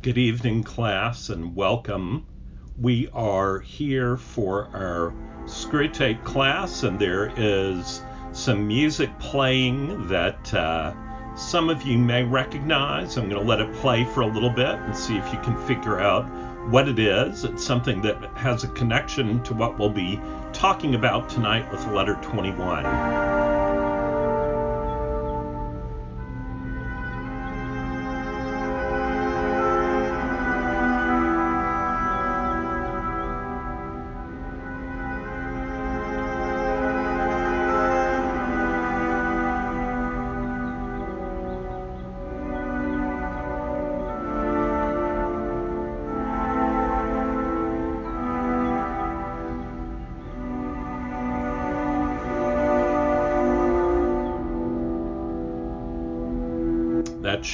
Good 0.00 0.16
evening, 0.16 0.62
class, 0.62 1.28
and 1.28 1.56
welcome. 1.56 2.24
We 2.80 3.08
are 3.12 3.58
here 3.58 4.16
for 4.16 4.68
our 4.72 5.12
Screwtape 5.46 6.22
class, 6.22 6.84
and 6.84 7.00
there 7.00 7.32
is 7.36 8.00
some 8.30 8.68
music 8.68 9.10
playing 9.18 10.06
that 10.06 10.54
uh, 10.54 10.94
some 11.34 11.68
of 11.68 11.82
you 11.82 11.98
may 11.98 12.22
recognize. 12.22 13.16
I'm 13.16 13.28
going 13.28 13.42
to 13.42 13.48
let 13.48 13.58
it 13.58 13.74
play 13.74 14.04
for 14.04 14.20
a 14.20 14.32
little 14.32 14.50
bit 14.50 14.76
and 14.76 14.96
see 14.96 15.16
if 15.16 15.32
you 15.32 15.40
can 15.40 15.56
figure 15.66 15.98
out 15.98 16.26
what 16.70 16.88
it 16.88 17.00
is. 17.00 17.42
It's 17.42 17.66
something 17.66 18.00
that 18.02 18.22
has 18.36 18.62
a 18.62 18.68
connection 18.68 19.42
to 19.42 19.52
what 19.52 19.80
we'll 19.80 19.90
be 19.90 20.20
talking 20.52 20.94
about 20.94 21.28
tonight 21.28 21.68
with 21.72 21.84
letter 21.88 22.16
21. 22.22 23.57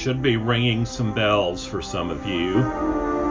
Should 0.05 0.21
be 0.21 0.37
ringing 0.37 0.85
some 0.85 1.15
bells 1.15 1.65
for 1.65 1.81
some 1.81 2.11
of 2.11 2.27
you. 2.27 3.24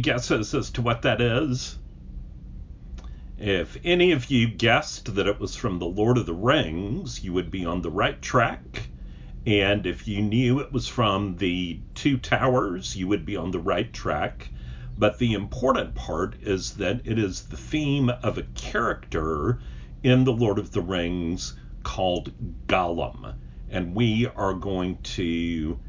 Guesses 0.00 0.54
as 0.54 0.70
to 0.72 0.82
what 0.82 1.02
that 1.02 1.20
is? 1.20 1.78
If 3.38 3.78
any 3.84 4.12
of 4.12 4.30
you 4.30 4.48
guessed 4.48 5.14
that 5.14 5.26
it 5.26 5.40
was 5.40 5.56
from 5.56 5.78
The 5.78 5.86
Lord 5.86 6.18
of 6.18 6.26
the 6.26 6.34
Rings, 6.34 7.24
you 7.24 7.32
would 7.32 7.50
be 7.50 7.64
on 7.64 7.80
the 7.80 7.90
right 7.90 8.20
track. 8.20 8.88
And 9.46 9.86
if 9.86 10.06
you 10.06 10.20
knew 10.20 10.58
it 10.58 10.72
was 10.72 10.86
from 10.86 11.36
The 11.36 11.80
Two 11.94 12.18
Towers, 12.18 12.94
you 12.96 13.08
would 13.08 13.24
be 13.24 13.36
on 13.36 13.50
the 13.50 13.58
right 13.58 13.90
track. 13.90 14.50
But 14.98 15.18
the 15.18 15.32
important 15.32 15.94
part 15.94 16.36
is 16.42 16.72
that 16.74 17.00
it 17.06 17.18
is 17.18 17.44
the 17.44 17.56
theme 17.56 18.10
of 18.10 18.36
a 18.36 18.42
character 18.54 19.60
in 20.02 20.24
The 20.24 20.32
Lord 20.32 20.58
of 20.58 20.72
the 20.72 20.82
Rings 20.82 21.54
called 21.82 22.32
Gollum. 22.66 23.34
And 23.70 23.94
we 23.94 24.26
are 24.26 24.52
going 24.52 24.98
to 25.02 25.80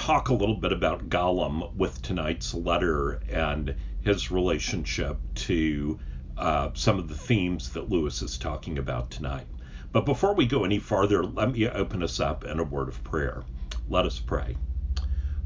talk 0.00 0.30
a 0.30 0.34
little 0.34 0.54
bit 0.54 0.72
about 0.72 1.10
Gollum 1.10 1.74
with 1.74 2.00
tonight's 2.00 2.54
letter 2.54 3.20
and 3.28 3.74
his 4.00 4.30
relationship 4.30 5.18
to 5.34 5.98
uh, 6.38 6.70
some 6.72 6.98
of 6.98 7.06
the 7.06 7.14
themes 7.14 7.68
that 7.74 7.90
Lewis 7.90 8.22
is 8.22 8.38
talking 8.38 8.78
about 8.78 9.10
tonight. 9.10 9.46
But 9.92 10.06
before 10.06 10.34
we 10.34 10.46
go 10.46 10.64
any 10.64 10.78
farther, 10.78 11.22
let 11.22 11.52
me 11.52 11.68
open 11.68 12.02
us 12.02 12.18
up 12.18 12.46
in 12.46 12.58
a 12.58 12.64
word 12.64 12.88
of 12.88 13.04
prayer. 13.04 13.44
Let 13.90 14.06
us 14.06 14.18
pray. 14.18 14.56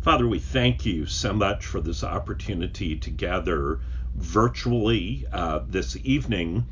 Father, 0.02 0.28
we 0.28 0.38
thank 0.38 0.86
you 0.86 1.04
so 1.04 1.32
much 1.32 1.66
for 1.66 1.80
this 1.80 2.04
opportunity 2.04 2.94
to 2.94 3.10
gather 3.10 3.80
virtually 4.14 5.26
uh, 5.32 5.62
this 5.66 5.96
evening 6.04 6.64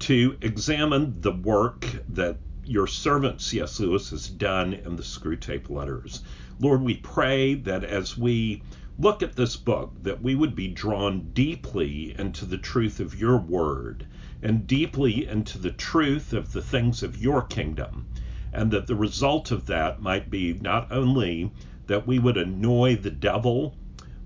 to 0.00 0.36
examine 0.40 1.20
the 1.20 1.32
work 1.32 1.86
that 2.08 2.38
your 2.64 2.88
servant 2.88 3.40
C.S. 3.40 3.78
Lewis 3.78 4.10
has 4.10 4.28
done 4.28 4.74
in 4.74 4.96
the 4.96 5.02
Screwtape 5.04 5.70
Letters. 5.70 6.22
Lord, 6.60 6.82
we 6.82 6.96
pray 6.96 7.54
that 7.54 7.84
as 7.84 8.18
we 8.18 8.62
look 8.98 9.22
at 9.22 9.36
this 9.36 9.56
book, 9.56 9.92
that 10.02 10.20
we 10.20 10.34
would 10.34 10.56
be 10.56 10.66
drawn 10.66 11.30
deeply 11.32 12.18
into 12.18 12.44
the 12.44 12.58
truth 12.58 12.98
of 12.98 13.16
your 13.18 13.38
word 13.38 14.04
and 14.42 14.66
deeply 14.66 15.24
into 15.24 15.56
the 15.56 15.70
truth 15.70 16.32
of 16.32 16.50
the 16.50 16.60
things 16.60 17.04
of 17.04 17.22
your 17.22 17.42
kingdom, 17.42 18.06
and 18.52 18.72
that 18.72 18.88
the 18.88 18.96
result 18.96 19.52
of 19.52 19.66
that 19.66 20.02
might 20.02 20.30
be 20.30 20.52
not 20.54 20.90
only 20.90 21.52
that 21.86 22.08
we 22.08 22.18
would 22.18 22.36
annoy 22.36 22.96
the 22.96 23.10
devil, 23.12 23.76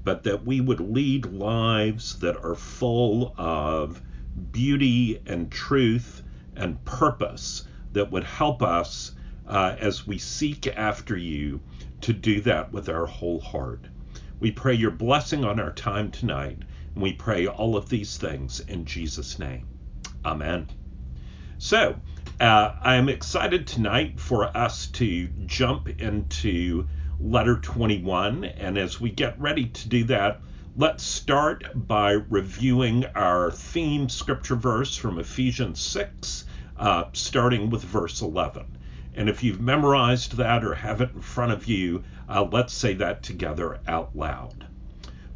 but 0.03 0.23
that 0.23 0.43
we 0.47 0.59
would 0.59 0.81
lead 0.81 1.27
lives 1.27 2.19
that 2.21 2.43
are 2.43 2.55
full 2.55 3.35
of 3.37 4.01
beauty 4.53 5.21
and 5.27 5.51
truth 5.53 6.23
and 6.57 6.83
purpose 6.87 7.65
that 7.93 8.11
would 8.11 8.25
help 8.25 8.63
us 8.63 9.13
uh, 9.47 9.77
as 9.79 10.07
we 10.07 10.17
seek 10.17 10.67
after 10.67 11.15
you 11.15 11.61
to 12.03 12.13
do 12.13 12.41
that 12.43 12.73
with 12.73 12.89
our 12.89 13.07
whole 13.07 13.41
heart. 13.41 13.87
We 14.41 14.51
pray 14.51 14.75
your 14.75 14.91
blessing 14.91 15.45
on 15.45 15.61
our 15.61 15.73
time 15.73 16.11
tonight, 16.11 16.59
and 16.95 17.03
we 17.03 17.13
pray 17.13 17.47
all 17.47 17.77
of 17.77 17.89
these 17.89 18.17
things 18.17 18.61
in 18.61 18.85
Jesus' 18.85 19.39
name. 19.39 19.67
Amen. 20.25 20.67
So, 21.59 21.97
uh, 22.41 22.73
I 22.83 22.97
am 22.97 23.09
excited 23.09 23.69
tonight 23.69 24.19
for 24.19 24.57
us 24.57 24.89
to 24.89 25.29
jump 25.47 25.89
into 26.01 26.89
letter 27.21 27.57
21, 27.57 28.45
and 28.45 28.77
as 28.77 29.01
we 29.01 29.11
get 29.11 29.41
ready 29.41 29.67
to 29.67 29.89
do 29.89 30.03
that, 30.05 30.43
let's 30.77 31.05
start 31.05 31.65
by 31.75 32.13
reviewing 32.13 33.07
our 33.15 33.53
theme 33.53 34.09
scripture 34.09 34.57
verse 34.57 34.97
from 34.97 35.21
Ephesians 35.21 35.79
6, 35.79 36.47
uh, 36.79 37.05
starting 37.13 37.71
with 37.71 37.85
verse 37.85 38.21
11. 38.23 38.65
And 39.15 39.29
if 39.29 39.43
you've 39.43 39.61
memorized 39.61 40.39
that 40.39 40.65
or 40.65 40.75
have 40.75 41.03
it 41.03 41.11
in 41.15 41.21
front 41.21 41.53
of 41.53 41.67
you, 41.67 42.03
uh, 42.29 42.49
let's 42.51 42.73
say 42.73 42.95
that 42.95 43.23
together 43.23 43.79
out 43.87 44.17
loud. 44.17 44.67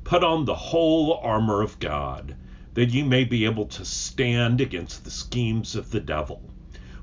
Put 0.03 0.25
on 0.25 0.47
the 0.47 0.55
whole 0.55 1.21
armor 1.23 1.61
of 1.61 1.79
God, 1.79 2.37
that 2.73 2.89
you 2.89 3.05
may 3.05 3.25
be 3.25 3.45
able 3.45 3.67
to 3.67 3.85
stand 3.85 4.63
against 4.63 5.05
the 5.05 5.11
schemes 5.11 5.77
of 5.77 5.91
the 5.91 6.01
devil. 6.01 6.49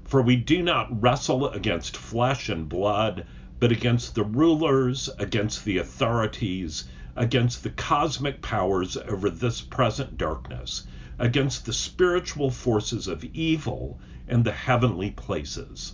For 0.04 0.22
we 0.22 0.36
do 0.36 0.64
not 0.64 1.02
wrestle 1.02 1.50
against 1.50 1.96
flesh 1.96 2.50
and 2.50 2.68
blood, 2.68 3.26
but 3.60 3.72
against 3.72 4.16
the 4.16 4.24
rulers, 4.24 5.10
against 5.20 5.66
the 5.66 5.78
authorities, 5.78 6.86
against 7.16 7.62
the 7.62 7.70
cosmic 7.70 8.42
powers 8.42 8.98
over 8.98 9.30
this 9.30 9.62
present 9.62 10.18
darkness, 10.18 10.88
against 11.20 11.66
the 11.66 11.74
spiritual 11.74 12.50
forces 12.50 13.08
of 13.08 13.24
evil 13.26 14.00
in 14.28 14.42
the 14.42 14.52
heavenly 14.52 15.12
places. 15.12 15.94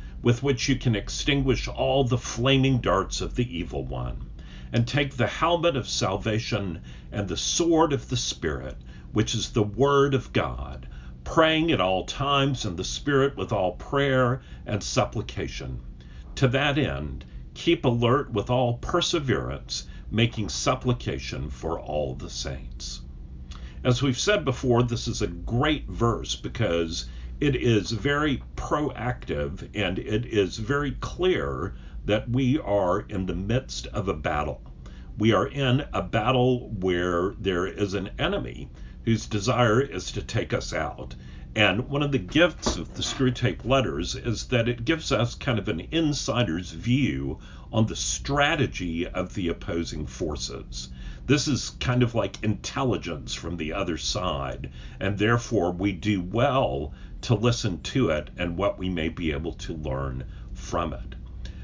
with 0.21 0.43
which 0.43 0.69
you 0.69 0.75
can 0.75 0.95
extinguish 0.95 1.67
all 1.67 2.03
the 2.03 2.17
flaming 2.17 2.79
darts 2.79 3.21
of 3.21 3.35
the 3.35 3.57
evil 3.57 3.83
one, 3.83 4.29
and 4.71 4.87
take 4.87 5.15
the 5.15 5.27
helmet 5.27 5.75
of 5.75 5.87
salvation 5.87 6.79
and 7.11 7.27
the 7.27 7.37
sword 7.37 7.91
of 7.91 8.07
the 8.09 8.17
Spirit, 8.17 8.77
which 9.11 9.33
is 9.33 9.49
the 9.49 9.63
Word 9.63 10.13
of 10.13 10.31
God, 10.31 10.87
praying 11.23 11.71
at 11.71 11.81
all 11.81 12.05
times 12.05 12.65
in 12.65 12.75
the 12.75 12.83
Spirit 12.83 13.35
with 13.35 13.51
all 13.51 13.73
prayer 13.73 14.41
and 14.65 14.83
supplication. 14.83 15.79
To 16.35 16.47
that 16.49 16.77
end, 16.77 17.25
keep 17.53 17.83
alert 17.83 18.31
with 18.31 18.49
all 18.49 18.75
perseverance, 18.75 19.87
making 20.09 20.49
supplication 20.49 21.49
for 21.49 21.79
all 21.79 22.15
the 22.15 22.29
saints. 22.29 23.01
As 23.83 24.01
we've 24.03 24.19
said 24.19 24.45
before, 24.45 24.83
this 24.83 25.07
is 25.07 25.21
a 25.21 25.27
great 25.27 25.87
verse 25.87 26.35
because 26.35 27.07
it 27.41 27.55
is 27.55 27.89
very 27.89 28.43
proactive 28.55 29.67
and 29.73 29.97
it 29.97 30.27
is 30.27 30.57
very 30.57 30.91
clear 30.91 31.73
that 32.05 32.29
we 32.29 32.59
are 32.59 32.99
in 32.99 33.25
the 33.25 33.33
midst 33.33 33.87
of 33.87 34.07
a 34.07 34.13
battle. 34.13 34.61
We 35.17 35.33
are 35.33 35.47
in 35.47 35.83
a 35.91 36.03
battle 36.03 36.69
where 36.69 37.33
there 37.39 37.65
is 37.65 37.95
an 37.95 38.11
enemy 38.19 38.69
whose 39.05 39.25
desire 39.25 39.81
is 39.81 40.11
to 40.11 40.21
take 40.21 40.53
us 40.53 40.71
out. 40.71 41.15
And 41.55 41.89
one 41.89 42.03
of 42.03 42.11
the 42.11 42.19
gifts 42.19 42.77
of 42.77 42.93
the 42.93 43.01
Screwtape 43.01 43.65
Letters 43.65 44.13
is 44.13 44.45
that 44.45 44.69
it 44.69 44.85
gives 44.85 45.11
us 45.11 45.33
kind 45.33 45.57
of 45.57 45.67
an 45.67 45.87
insider's 45.89 46.71
view 46.71 47.39
on 47.73 47.87
the 47.87 47.95
strategy 47.95 49.07
of 49.07 49.33
the 49.33 49.47
opposing 49.47 50.05
forces. 50.05 50.89
This 51.31 51.47
is 51.47 51.77
kind 51.79 52.03
of 52.03 52.13
like 52.13 52.43
intelligence 52.43 53.33
from 53.33 53.55
the 53.55 53.71
other 53.71 53.97
side, 53.97 54.69
and 54.99 55.17
therefore 55.17 55.71
we 55.71 55.93
do 55.93 56.19
well 56.19 56.91
to 57.21 57.35
listen 57.35 57.79
to 57.83 58.09
it 58.09 58.29
and 58.35 58.57
what 58.57 58.77
we 58.77 58.89
may 58.89 59.07
be 59.07 59.31
able 59.31 59.53
to 59.53 59.73
learn 59.73 60.25
from 60.53 60.91
it. 60.91 61.15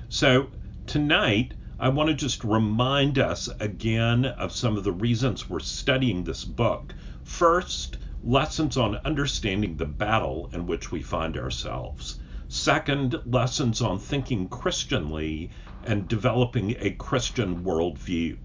So, 0.08 0.48
tonight, 0.86 1.54
I 1.78 1.90
want 1.90 2.08
to 2.08 2.14
just 2.14 2.46
remind 2.46 3.20
us 3.20 3.50
again 3.60 4.24
of 4.24 4.54
some 4.54 4.78
of 4.78 4.86
the 4.86 4.94
reasons 4.94 5.50
we're 5.50 5.60
studying 5.60 6.24
this 6.24 6.46
book. 6.46 6.96
First, 7.26 7.98
lessons 8.24 8.78
on 8.78 8.96
understanding 9.04 9.76
the 9.76 9.86
battle 9.86 10.50
in 10.54 10.66
which 10.66 10.94
we 10.94 11.02
find 11.02 11.36
ourselves. 11.36 12.22
Second, 12.48 13.20
lessons 13.26 13.82
on 13.82 14.00
thinking 14.00 14.48
Christianly 14.48 15.50
and 15.84 16.08
developing 16.08 16.78
a 16.80 16.92
Christian 16.92 17.66
worldview. 17.66 18.38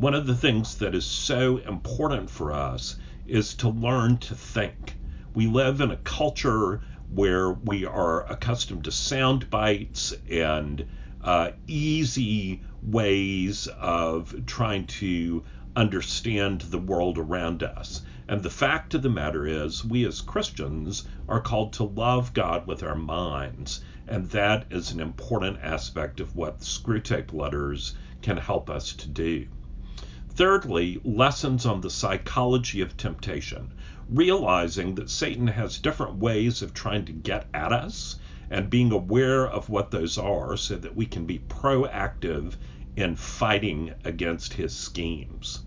One 0.00 0.14
of 0.14 0.26
the 0.26 0.34
things 0.34 0.76
that 0.76 0.94
is 0.94 1.04
so 1.04 1.58
important 1.58 2.30
for 2.30 2.54
us 2.54 2.96
is 3.26 3.52
to 3.56 3.68
learn 3.68 4.16
to 4.16 4.34
think. 4.34 4.96
We 5.34 5.46
live 5.46 5.82
in 5.82 5.90
a 5.90 5.98
culture 5.98 6.80
where 7.10 7.52
we 7.52 7.84
are 7.84 8.24
accustomed 8.32 8.84
to 8.84 8.92
sound 8.92 9.50
bites 9.50 10.14
and 10.30 10.86
uh, 11.20 11.50
easy 11.66 12.62
ways 12.82 13.66
of 13.78 14.46
trying 14.46 14.86
to 14.86 15.44
understand 15.76 16.62
the 16.62 16.78
world 16.78 17.18
around 17.18 17.62
us. 17.62 18.00
And 18.26 18.42
the 18.42 18.48
fact 18.48 18.94
of 18.94 19.02
the 19.02 19.10
matter 19.10 19.46
is, 19.46 19.84
we 19.84 20.06
as 20.06 20.22
Christians 20.22 21.06
are 21.28 21.42
called 21.42 21.74
to 21.74 21.84
love 21.84 22.32
God 22.32 22.66
with 22.66 22.82
our 22.82 22.96
minds. 22.96 23.82
And 24.08 24.30
that 24.30 24.64
is 24.70 24.92
an 24.92 25.00
important 25.00 25.58
aspect 25.60 26.20
of 26.20 26.34
what 26.34 26.60
Screwtape 26.60 27.34
Letters 27.34 27.94
can 28.22 28.38
help 28.38 28.70
us 28.70 28.94
to 28.94 29.06
do. 29.06 29.46
Thirdly, 30.40 30.98
lessons 31.04 31.66
on 31.66 31.82
the 31.82 31.90
psychology 31.90 32.80
of 32.80 32.96
temptation, 32.96 33.74
realizing 34.08 34.94
that 34.94 35.10
Satan 35.10 35.48
has 35.48 35.76
different 35.76 36.14
ways 36.14 36.62
of 36.62 36.72
trying 36.72 37.04
to 37.04 37.12
get 37.12 37.46
at 37.52 37.74
us 37.74 38.16
and 38.48 38.70
being 38.70 38.90
aware 38.90 39.46
of 39.46 39.68
what 39.68 39.90
those 39.90 40.16
are 40.16 40.56
so 40.56 40.76
that 40.76 40.96
we 40.96 41.04
can 41.04 41.26
be 41.26 41.40
proactive 41.50 42.54
in 42.96 43.16
fighting 43.16 43.92
against 44.02 44.54
his 44.54 44.74
schemes. 44.74 45.60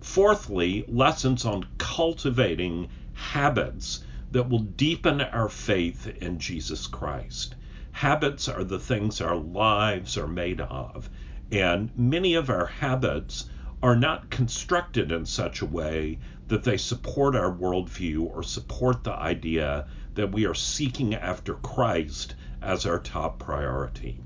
Fourthly, 0.00 0.84
lessons 0.86 1.44
on 1.44 1.66
cultivating 1.78 2.86
habits 3.14 4.04
that 4.30 4.48
will 4.48 4.60
deepen 4.60 5.22
our 5.22 5.48
faith 5.48 6.06
in 6.06 6.38
Jesus 6.38 6.86
Christ. 6.86 7.56
Habits 7.90 8.46
are 8.46 8.62
the 8.62 8.78
things 8.78 9.20
our 9.20 9.34
lives 9.34 10.16
are 10.16 10.28
made 10.28 10.60
of, 10.60 11.10
and 11.50 11.90
many 11.96 12.36
of 12.36 12.48
our 12.48 12.66
habits 12.66 13.46
are 13.84 13.94
not 13.94 14.30
constructed 14.30 15.12
in 15.12 15.26
such 15.26 15.60
a 15.60 15.66
way 15.66 16.18
that 16.48 16.64
they 16.64 16.76
support 16.76 17.36
our 17.36 17.52
worldview 17.52 18.22
or 18.22 18.42
support 18.42 19.04
the 19.04 19.12
idea 19.12 19.86
that 20.14 20.32
we 20.32 20.46
are 20.46 20.54
seeking 20.54 21.14
after 21.14 21.54
Christ 21.54 22.34
as 22.62 22.86
our 22.86 22.98
top 22.98 23.38
priority. 23.38 24.18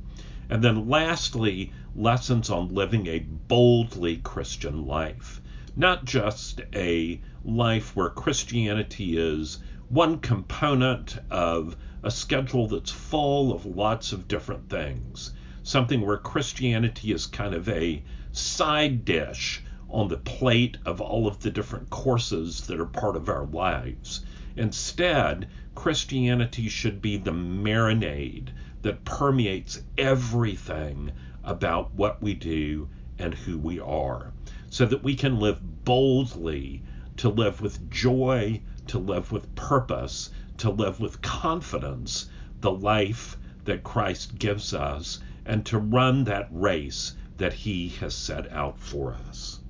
And 0.48 0.62
then 0.62 0.88
lastly, 0.88 1.72
lessons 1.94 2.48
on 2.48 2.74
living 2.74 3.06
a 3.08 3.18
boldly 3.18 4.18
Christian 4.18 4.86
life 4.86 5.42
not 5.78 6.04
just 6.04 6.60
a 6.74 7.20
life 7.44 7.94
where 7.94 8.10
Christianity 8.10 9.16
is 9.16 9.58
one 9.88 10.18
component 10.18 11.16
of 11.30 11.76
a 12.02 12.10
schedule 12.10 12.66
that's 12.66 12.90
full 12.90 13.52
of 13.52 13.64
lots 13.64 14.12
of 14.12 14.26
different 14.26 14.68
things. 14.68 15.32
Something 15.62 16.00
where 16.00 16.16
Christianity 16.16 17.12
is 17.12 17.26
kind 17.26 17.54
of 17.54 17.68
a 17.68 18.02
side 18.38 19.04
dish 19.04 19.62
on 19.88 20.08
the 20.08 20.16
plate 20.16 20.76
of 20.84 21.00
all 21.00 21.26
of 21.26 21.40
the 21.40 21.50
different 21.50 21.90
courses 21.90 22.66
that 22.66 22.78
are 22.78 22.86
part 22.86 23.16
of 23.16 23.28
our 23.28 23.46
lives. 23.46 24.24
Instead, 24.54 25.48
Christianity 25.74 26.68
should 26.68 27.02
be 27.02 27.16
the 27.16 27.32
marinade 27.32 28.50
that 28.82 29.04
permeates 29.04 29.82
everything 29.96 31.10
about 31.42 31.94
what 31.94 32.22
we 32.22 32.34
do 32.34 32.88
and 33.18 33.34
who 33.34 33.58
we 33.58 33.80
are 33.80 34.32
so 34.70 34.84
that 34.86 35.02
we 35.02 35.14
can 35.14 35.40
live 35.40 35.84
boldly, 35.84 36.82
to 37.16 37.28
live 37.28 37.60
with 37.60 37.90
joy, 37.90 38.60
to 38.86 38.98
live 38.98 39.32
with 39.32 39.54
purpose, 39.54 40.30
to 40.58 40.70
live 40.70 41.00
with 41.00 41.20
confidence 41.22 42.28
the 42.60 42.70
life 42.70 43.36
that 43.64 43.82
Christ 43.82 44.38
gives 44.38 44.74
us, 44.74 45.20
and 45.44 45.64
to 45.66 45.78
run 45.78 46.24
that 46.24 46.48
race 46.50 47.14
that 47.38 47.52
He 47.52 47.88
has 48.00 48.14
set 48.14 48.52
out 48.52 48.78
for 48.78 49.14
us. 49.28 49.60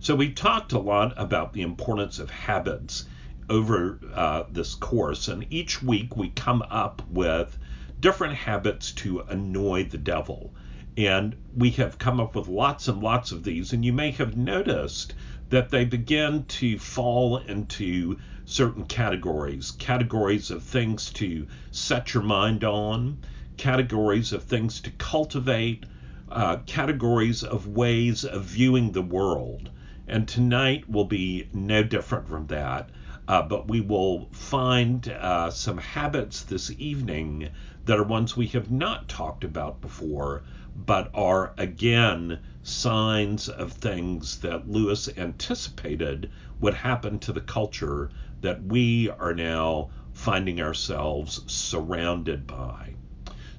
So, 0.00 0.14
we 0.14 0.30
talked 0.30 0.72
a 0.72 0.78
lot 0.78 1.12
about 1.16 1.52
the 1.52 1.62
importance 1.62 2.18
of 2.18 2.30
habits 2.30 3.06
over 3.50 3.98
uh, 4.14 4.44
this 4.50 4.74
course, 4.74 5.28
and 5.28 5.46
each 5.50 5.82
week 5.82 6.16
we 6.16 6.28
come 6.30 6.62
up 6.70 7.02
with 7.10 7.58
different 8.00 8.34
habits 8.34 8.92
to 8.92 9.20
annoy 9.28 9.84
the 9.84 9.98
devil. 9.98 10.54
And 10.96 11.36
we 11.56 11.70
have 11.70 11.98
come 11.98 12.20
up 12.20 12.34
with 12.34 12.48
lots 12.48 12.88
and 12.88 13.02
lots 13.02 13.32
of 13.32 13.44
these, 13.44 13.72
and 13.72 13.84
you 13.84 13.92
may 13.92 14.10
have 14.12 14.36
noticed 14.36 15.14
that 15.50 15.70
they 15.70 15.84
begin 15.84 16.44
to 16.44 16.78
fall 16.78 17.38
into 17.38 18.18
certain 18.44 18.84
categories 18.84 19.70
categories 19.72 20.50
of 20.50 20.62
things 20.62 21.10
to 21.10 21.46
set 21.70 22.14
your 22.14 22.22
mind 22.22 22.64
on, 22.64 23.18
categories 23.56 24.32
of 24.32 24.42
things 24.42 24.80
to 24.80 24.90
cultivate, 24.92 25.84
uh, 26.30 26.58
categories 26.66 27.42
of 27.42 27.66
ways 27.66 28.24
of 28.24 28.44
viewing 28.44 28.92
the 28.92 29.02
world. 29.02 29.70
And 30.06 30.26
tonight 30.26 30.88
will 30.88 31.04
be 31.04 31.48
no 31.52 31.82
different 31.82 32.28
from 32.28 32.46
that. 32.46 32.90
Uh, 33.28 33.42
but 33.42 33.68
we 33.68 33.80
will 33.80 34.28
find 34.32 35.06
uh, 35.08 35.50
some 35.50 35.76
habits 35.76 36.42
this 36.42 36.70
evening 36.78 37.50
that 37.84 37.98
are 37.98 38.04
ones 38.04 38.36
we 38.36 38.46
have 38.46 38.70
not 38.70 39.08
talked 39.08 39.44
about 39.44 39.80
before, 39.80 40.44
but 40.74 41.10
are 41.12 41.52
again 41.58 42.38
signs 42.62 43.48
of 43.48 43.72
things 43.72 44.38
that 44.38 44.68
Lewis 44.68 45.08
anticipated 45.16 46.30
would 46.60 46.74
happen 46.74 47.18
to 47.18 47.32
the 47.32 47.40
culture 47.40 48.10
that 48.40 48.62
we 48.62 49.10
are 49.10 49.34
now 49.34 49.90
finding 50.12 50.60
ourselves 50.60 51.42
surrounded 51.46 52.46
by. 52.46 52.94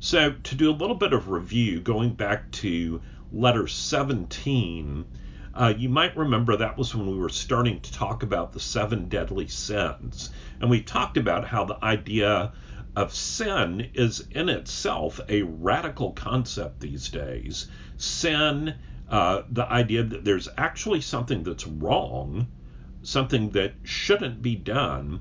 So, 0.01 0.31
to 0.31 0.55
do 0.55 0.69
a 0.69 0.71
little 0.71 0.95
bit 0.95 1.11
of 1.11 1.27
review, 1.27 1.81
going 1.81 2.13
back 2.13 2.49
to 2.51 3.01
letter 3.33 3.67
17, 3.67 5.03
uh, 5.53 5.73
you 5.77 5.89
might 5.89 6.15
remember 6.15 6.55
that 6.55 6.77
was 6.77 6.95
when 6.95 7.11
we 7.11 7.17
were 7.17 7.27
starting 7.27 7.81
to 7.81 7.91
talk 7.91 8.23
about 8.23 8.53
the 8.53 8.61
seven 8.61 9.09
deadly 9.09 9.49
sins. 9.49 10.29
And 10.61 10.69
we 10.69 10.79
talked 10.81 11.17
about 11.17 11.45
how 11.45 11.65
the 11.65 11.83
idea 11.83 12.53
of 12.95 13.13
sin 13.13 13.89
is 13.93 14.25
in 14.31 14.47
itself 14.47 15.19
a 15.27 15.41
radical 15.41 16.13
concept 16.13 16.79
these 16.79 17.09
days. 17.09 17.67
Sin, 17.97 18.75
uh, 19.09 19.41
the 19.51 19.69
idea 19.69 20.03
that 20.03 20.23
there's 20.23 20.47
actually 20.57 21.01
something 21.01 21.43
that's 21.43 21.67
wrong, 21.67 22.47
something 23.03 23.49
that 23.49 23.73
shouldn't 23.83 24.41
be 24.41 24.55
done, 24.55 25.19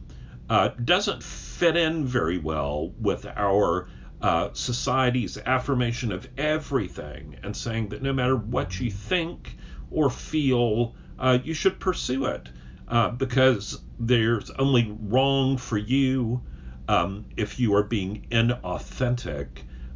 uh, 0.49 0.68
doesn't 0.68 1.25
fit 1.25 1.76
in 1.76 2.06
very 2.06 2.38
well 2.38 2.92
with 3.00 3.26
our 3.26 3.88
uh, 4.20 4.48
society's 4.52 5.38
affirmation 5.38 6.10
of 6.12 6.28
everything 6.37 7.37
and 7.42 7.56
saying 7.56 7.88
that 7.88 8.02
no 8.02 8.12
matter 8.12 8.37
what 8.37 8.80
you 8.80 8.90
think 8.90 9.56
or 9.90 10.10
feel, 10.10 10.94
uh, 11.18 11.38
you 11.44 11.54
should 11.54 11.78
pursue 11.78 12.25
it 12.26 12.50
uh, 12.88 13.10
because 13.10 13.82
there's 13.98 14.50
only 14.52 14.96
wrong 15.00 15.56
for 15.56 15.78
you 15.78 16.42
um, 16.88 17.26
if 17.37 17.60
you 17.60 17.75
are 17.75 17.82
being 17.82 18.25
inauthentic 18.30 19.48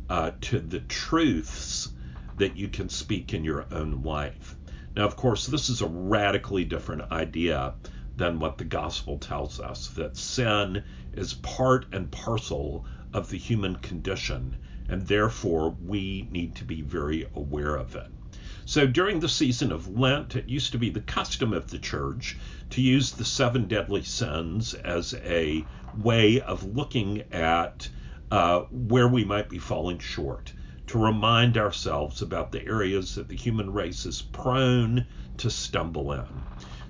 uh, 0.08 0.30
to 0.40 0.60
the 0.60 0.80
truths 0.80 1.88
that 2.36 2.56
you 2.56 2.68
can 2.68 2.88
speak 2.88 3.32
in 3.32 3.44
your 3.44 3.66
own 3.72 4.02
life. 4.02 4.56
Now, 4.94 5.04
of 5.04 5.16
course, 5.16 5.46
this 5.46 5.68
is 5.68 5.80
a 5.80 5.86
radically 5.86 6.64
different 6.64 7.10
idea 7.10 7.74
than 8.16 8.38
what 8.38 8.58
the 8.58 8.64
gospel 8.64 9.18
tells 9.18 9.58
us 9.58 9.88
that 9.88 10.16
sin 10.16 10.84
is 11.14 11.34
part 11.34 11.86
and 11.92 12.10
parcel 12.10 12.84
of 13.12 13.30
the 13.30 13.38
human 13.38 13.76
condition, 13.76 14.56
and 14.88 15.06
therefore 15.06 15.76
we 15.80 16.28
need 16.30 16.54
to 16.56 16.64
be 16.64 16.82
very 16.82 17.26
aware 17.34 17.76
of 17.76 17.94
it. 17.94 18.10
So 18.64 18.86
during 18.86 19.20
the 19.20 19.28
season 19.28 19.72
of 19.72 19.88
Lent, 19.88 20.36
it 20.36 20.48
used 20.48 20.72
to 20.72 20.78
be 20.78 20.88
the 20.88 21.00
custom 21.00 21.52
of 21.52 21.70
the 21.70 21.78
church 21.78 22.38
to 22.70 22.80
use 22.80 23.12
the 23.12 23.24
seven 23.24 23.66
deadly 23.66 24.02
sins 24.02 24.72
as 24.74 25.14
a 25.24 25.66
way 25.92 26.40
of 26.40 26.62
looking 26.62 27.22
at 27.32 27.88
uh, 28.30 28.60
where 28.70 29.08
we 29.08 29.24
might 29.24 29.50
be 29.50 29.58
falling 29.58 29.98
short, 29.98 30.54
to 30.86 30.98
remind 30.98 31.58
ourselves 31.58 32.22
about 32.22 32.50
the 32.50 32.64
areas 32.66 33.14
that 33.14 33.28
the 33.28 33.36
human 33.36 33.72
race 33.72 34.06
is 34.06 34.22
prone 34.22 35.06
to 35.36 35.50
stumble 35.50 36.12
in. 36.12 36.42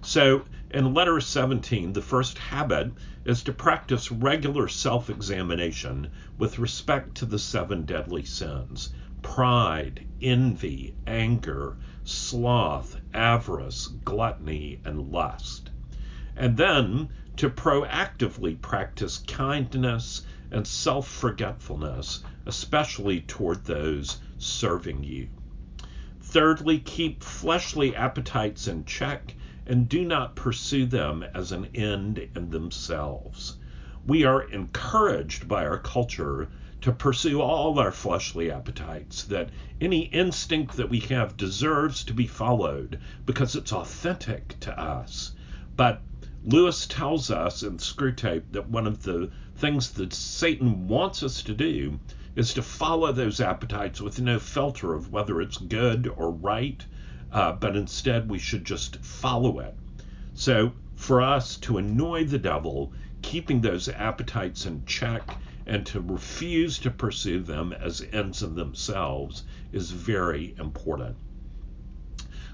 So, 0.05 0.47
in 0.69 0.95
letter 0.95 1.21
17, 1.21 1.93
the 1.93 2.03
first 2.03 2.37
habit 2.37 2.91
is 3.25 3.45
to 3.45 3.53
practice 3.53 4.11
regular 4.11 4.67
self 4.67 5.09
examination 5.09 6.11
with 6.37 6.59
respect 6.59 7.15
to 7.19 7.25
the 7.25 7.39
seven 7.39 7.85
deadly 7.85 8.25
sins 8.25 8.93
pride, 9.23 10.05
envy, 10.21 10.97
anger, 11.07 11.77
sloth, 12.03 13.01
avarice, 13.15 13.87
gluttony, 14.05 14.81
and 14.85 15.13
lust. 15.13 15.71
And 16.35 16.57
then 16.57 17.11
to 17.37 17.49
proactively 17.49 18.61
practice 18.61 19.19
kindness 19.19 20.23
and 20.51 20.67
self 20.67 21.07
forgetfulness, 21.07 22.25
especially 22.45 23.21
toward 23.21 23.67
those 23.67 24.21
serving 24.37 25.05
you. 25.05 25.29
Thirdly, 26.19 26.81
keep 26.81 27.23
fleshly 27.23 27.95
appetites 27.95 28.67
in 28.67 28.85
check 28.85 29.37
and 29.67 29.89
do 29.89 30.05
not 30.05 30.35
pursue 30.35 30.87
them 30.87 31.25
as 31.35 31.53
an 31.53 31.69
end 31.75 32.19
in 32.35 32.51
themselves. 32.51 33.57
We 34.07 34.25
are 34.25 34.43
encouraged 34.43 35.47
by 35.47 35.65
our 35.65 35.79
culture 35.79 36.49
to 36.81 36.91
pursue 36.91 37.41
all 37.41 37.79
our 37.79 37.93
fleshly 37.93 38.51
appetites, 38.51 39.23
that 39.25 39.51
any 39.81 40.07
instinct 40.07 40.77
that 40.77 40.91
we 40.91 40.99
have 40.99 41.37
deserves 41.37 42.03
to 42.03 42.13
be 42.13 42.27
followed 42.27 42.99
because 43.25 43.55
it's 43.55 43.73
authentic 43.73 44.59
to 44.59 44.77
us. 44.77 45.33
But 45.77 46.03
Lewis 46.45 46.89
tells 46.89 47.31
us 47.31 47.63
in 47.63 47.79
Screwtape 47.79 48.51
that 48.51 48.69
one 48.69 48.89
of 48.89 49.05
the 49.05 49.31
things 49.55 49.91
that 49.93 50.13
Satan 50.13 50.89
wants 50.89 51.23
us 51.23 51.41
to 51.45 51.55
do 51.55 52.01
is 52.35 52.53
to 52.55 52.63
follow 52.63 53.13
those 53.13 53.41
appetites 53.41 54.01
with 54.01 54.21
no 54.21 54.41
filter 54.41 54.93
of 54.93 55.13
whether 55.13 55.41
it's 55.41 55.59
good 55.59 56.13
or 56.17 56.33
right, 56.33 56.85
uh, 57.33 57.53
but 57.53 57.77
instead 57.77 58.31
we 58.31 58.39
should 58.39 58.65
just 58.65 58.97
follow 58.99 59.59
it. 59.59 59.75
So, 60.35 60.73
for 60.95 61.21
us 61.21 61.57
to 61.59 61.79
annoy 61.79 62.25
the 62.25 62.39
devil, 62.39 62.93
keeping 63.23 63.61
those 63.61 63.89
appetites 63.89 64.67
in 64.67 64.85
check 64.87 65.37
and 65.67 65.87
to 65.87 66.01
refuse 66.01 66.79
to 66.81 66.91
pursue 66.91 67.41
them 67.41 67.73
as 67.73 68.07
ends 68.13 68.43
in 68.43 68.55
themselves 68.55 69.45
is 69.73 69.91
very 69.91 70.55
important. 70.59 71.17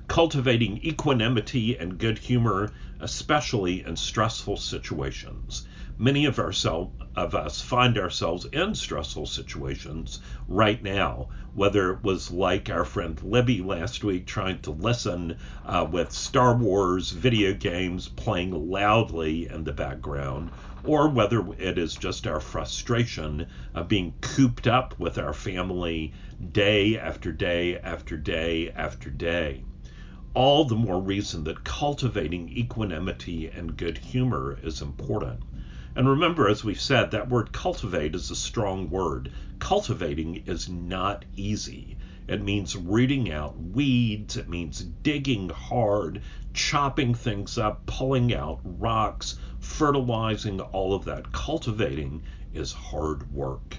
Cultivating 0.07 0.79
equanimity 0.85 1.77
and 1.77 1.99
good 1.99 2.19
humor, 2.19 2.73
especially 3.01 3.85
in 3.85 3.97
stressful 3.97 4.57
situations 4.57 5.67
many 6.01 6.27
of, 6.27 6.39
ourselves, 6.39 6.93
of 7.17 7.35
us 7.35 7.61
find 7.61 7.99
ourselves 7.99 8.47
in 8.53 8.73
stressful 8.73 9.27
situations 9.27 10.21
right 10.47 10.81
now, 10.81 11.29
whether 11.55 11.91
it 11.91 12.05
was 12.05 12.31
like 12.31 12.71
our 12.71 12.85
friend 12.85 13.21
Libby 13.25 13.61
last 13.61 14.05
week 14.05 14.25
trying 14.25 14.61
to 14.61 14.71
listen 14.71 15.37
uh, 15.65 15.85
with 15.91 16.13
Star 16.13 16.57
Wars 16.57 17.11
video 17.11 17.53
games 17.53 18.07
playing 18.07 18.53
loudly 18.71 19.49
in 19.49 19.65
the 19.65 19.73
background, 19.73 20.53
or 20.85 21.09
whether 21.09 21.45
it 21.59 21.77
is 21.77 21.97
just 21.97 22.29
our 22.29 22.39
frustration 22.39 23.49
of 23.75 23.89
being 23.89 24.15
cooped 24.21 24.69
up 24.69 24.97
with 25.01 25.19
our 25.19 25.33
family 25.33 26.13
day 26.53 26.97
after 26.97 27.33
day 27.33 27.77
after 27.81 28.17
day 28.17 28.71
after 28.71 29.11
day 29.11 29.65
all 30.35 30.65
the 30.65 30.77
more 30.77 31.01
reason 31.01 31.43
that 31.43 31.65
cultivating 31.65 32.49
equanimity 32.51 33.49
and 33.49 33.77
good 33.77 33.99
humor 33.99 34.57
is 34.63 34.81
important. 34.81 35.41
And 35.99 36.09
remember, 36.09 36.49
as 36.49 36.63
we've 36.63 36.81
said, 36.81 37.11
that 37.11 37.29
word 37.29 37.51
cultivate 37.51 38.15
is 38.15 38.31
a 38.31 38.37
strong 38.37 38.89
word. 38.89 39.33
Cultivating 39.59 40.45
is 40.47 40.69
not 40.69 41.25
easy. 41.35 41.97
It 42.29 42.41
means 42.41 42.77
rooting 42.77 43.33
out 43.33 43.61
weeds, 43.61 44.37
it 44.37 44.49
means 44.49 44.79
digging 45.03 45.49
hard, 45.49 46.23
chopping 46.55 47.15
things 47.15 47.59
up, 47.59 47.85
pulling 47.87 48.33
out 48.33 48.61
rocks, 48.63 49.41
fertilizing, 49.59 50.61
all 50.61 50.95
of 50.95 51.05
that. 51.07 51.33
Cultivating 51.33 52.23
is 52.55 52.73
hard 52.73 53.33
work. 53.33 53.79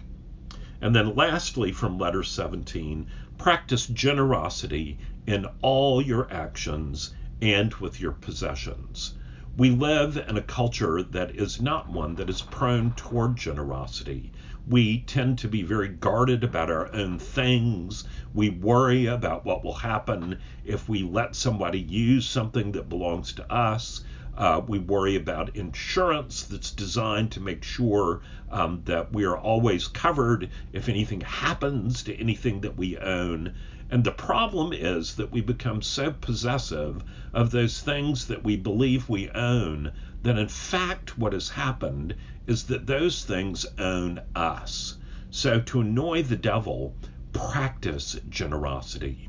And 0.81 0.93
then 0.93 1.15
lastly, 1.15 1.71
from 1.71 1.97
letter 1.97 2.23
17, 2.23 3.07
practice 3.37 3.87
generosity 3.87 4.97
in 5.25 5.45
all 5.61 6.01
your 6.01 6.29
actions 6.33 7.15
and 7.41 7.73
with 7.75 8.01
your 8.01 8.11
possessions. 8.11 9.13
We 9.57 9.71
live 9.71 10.15
in 10.15 10.37
a 10.37 10.43
culture 10.43 11.01
that 11.01 11.35
is 11.35 11.59
not 11.59 11.89
one 11.89 12.15
that 12.15 12.29
is 12.29 12.43
prone 12.43 12.91
toward 12.91 13.35
generosity. 13.35 14.31
We 14.67 14.99
tend 14.99 15.39
to 15.39 15.47
be 15.47 15.63
very 15.63 15.87
guarded 15.87 16.43
about 16.43 16.69
our 16.69 16.93
own 16.93 17.17
things. 17.17 18.03
We 18.33 18.51
worry 18.51 19.07
about 19.07 19.45
what 19.45 19.63
will 19.63 19.73
happen 19.73 20.37
if 20.63 20.87
we 20.87 21.01
let 21.01 21.35
somebody 21.35 21.79
use 21.79 22.27
something 22.27 22.73
that 22.73 22.89
belongs 22.89 23.33
to 23.33 23.51
us. 23.51 24.01
Uh, 24.37 24.61
we 24.65 24.77
worry 24.77 25.15
about 25.15 25.55
insurance 25.55 26.43
that's 26.43 26.71
designed 26.71 27.31
to 27.31 27.41
make 27.41 27.63
sure 27.63 28.21
um, 28.51 28.83
that 28.85 29.11
we 29.11 29.25
are 29.25 29.37
always 29.37 29.87
covered 29.87 30.49
if 30.71 30.87
anything 30.87 31.21
happens 31.21 32.03
to 32.03 32.15
anything 32.17 32.61
that 32.61 32.77
we 32.77 32.97
own. 32.99 33.55
And 33.91 34.03
the 34.03 34.11
problem 34.11 34.71
is 34.71 35.15
that 35.15 35.31
we 35.31 35.41
become 35.41 35.81
so 35.81 36.11
possessive 36.11 37.03
of 37.33 37.49
those 37.49 37.81
things 37.81 38.27
that 38.27 38.43
we 38.43 38.55
believe 38.55 39.09
we 39.09 39.31
own 39.31 39.91
that 40.21 40.37
in 40.37 40.47
fact 40.47 41.17
what 41.17 41.33
has 41.33 41.49
happened 41.49 42.15
is 42.45 42.65
that 42.65 42.85
those 42.85 43.23
things 43.23 43.65
own 43.79 44.21
us. 44.35 44.97
So 45.31 45.59
to 45.61 45.81
annoy 45.81 46.21
the 46.21 46.35
devil, 46.35 46.95
practice 47.33 48.15
generosity. 48.29 49.27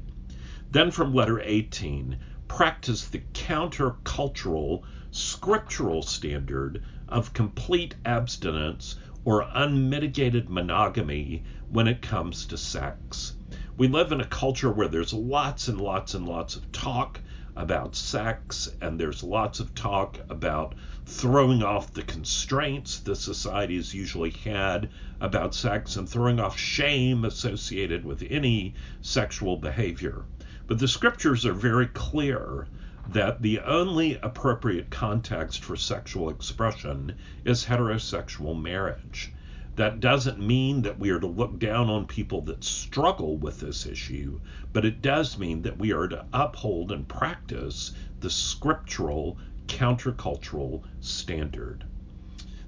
Then 0.71 0.90
from 0.90 1.14
letter 1.14 1.40
18, 1.40 2.19
practice 2.47 3.07
the 3.07 3.23
countercultural 3.33 4.83
scriptural 5.11 6.02
standard 6.02 6.83
of 7.09 7.33
complete 7.33 7.95
abstinence 8.05 8.97
or 9.25 9.49
unmitigated 9.55 10.50
monogamy 10.50 11.45
when 11.71 11.88
it 11.88 12.02
comes 12.02 12.45
to 12.47 12.59
sex. 12.59 13.37
We 13.80 13.88
live 13.88 14.12
in 14.12 14.20
a 14.20 14.26
culture 14.26 14.70
where 14.70 14.88
there's 14.88 15.14
lots 15.14 15.66
and 15.66 15.80
lots 15.80 16.12
and 16.12 16.28
lots 16.28 16.54
of 16.54 16.70
talk 16.70 17.18
about 17.56 17.96
sex, 17.96 18.68
and 18.78 19.00
there's 19.00 19.22
lots 19.22 19.58
of 19.58 19.75
talk 19.75 20.20
about 20.28 20.75
throwing 21.06 21.62
off 21.62 21.90
the 21.94 22.02
constraints 22.02 22.99
the 22.99 23.16
society 23.16 23.76
has 23.76 23.94
usually 23.94 24.32
had 24.32 24.90
about 25.18 25.54
sex 25.54 25.96
and 25.96 26.06
throwing 26.06 26.38
off 26.38 26.58
shame 26.58 27.25
associated 27.25 28.04
with 28.04 28.22
any 28.28 28.75
sexual 29.00 29.56
behavior. 29.56 30.26
But 30.66 30.78
the 30.78 30.87
scriptures 30.87 31.46
are 31.46 31.54
very 31.54 31.87
clear 31.87 32.68
that 33.08 33.40
the 33.40 33.60
only 33.60 34.18
appropriate 34.22 34.90
context 34.90 35.64
for 35.64 35.76
sexual 35.76 36.28
expression 36.28 37.14
is 37.46 37.64
heterosexual 37.64 38.60
marriage. 38.60 39.32
That 39.80 39.99
doesn't 39.99 40.38
mean 40.38 40.82
that 40.82 40.99
we 40.99 41.08
are 41.08 41.20
to 41.20 41.26
look 41.26 41.58
down 41.58 41.88
on 41.88 42.04
people 42.04 42.42
that 42.42 42.62
struggle 42.64 43.38
with 43.38 43.60
this 43.60 43.87
issue, 43.87 44.38
but 44.75 44.84
it 44.84 45.00
does 45.00 45.38
mean 45.38 45.62
that 45.62 45.78
we 45.78 45.90
are 45.90 46.06
to 46.06 46.26
uphold 46.34 46.92
and 46.92 47.08
practice 47.08 47.90
the 48.20 48.28
scriptural 48.28 49.38
countercultural 49.68 50.82
standard. 51.00 51.84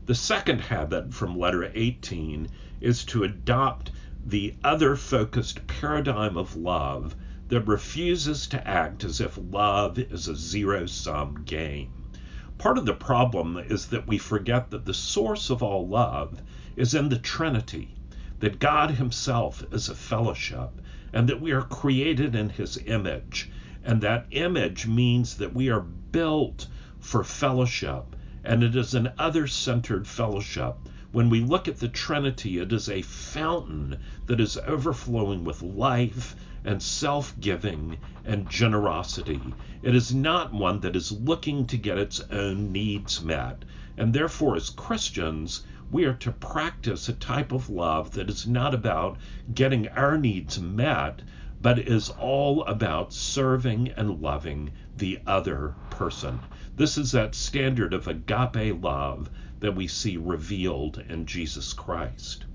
The 0.06 0.14
second 0.14 0.62
habit 0.62 1.12
from 1.12 1.38
letter 1.38 1.70
18 1.74 2.48
is 2.80 3.04
to 3.04 3.24
adopt 3.24 3.90
the 4.24 4.54
other 4.64 4.96
focused 4.96 5.66
paradigm 5.66 6.38
of 6.38 6.56
love 6.56 7.14
that 7.48 7.68
refuses 7.68 8.46
to 8.46 8.66
act 8.66 9.04
as 9.04 9.20
if 9.20 9.38
love 9.50 9.98
is 9.98 10.28
a 10.28 10.34
zero 10.34 10.86
sum 10.86 11.42
game. 11.44 11.92
Part 12.56 12.78
of 12.78 12.86
the 12.86 12.94
problem 12.94 13.58
is 13.58 13.88
that 13.88 14.06
we 14.06 14.16
forget 14.16 14.70
that 14.70 14.86
the 14.86 14.94
source 14.94 15.50
of 15.50 15.62
all 15.62 15.86
love 15.86 16.40
is 16.76 16.94
in 16.94 17.08
the 17.08 17.18
Trinity, 17.18 17.94
that 18.40 18.58
God 18.58 18.92
Himself 18.92 19.62
is 19.70 19.88
a 19.88 19.94
fellowship, 19.94 20.80
and 21.12 21.28
that 21.28 21.40
we 21.40 21.52
are 21.52 21.62
created 21.62 22.34
in 22.34 22.48
His 22.48 22.78
image. 22.86 23.50
And 23.84 24.00
that 24.00 24.26
image 24.30 24.86
means 24.86 25.36
that 25.36 25.54
we 25.54 25.68
are 25.68 25.80
built 25.80 26.68
for 26.98 27.24
fellowship, 27.24 28.16
and 28.44 28.62
it 28.62 28.74
is 28.74 28.94
an 28.94 29.10
other 29.18 29.46
centered 29.46 30.06
fellowship. 30.06 30.76
When 31.10 31.28
we 31.28 31.40
look 31.40 31.68
at 31.68 31.78
the 31.78 31.88
Trinity, 31.88 32.58
it 32.58 32.72
is 32.72 32.88
a 32.88 33.02
fountain 33.02 33.98
that 34.26 34.40
is 34.40 34.56
overflowing 34.66 35.44
with 35.44 35.60
life 35.60 36.34
and 36.64 36.82
self 36.82 37.38
giving 37.40 37.98
and 38.24 38.48
generosity. 38.48 39.40
It 39.82 39.94
is 39.94 40.14
not 40.14 40.54
one 40.54 40.80
that 40.80 40.96
is 40.96 41.12
looking 41.12 41.66
to 41.66 41.76
get 41.76 41.98
its 41.98 42.20
own 42.30 42.72
needs 42.72 43.20
met. 43.20 43.64
And 43.96 44.14
therefore, 44.14 44.56
as 44.56 44.70
Christians, 44.70 45.64
we 45.92 46.06
are 46.06 46.14
to 46.14 46.32
practice 46.32 47.06
a 47.06 47.12
type 47.12 47.52
of 47.52 47.68
love 47.68 48.12
that 48.12 48.30
is 48.30 48.46
not 48.46 48.72
about 48.72 49.18
getting 49.52 49.86
our 49.88 50.16
needs 50.16 50.58
met, 50.58 51.20
but 51.60 51.78
is 51.78 52.08
all 52.18 52.64
about 52.64 53.12
serving 53.12 53.88
and 53.90 54.22
loving 54.22 54.70
the 54.96 55.20
other 55.26 55.74
person. 55.90 56.40
This 56.76 56.96
is 56.96 57.12
that 57.12 57.34
standard 57.34 57.92
of 57.92 58.08
agape 58.08 58.82
love 58.82 59.28
that 59.60 59.74
we 59.74 59.86
see 59.86 60.16
revealed 60.16 60.96
in 61.10 61.26
Jesus 61.26 61.74
Christ. 61.74 62.46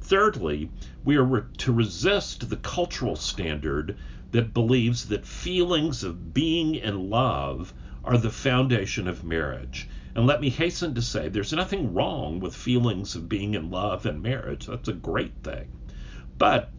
Thirdly, 0.00 0.70
we 1.04 1.18
are 1.18 1.46
to 1.58 1.72
resist 1.72 2.48
the 2.48 2.56
cultural 2.56 3.16
standard 3.16 3.98
that 4.32 4.54
believes 4.54 5.08
that 5.08 5.26
feelings 5.26 6.02
of 6.02 6.32
being 6.32 6.74
in 6.74 7.10
love 7.10 7.74
are 8.02 8.16
the 8.16 8.30
foundation 8.30 9.06
of 9.06 9.24
marriage. 9.24 9.88
And 10.14 10.26
let 10.26 10.40
me 10.40 10.48
hasten 10.48 10.94
to 10.94 11.02
say 11.02 11.28
there's 11.28 11.52
nothing 11.52 11.94
wrong 11.94 12.40
with 12.40 12.54
feelings 12.54 13.14
of 13.14 13.28
being 13.28 13.54
in 13.54 13.70
love 13.70 14.06
and 14.06 14.22
marriage. 14.22 14.66
That's 14.66 14.88
a 14.88 14.92
great 14.92 15.34
thing. 15.42 15.68
But 16.38 16.72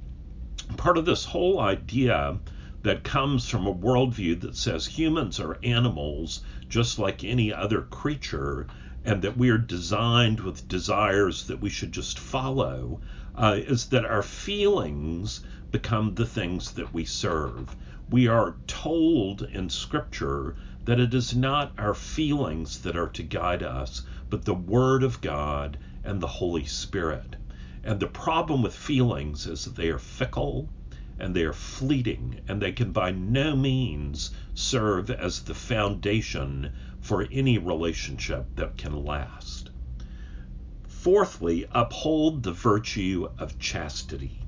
part 0.77 0.97
of 0.97 1.05
this 1.05 1.25
whole 1.25 1.59
idea 1.59 2.39
that 2.83 3.03
comes 3.03 3.49
from 3.49 3.67
a 3.67 3.73
worldview 3.73 4.39
that 4.41 4.55
says 4.55 4.85
humans 4.87 5.39
are 5.39 5.59
animals 5.63 6.41
just 6.69 6.97
like 6.97 7.23
any 7.23 7.53
other 7.53 7.81
creature 7.81 8.67
and 9.03 9.21
that 9.21 9.37
we 9.37 9.49
are 9.49 9.57
designed 9.57 10.39
with 10.39 10.67
desires 10.67 11.47
that 11.47 11.59
we 11.61 11.69
should 11.69 11.91
just 11.91 12.19
follow 12.19 12.99
uh, 13.35 13.57
is 13.57 13.87
that 13.87 14.05
our 14.05 14.23
feelings 14.23 15.41
become 15.71 16.15
the 16.15 16.25
things 16.25 16.71
that 16.71 16.93
we 16.93 17.05
serve. 17.05 17.75
We 18.09 18.27
are 18.27 18.57
told 18.67 19.43
in 19.43 19.69
Scripture 19.69 20.55
that 20.89 20.99
it 20.99 21.13
is 21.13 21.35
not 21.35 21.71
our 21.77 21.93
feelings 21.93 22.79
that 22.79 22.97
are 22.97 23.09
to 23.09 23.21
guide 23.21 23.61
us, 23.61 24.01
but 24.27 24.43
the 24.43 24.55
Word 24.55 25.03
of 25.03 25.21
God 25.21 25.77
and 26.03 26.19
the 26.19 26.25
Holy 26.41 26.65
Spirit. 26.65 27.35
And 27.83 27.99
the 27.99 28.07
problem 28.07 28.63
with 28.63 28.73
feelings 28.73 29.45
is 29.45 29.65
that 29.65 29.75
they 29.75 29.89
are 29.89 29.99
fickle 29.99 30.67
and 31.19 31.35
they 31.35 31.43
are 31.43 31.53
fleeting, 31.53 32.39
and 32.47 32.59
they 32.59 32.71
can 32.71 32.91
by 32.91 33.11
no 33.11 33.55
means 33.55 34.31
serve 34.55 35.11
as 35.11 35.41
the 35.41 35.53
foundation 35.53 36.71
for 36.99 37.27
any 37.31 37.59
relationship 37.59 38.47
that 38.55 38.75
can 38.75 39.05
last. 39.05 39.69
Fourthly, 40.87 41.67
uphold 41.71 42.41
the 42.41 42.51
virtue 42.51 43.29
of 43.37 43.59
chastity 43.59 44.39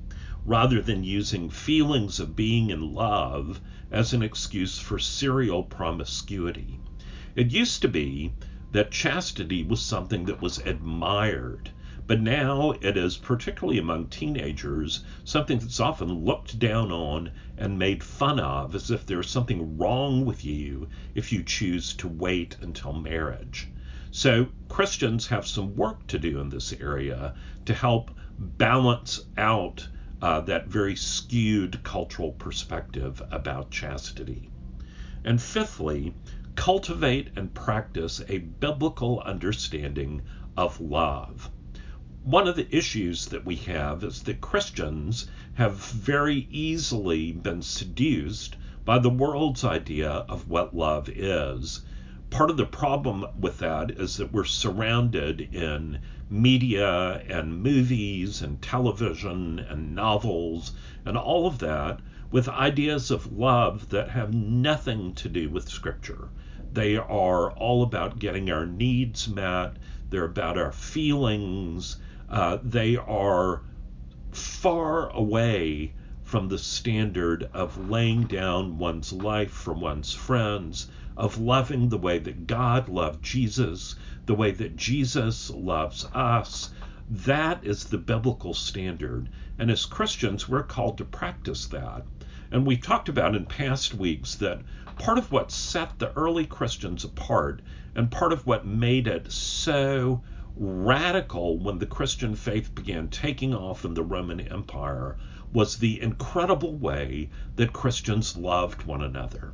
rather 0.44 0.82
than 0.82 1.04
using 1.04 1.48
feelings 1.48 2.18
of 2.18 2.34
being 2.34 2.70
in 2.70 2.92
love 2.94 3.60
as 3.92 4.12
an 4.12 4.22
excuse 4.22 4.80
for 4.80 4.98
serial 4.98 5.62
promiscuity. 5.62 6.80
It 7.36 7.52
used 7.52 7.80
to 7.82 7.88
be 7.88 8.32
that 8.72 8.90
chastity 8.90 9.62
was 9.62 9.80
something 9.80 10.24
that 10.24 10.42
was 10.42 10.58
admired 10.58 11.70
but 12.08 12.20
now 12.20 12.72
it 12.80 12.96
is, 12.96 13.16
particularly 13.16 13.78
among 13.78 14.08
teenagers, 14.08 15.04
something 15.22 15.60
that's 15.60 15.78
often 15.78 16.24
looked 16.24 16.58
down 16.58 16.90
on 16.90 17.30
and 17.56 17.78
made 17.78 18.02
fun 18.02 18.40
of 18.40 18.74
as 18.74 18.90
if 18.90 19.06
there's 19.06 19.30
something 19.30 19.78
wrong 19.78 20.24
with 20.24 20.44
you 20.44 20.88
if 21.14 21.32
you 21.32 21.44
choose 21.44 21.94
to 21.94 22.08
wait 22.08 22.56
until 22.60 22.92
marriage. 22.92 23.68
So 24.10 24.48
Christians 24.68 25.28
have 25.28 25.46
some 25.46 25.76
work 25.76 26.06
to 26.08 26.18
do 26.18 26.40
in 26.40 26.48
this 26.48 26.72
area 26.72 27.34
to 27.66 27.72
help 27.72 28.10
balance 28.36 29.20
out 29.36 29.88
uh, 30.22 30.40
that 30.40 30.68
very 30.68 30.96
skewed 30.96 31.82
cultural 31.82 32.32
perspective 32.32 33.20
about 33.30 33.70
chastity. 33.70 34.48
And 35.24 35.42
fifthly, 35.42 36.14
cultivate 36.54 37.28
and 37.36 37.52
practice 37.52 38.22
a 38.28 38.38
biblical 38.38 39.20
understanding 39.20 40.22
of 40.56 40.80
love 40.80 41.50
one 42.24 42.46
of 42.46 42.54
the 42.54 42.76
issues 42.76 43.26
that 43.26 43.44
we 43.44 43.56
have 43.56 44.04
is 44.04 44.22
that 44.22 44.40
Christians 44.40 45.28
have 45.54 45.74
very 45.74 46.46
easily 46.52 47.32
been 47.32 47.62
seduced 47.62 48.56
by 48.84 48.98
the 49.00 49.10
world's 49.10 49.64
idea 49.64 50.08
of 50.08 50.48
what 50.48 50.74
love 50.74 51.08
is. 51.08 51.80
Part 52.30 52.48
of 52.50 52.56
the 52.56 52.64
problem 52.64 53.26
with 53.40 53.58
that 53.58 53.90
is 53.90 54.18
that 54.18 54.32
we're 54.32 54.44
surrounded 54.44 55.40
in 55.40 55.98
media 56.32 57.22
and 57.28 57.62
movies 57.62 58.40
and 58.40 58.62
television 58.62 59.58
and 59.58 59.94
novels 59.94 60.72
and 61.04 61.16
all 61.16 61.46
of 61.46 61.58
that 61.58 62.00
with 62.30 62.48
ideas 62.48 63.10
of 63.10 63.30
love 63.30 63.90
that 63.90 64.08
have 64.08 64.32
nothing 64.32 65.12
to 65.14 65.28
do 65.28 65.50
with 65.50 65.68
Scripture. 65.68 66.30
They 66.72 66.96
are 66.96 67.52
all 67.52 67.82
about 67.82 68.18
getting 68.18 68.50
our 68.50 68.64
needs 68.64 69.28
met, 69.28 69.76
they're 70.08 70.24
about 70.24 70.56
our 70.56 70.72
feelings, 70.72 71.98
uh, 72.30 72.56
they 72.62 72.96
are 72.96 73.60
far 74.30 75.10
away 75.10 75.92
from 76.22 76.48
the 76.48 76.56
standard 76.56 77.50
of 77.52 77.90
laying 77.90 78.22
down 78.22 78.78
one's 78.78 79.12
life 79.12 79.50
for 79.50 79.74
one's 79.74 80.14
friends, 80.14 80.88
of 81.16 81.38
loving 81.38 81.88
the 81.88 81.98
way 81.98 82.18
that 82.18 82.46
God 82.46 82.88
loved 82.88 83.22
Jesus, 83.22 83.96
the 84.26 84.34
way 84.34 84.50
that 84.50 84.76
Jesus 84.76 85.50
loves 85.50 86.06
us. 86.14 86.70
That 87.10 87.64
is 87.64 87.84
the 87.84 87.98
biblical 87.98 88.54
standard. 88.54 89.28
And 89.58 89.70
as 89.70 89.84
Christians, 89.84 90.48
we're 90.48 90.62
called 90.62 90.98
to 90.98 91.04
practice 91.04 91.66
that. 91.66 92.06
And 92.50 92.66
we 92.66 92.76
talked 92.76 93.08
about 93.08 93.34
in 93.34 93.46
past 93.46 93.94
weeks 93.94 94.34
that 94.36 94.62
part 94.98 95.18
of 95.18 95.32
what 95.32 95.50
set 95.50 95.98
the 95.98 96.12
early 96.12 96.46
Christians 96.46 97.04
apart 97.04 97.62
and 97.94 98.10
part 98.10 98.32
of 98.32 98.46
what 98.46 98.66
made 98.66 99.06
it 99.06 99.30
so 99.32 100.22
radical 100.56 101.58
when 101.58 101.78
the 101.78 101.86
Christian 101.86 102.34
faith 102.34 102.74
began 102.74 103.08
taking 103.08 103.54
off 103.54 103.84
in 103.84 103.94
the 103.94 104.02
Roman 104.02 104.40
Empire 104.40 105.16
was 105.52 105.76
the 105.76 106.00
incredible 106.00 106.76
way 106.76 107.30
that 107.56 107.72
Christians 107.72 108.36
loved 108.36 108.84
one 108.84 109.02
another. 109.02 109.52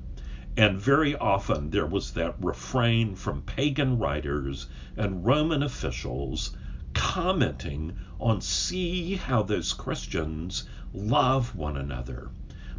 And 0.60 0.80
very 0.80 1.14
often 1.14 1.70
there 1.70 1.86
was 1.86 2.10
that 2.14 2.34
refrain 2.40 3.14
from 3.14 3.42
pagan 3.42 3.96
writers 3.96 4.66
and 4.96 5.24
Roman 5.24 5.62
officials 5.62 6.56
commenting 6.94 7.96
on 8.18 8.40
see 8.40 9.14
how 9.14 9.44
those 9.44 9.72
Christians 9.72 10.68
love 10.92 11.54
one 11.54 11.76
another. 11.76 12.30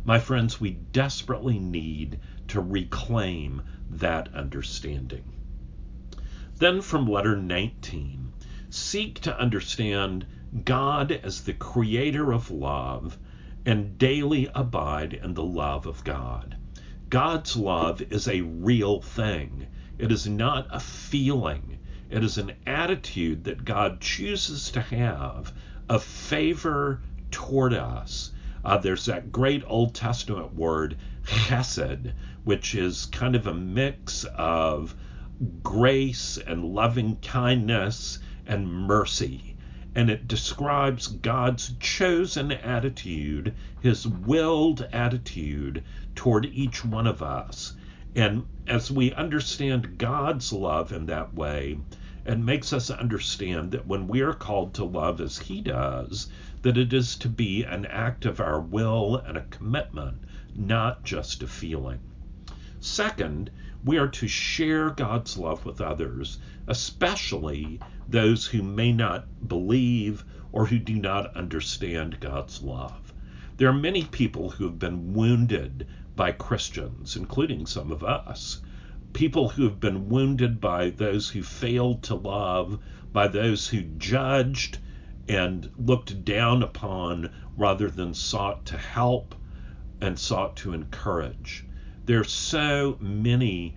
My 0.03 0.19
friends, 0.19 0.59
we 0.59 0.71
desperately 0.91 1.57
need 1.57 2.19
to 2.49 2.59
reclaim 2.59 3.61
that 3.89 4.27
understanding. 4.33 5.23
Then 6.57 6.81
from 6.81 7.07
letter 7.07 7.37
19, 7.37 8.33
seek 8.69 9.21
to 9.21 9.39
understand 9.39 10.25
God 10.65 11.13
as 11.13 11.43
the 11.43 11.53
creator 11.53 12.33
of 12.33 12.51
love 12.51 13.17
and 13.65 13.97
daily 13.97 14.49
abide 14.53 15.13
in 15.13 15.33
the 15.33 15.45
love 15.45 15.85
of 15.85 16.03
God. 16.03 16.57
God's 17.09 17.55
love 17.55 18.01
is 18.01 18.27
a 18.27 18.41
real 18.41 19.01
thing. 19.01 19.65
It 19.97 20.11
is 20.11 20.27
not 20.27 20.67
a 20.69 20.79
feeling. 20.79 21.79
It 22.09 22.23
is 22.23 22.37
an 22.37 22.53
attitude 22.67 23.45
that 23.45 23.65
God 23.65 23.99
chooses 23.99 24.69
to 24.71 24.81
have 24.81 25.51
of 25.89 26.03
favor 26.03 27.01
toward 27.31 27.73
us. 27.73 28.31
Uh, 28.63 28.77
there's 28.77 29.05
that 29.05 29.31
great 29.31 29.63
Old 29.65 29.95
Testament 29.95 30.53
word, 30.53 30.97
chesed, 31.25 32.13
which 32.43 32.75
is 32.75 33.07
kind 33.07 33.35
of 33.35 33.47
a 33.47 33.53
mix 33.55 34.25
of 34.35 34.93
grace 35.63 36.37
and 36.37 36.75
loving 36.75 37.15
kindness 37.17 38.19
and 38.45 38.71
mercy. 38.71 39.48
And 39.99 40.09
it 40.09 40.29
describes 40.29 41.07
God's 41.07 41.73
chosen 41.77 42.53
attitude, 42.53 43.53
his 43.81 44.07
willed 44.07 44.87
attitude 44.93 45.83
toward 46.15 46.45
each 46.45 46.85
one 46.85 47.05
of 47.05 47.21
us. 47.21 47.73
And 48.15 48.45
as 48.65 48.89
we 48.89 49.11
understand 49.11 49.97
God's 49.97 50.53
love 50.53 50.93
in 50.93 51.05
that 51.07 51.33
way, 51.33 51.79
it 52.25 52.39
makes 52.39 52.71
us 52.71 52.89
understand 52.89 53.71
that 53.71 53.87
when 53.87 54.07
we 54.07 54.21
are 54.21 54.31
called 54.31 54.73
to 54.75 54.85
love 54.85 55.19
as 55.19 55.37
he 55.37 55.59
does, 55.59 56.31
that 56.61 56.77
it 56.77 56.93
is 56.93 57.17
to 57.17 57.27
be 57.27 57.65
an 57.65 57.85
act 57.85 58.25
of 58.25 58.39
our 58.39 58.61
will 58.61 59.17
and 59.17 59.35
a 59.35 59.47
commitment, 59.51 60.23
not 60.55 61.03
just 61.03 61.43
a 61.43 61.47
feeling. 61.47 61.99
Second, 62.79 63.51
we 63.83 63.97
are 63.97 64.07
to 64.07 64.29
share 64.29 64.91
God's 64.91 65.37
love 65.37 65.65
with 65.65 65.81
others, 65.81 66.37
especially 66.67 67.81
those 68.11 68.47
who 68.47 68.63
may 68.63 68.91
not 68.91 69.27
believe 69.47 70.23
or 70.51 70.65
who 70.65 70.79
do 70.79 70.95
not 70.95 71.35
understand 71.35 72.19
God's 72.19 72.61
love. 72.61 73.13
There 73.57 73.69
are 73.69 73.73
many 73.73 74.03
people 74.03 74.49
who 74.49 74.63
have 74.65 74.79
been 74.79 75.13
wounded 75.13 75.85
by 76.15 76.31
Christians, 76.31 77.15
including 77.15 77.65
some 77.65 77.91
of 77.91 78.03
us. 78.03 78.61
People 79.13 79.49
who 79.49 79.63
have 79.63 79.79
been 79.79 80.09
wounded 80.09 80.59
by 80.59 80.89
those 80.89 81.29
who 81.29 81.43
failed 81.43 82.03
to 82.03 82.15
love, 82.15 82.79
by 83.13 83.27
those 83.27 83.67
who 83.67 83.81
judged 83.81 84.79
and 85.27 85.69
looked 85.77 86.25
down 86.25 86.63
upon 86.63 87.29
rather 87.55 87.89
than 87.89 88.13
sought 88.13 88.65
to 88.65 88.77
help 88.77 89.35
and 90.01 90.17
sought 90.17 90.55
to 90.57 90.73
encourage. 90.73 91.65
There 92.05 92.19
are 92.19 92.23
so 92.23 92.97
many 92.99 93.75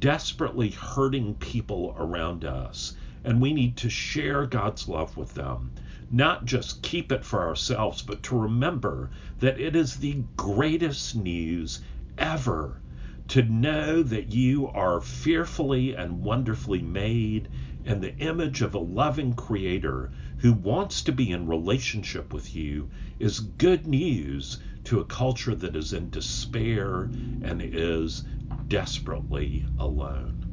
desperately 0.00 0.70
hurting 0.70 1.34
people 1.34 1.94
around 1.98 2.44
us, 2.44 2.96
and 3.24 3.40
we 3.40 3.52
need 3.52 3.76
to 3.78 3.88
share 3.88 4.46
God's 4.46 4.88
love 4.88 5.16
with 5.16 5.34
them. 5.34 5.72
Not 6.10 6.44
just 6.44 6.82
keep 6.82 7.10
it 7.10 7.24
for 7.24 7.42
ourselves, 7.42 8.02
but 8.02 8.22
to 8.24 8.38
remember 8.38 9.10
that 9.40 9.58
it 9.58 9.74
is 9.74 9.96
the 9.96 10.22
greatest 10.36 11.16
news 11.16 11.80
ever 12.18 12.80
to 13.26 13.42
know 13.42 14.02
that 14.02 14.28
you 14.28 14.68
are 14.68 15.00
fearfully 15.00 15.96
and 15.96 16.22
wonderfully 16.22 16.82
made 16.82 17.48
in 17.84 18.00
the 18.00 18.16
image 18.18 18.60
of 18.60 18.74
a 18.74 18.78
loving 18.78 19.34
creator 19.34 20.10
who 20.38 20.52
wants 20.52 21.02
to 21.02 21.12
be 21.12 21.30
in 21.30 21.46
relationship 21.46 22.32
with 22.32 22.54
you 22.54 22.88
is 23.18 23.40
good 23.40 23.86
news 23.86 24.58
to 24.84 25.00
a 25.00 25.04
culture 25.04 25.54
that 25.54 25.74
is 25.74 25.94
in 25.94 26.10
despair 26.10 27.10
and 27.40 27.62
is 27.62 28.24
desperately 28.68 29.64
alone. 29.78 30.43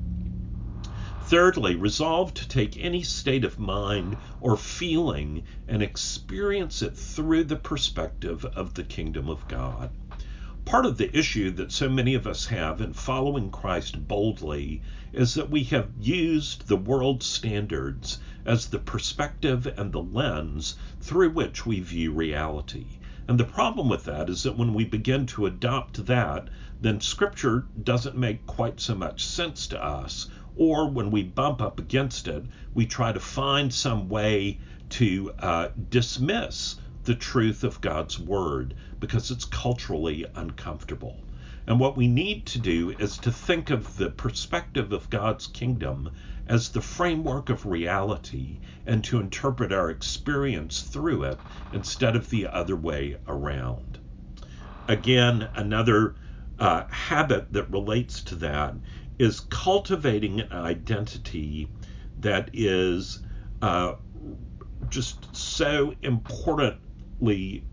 Thirdly, 1.31 1.77
resolve 1.77 2.33
to 2.33 2.45
take 2.45 2.75
any 2.77 3.03
state 3.03 3.45
of 3.45 3.57
mind 3.57 4.17
or 4.41 4.57
feeling 4.57 5.43
and 5.65 5.81
experience 5.81 6.81
it 6.81 6.97
through 6.97 7.45
the 7.45 7.55
perspective 7.55 8.43
of 8.43 8.73
the 8.73 8.83
kingdom 8.83 9.29
of 9.29 9.47
God. 9.47 9.91
Part 10.65 10.85
of 10.85 10.97
the 10.97 11.17
issue 11.17 11.49
that 11.51 11.71
so 11.71 11.87
many 11.87 12.15
of 12.15 12.27
us 12.27 12.47
have 12.47 12.81
in 12.81 12.91
following 12.91 13.49
Christ 13.49 14.09
boldly 14.09 14.81
is 15.13 15.33
that 15.35 15.49
we 15.49 15.63
have 15.63 15.91
used 16.01 16.67
the 16.67 16.75
world's 16.75 17.27
standards 17.27 18.19
as 18.43 18.67
the 18.67 18.79
perspective 18.79 19.73
and 19.77 19.93
the 19.93 20.03
lens 20.03 20.75
through 20.99 21.29
which 21.29 21.65
we 21.65 21.79
view 21.79 22.11
reality. 22.11 22.87
And 23.29 23.39
the 23.39 23.45
problem 23.45 23.87
with 23.87 24.03
that 24.03 24.29
is 24.29 24.43
that 24.43 24.57
when 24.57 24.73
we 24.73 24.83
begin 24.83 25.27
to 25.27 25.45
adopt 25.45 26.07
that, 26.07 26.49
then 26.81 26.99
Scripture 26.99 27.67
doesn't 27.81 28.17
make 28.17 28.45
quite 28.45 28.81
so 28.81 28.95
much 28.95 29.23
sense 29.23 29.65
to 29.67 29.81
us 29.81 30.27
or 30.55 30.89
when 30.89 31.11
we 31.11 31.23
bump 31.23 31.61
up 31.61 31.79
against 31.79 32.27
it, 32.27 32.45
we 32.73 32.85
try 32.85 33.11
to 33.11 33.19
find 33.19 33.73
some 33.73 34.09
way 34.09 34.59
to 34.89 35.33
uh, 35.39 35.69
dismiss 35.89 36.75
the 37.03 37.15
truth 37.15 37.63
of 37.63 37.81
God's 37.81 38.19
Word 38.19 38.75
because 38.99 39.31
it's 39.31 39.45
culturally 39.45 40.25
uncomfortable. 40.35 41.25
And 41.67 41.79
what 41.79 41.95
we 41.95 42.07
need 42.07 42.45
to 42.47 42.59
do 42.59 42.91
is 42.91 43.17
to 43.19 43.31
think 43.31 43.69
of 43.69 43.95
the 43.95 44.09
perspective 44.09 44.91
of 44.91 45.09
God's 45.09 45.47
kingdom 45.47 46.11
as 46.47 46.69
the 46.69 46.81
framework 46.81 47.49
of 47.49 47.65
reality 47.65 48.59
and 48.85 49.03
to 49.05 49.19
interpret 49.19 49.71
our 49.71 49.89
experience 49.89 50.81
through 50.81 51.23
it 51.23 51.43
instead 51.71 52.15
of 52.15 52.29
the 52.29 52.47
other 52.47 52.75
way 52.75 53.17
around. 53.27 53.99
Again, 54.87 55.49
another 55.55 56.15
uh, 56.59 56.83
habit 56.89 57.53
that 57.53 57.71
relates 57.71 58.21
to 58.23 58.35
that 58.35 58.75
is 59.21 59.39
cultivating 59.51 60.39
an 60.39 60.51
identity 60.51 61.67
that 62.19 62.49
is 62.53 63.19
uh, 63.61 63.93
just 64.89 65.35
so 65.35 65.93
importantly 66.01 67.63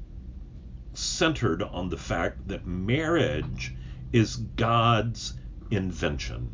centered 0.93 1.63
on 1.63 1.89
the 1.89 1.97
fact 1.97 2.47
that 2.49 2.67
marriage 2.67 3.75
is 4.13 4.37
God's 4.37 5.39
invention. 5.71 6.51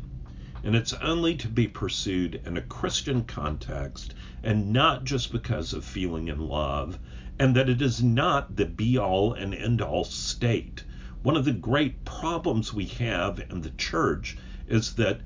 And 0.63 0.77
it's 0.77 0.93
only 0.93 1.35
to 1.35 1.49
be 1.49 1.67
pursued 1.67 2.41
in 2.45 2.55
a 2.55 2.61
Christian 2.61 3.25
context 3.25 4.15
and 4.43 4.71
not 4.71 5.03
just 5.03 5.33
because 5.33 5.73
of 5.73 5.83
feeling 5.83 6.29
in 6.29 6.39
love, 6.39 6.97
and 7.37 7.53
that 7.53 7.67
it 7.67 7.81
is 7.81 8.01
not 8.01 8.55
the 8.55 8.65
be 8.65 8.97
all 8.97 9.33
and 9.33 9.53
end 9.53 9.81
all 9.81 10.05
state. 10.05 10.85
One 11.21 11.35
of 11.35 11.43
the 11.43 11.51
great 11.51 12.05
problems 12.05 12.73
we 12.73 12.85
have 12.85 13.41
in 13.49 13.59
the 13.59 13.71
church 13.71 14.37
is 14.67 14.93
that 14.95 15.21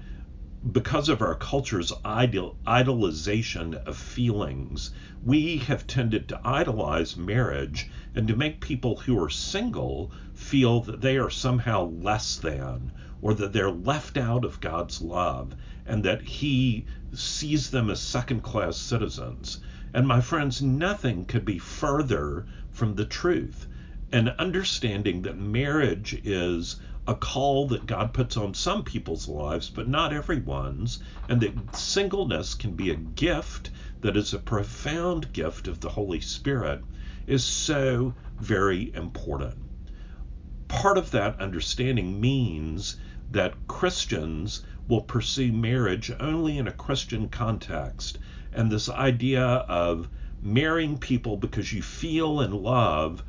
because 0.72 1.08
of 1.08 1.22
our 1.22 1.36
culture's 1.36 1.94
ideal, 2.04 2.58
idolization 2.68 3.76
of 3.86 3.96
feelings, 3.96 4.92
we 5.24 5.58
have 5.58 5.88
tended 5.88 6.28
to 6.28 6.42
idolize 6.44 7.16
marriage 7.16 7.90
and 8.14 8.28
to 8.28 8.36
make 8.36 8.60
people 8.60 8.98
who 8.98 9.18
are 9.24 9.30
single 9.30 10.12
feel 10.34 10.82
that 10.82 11.00
they 11.00 11.18
are 11.18 11.30
somehow 11.30 11.86
less 11.86 12.36
than 12.36 12.92
or 13.22 13.34
that 13.34 13.54
they're 13.54 13.72
left 13.72 14.18
out 14.18 14.44
of 14.44 14.60
God's 14.60 15.02
love 15.02 15.56
and 15.86 16.04
that 16.04 16.22
He 16.22 16.86
sees 17.14 17.70
them 17.70 17.90
as 17.90 18.02
second 18.02 18.42
class 18.42 18.78
citizens. 18.78 19.60
And 19.94 20.08
my 20.08 20.20
friends, 20.20 20.62
nothing 20.62 21.26
could 21.26 21.46
be 21.46 21.58
further 21.58 22.46
from 22.70 22.96
the 22.96 23.06
truth. 23.06 23.66
And 24.12 24.30
understanding 24.38 25.22
that 25.22 25.38
marriage 25.38 26.20
is 26.24 26.76
a 27.10 27.16
call 27.16 27.66
that 27.66 27.88
God 27.88 28.14
puts 28.14 28.38
on 28.38 28.54
some 28.54 28.84
people's 28.84 29.28
lives, 29.28 29.68
but 29.68 29.88
not 29.88 30.14
everyone's, 30.14 31.00
and 31.28 31.42
that 31.42 31.76
singleness 31.76 32.54
can 32.54 32.74
be 32.74 32.92
a 32.92 32.96
gift 32.96 33.72
that 34.02 34.16
is 34.16 34.32
a 34.32 34.38
profound 34.38 35.34
gift 35.34 35.68
of 35.68 35.80
the 35.80 35.90
Holy 35.90 36.20
Spirit, 36.20 36.84
is 37.26 37.44
so 37.44 38.14
very 38.40 38.94
important. 38.94 39.56
Part 40.68 41.00
of 41.00 41.10
that 41.10 41.42
understanding 41.42 42.22
means 42.22 42.98
that 43.32 43.68
Christians 43.68 44.64
will 44.88 45.02
pursue 45.02 45.52
marriage 45.52 46.12
only 46.20 46.60
in 46.60 46.68
a 46.68 46.72
Christian 46.72 47.28
context. 47.28 48.20
And 48.54 48.72
this 48.72 48.88
idea 48.88 49.44
of 49.44 50.08
marrying 50.44 51.00
people 51.00 51.38
because 51.38 51.74
you 51.74 51.82
feel 51.82 52.40
in 52.40 52.52
love 52.52 53.24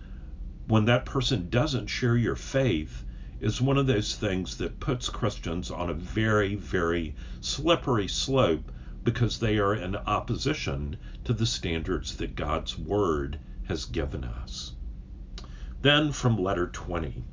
when 0.67 0.85
that 0.85 1.07
person 1.07 1.49
doesn't 1.49 1.87
share 1.87 2.19
your 2.19 2.37
faith 2.37 3.05
is 3.41 3.61
one 3.61 3.79
of 3.79 3.87
those 3.87 4.15
things 4.15 4.59
that 4.59 4.81
puts 4.81 5.09
Christians 5.09 5.71
on 5.71 5.89
a 5.89 5.95
very, 5.95 6.55
very 6.55 7.15
slippery 7.41 8.07
slope 8.07 8.71
because 9.03 9.39
they 9.39 9.59
are 9.59 9.75
in 9.75 9.97
opposition 9.97 10.97
to 11.25 11.33
the 11.33 11.47
standards 11.47 12.17
that 12.17 12.37
God's 12.37 12.79
Word 12.79 13.39
has 13.65 13.87
given 13.87 14.25
us. 14.25 14.73
Then 15.81 16.13
from 16.13 16.37
letter 16.37 16.67
20 16.67 17.25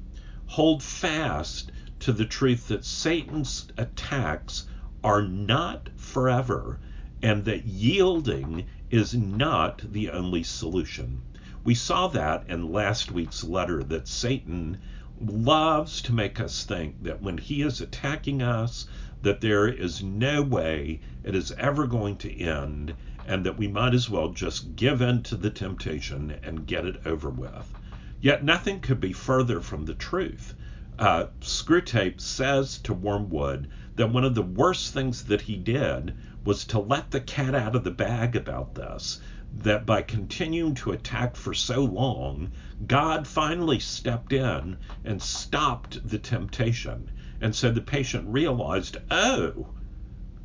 hold 0.45 0.81
fast 0.81 1.71
to 1.99 2.13
the 2.13 2.25
truth 2.25 2.69
that 2.69 2.85
Satan's 2.85 3.67
attacks 3.77 4.65
are 5.03 5.21
not 5.21 5.89
forever 5.97 6.79
and 7.21 7.43
that 7.45 7.65
yielding 7.65 8.65
is 8.89 9.13
not 9.13 9.81
the 9.91 10.09
only 10.09 10.43
solution. 10.43 11.21
We 11.65 11.75
saw 11.75 12.07
that 12.07 12.49
in 12.49 12.71
last 12.71 13.11
week's 13.11 13.43
letter 13.43 13.83
that 13.83 14.07
Satan 14.07 14.77
loves 15.19 16.01
to 16.01 16.13
make 16.13 16.39
us 16.39 16.63
think 16.63 17.01
that 17.03 17.21
when 17.21 17.37
he 17.37 17.61
is 17.61 17.81
attacking 17.81 18.41
us, 18.41 18.85
that 19.21 19.41
there 19.41 19.67
is 19.67 20.03
no 20.03 20.43
way 20.43 21.01
it 21.23 21.33
is 21.33 21.51
ever 21.53 21.87
going 21.87 22.15
to 22.17 22.39
end, 22.39 22.93
and 23.25 23.45
that 23.45 23.57
we 23.57 23.67
might 23.67 23.93
as 23.93 24.09
well 24.09 24.29
just 24.29 24.75
give 24.75 25.01
in 25.01 25.23
to 25.23 25.35
the 25.35 25.49
temptation 25.49 26.35
and 26.43 26.67
get 26.67 26.85
it 26.85 27.01
over 27.05 27.29
with. 27.29 27.73
Yet 28.21 28.43
nothing 28.43 28.79
could 28.79 28.99
be 28.99 29.13
further 29.13 29.59
from 29.59 29.85
the 29.85 29.95
truth. 29.95 30.53
Uh, 30.99 31.27
Screwtape 31.41 32.19
says 32.19 32.77
to 32.79 32.93
Wormwood 32.93 33.67
that 33.95 34.11
one 34.11 34.23
of 34.23 34.35
the 34.35 34.41
worst 34.41 34.93
things 34.93 35.23
that 35.23 35.41
he 35.41 35.55
did 35.55 36.15
was 36.43 36.65
to 36.65 36.79
let 36.79 37.11
the 37.11 37.21
cat 37.21 37.53
out 37.53 37.75
of 37.75 37.83
the 37.83 37.91
bag 37.91 38.35
about 38.35 38.75
this, 38.75 39.19
that 39.53 39.85
by 39.85 40.01
continuing 40.01 40.75
to 40.75 40.91
attack 40.91 41.35
for 41.35 41.53
so 41.53 41.83
long, 41.83 42.51
God 42.85 43.27
finally 43.27 43.79
stepped 43.79 44.33
in 44.33 44.77
and 45.03 45.21
stopped 45.21 46.07
the 46.07 46.19
temptation. 46.19 47.09
And 47.39 47.55
so 47.55 47.71
the 47.71 47.81
patient 47.81 48.27
realized, 48.27 48.97
oh, 49.09 49.69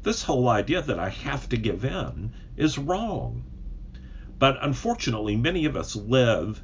this 0.02 0.22
whole 0.24 0.48
idea 0.48 0.82
that 0.82 0.98
I 0.98 1.08
have 1.08 1.48
to 1.50 1.56
give 1.56 1.84
in 1.84 2.32
is 2.56 2.78
wrong. 2.78 3.44
But 4.38 4.58
unfortunately, 4.60 5.36
many 5.36 5.64
of 5.64 5.76
us 5.76 5.94
live 5.94 6.62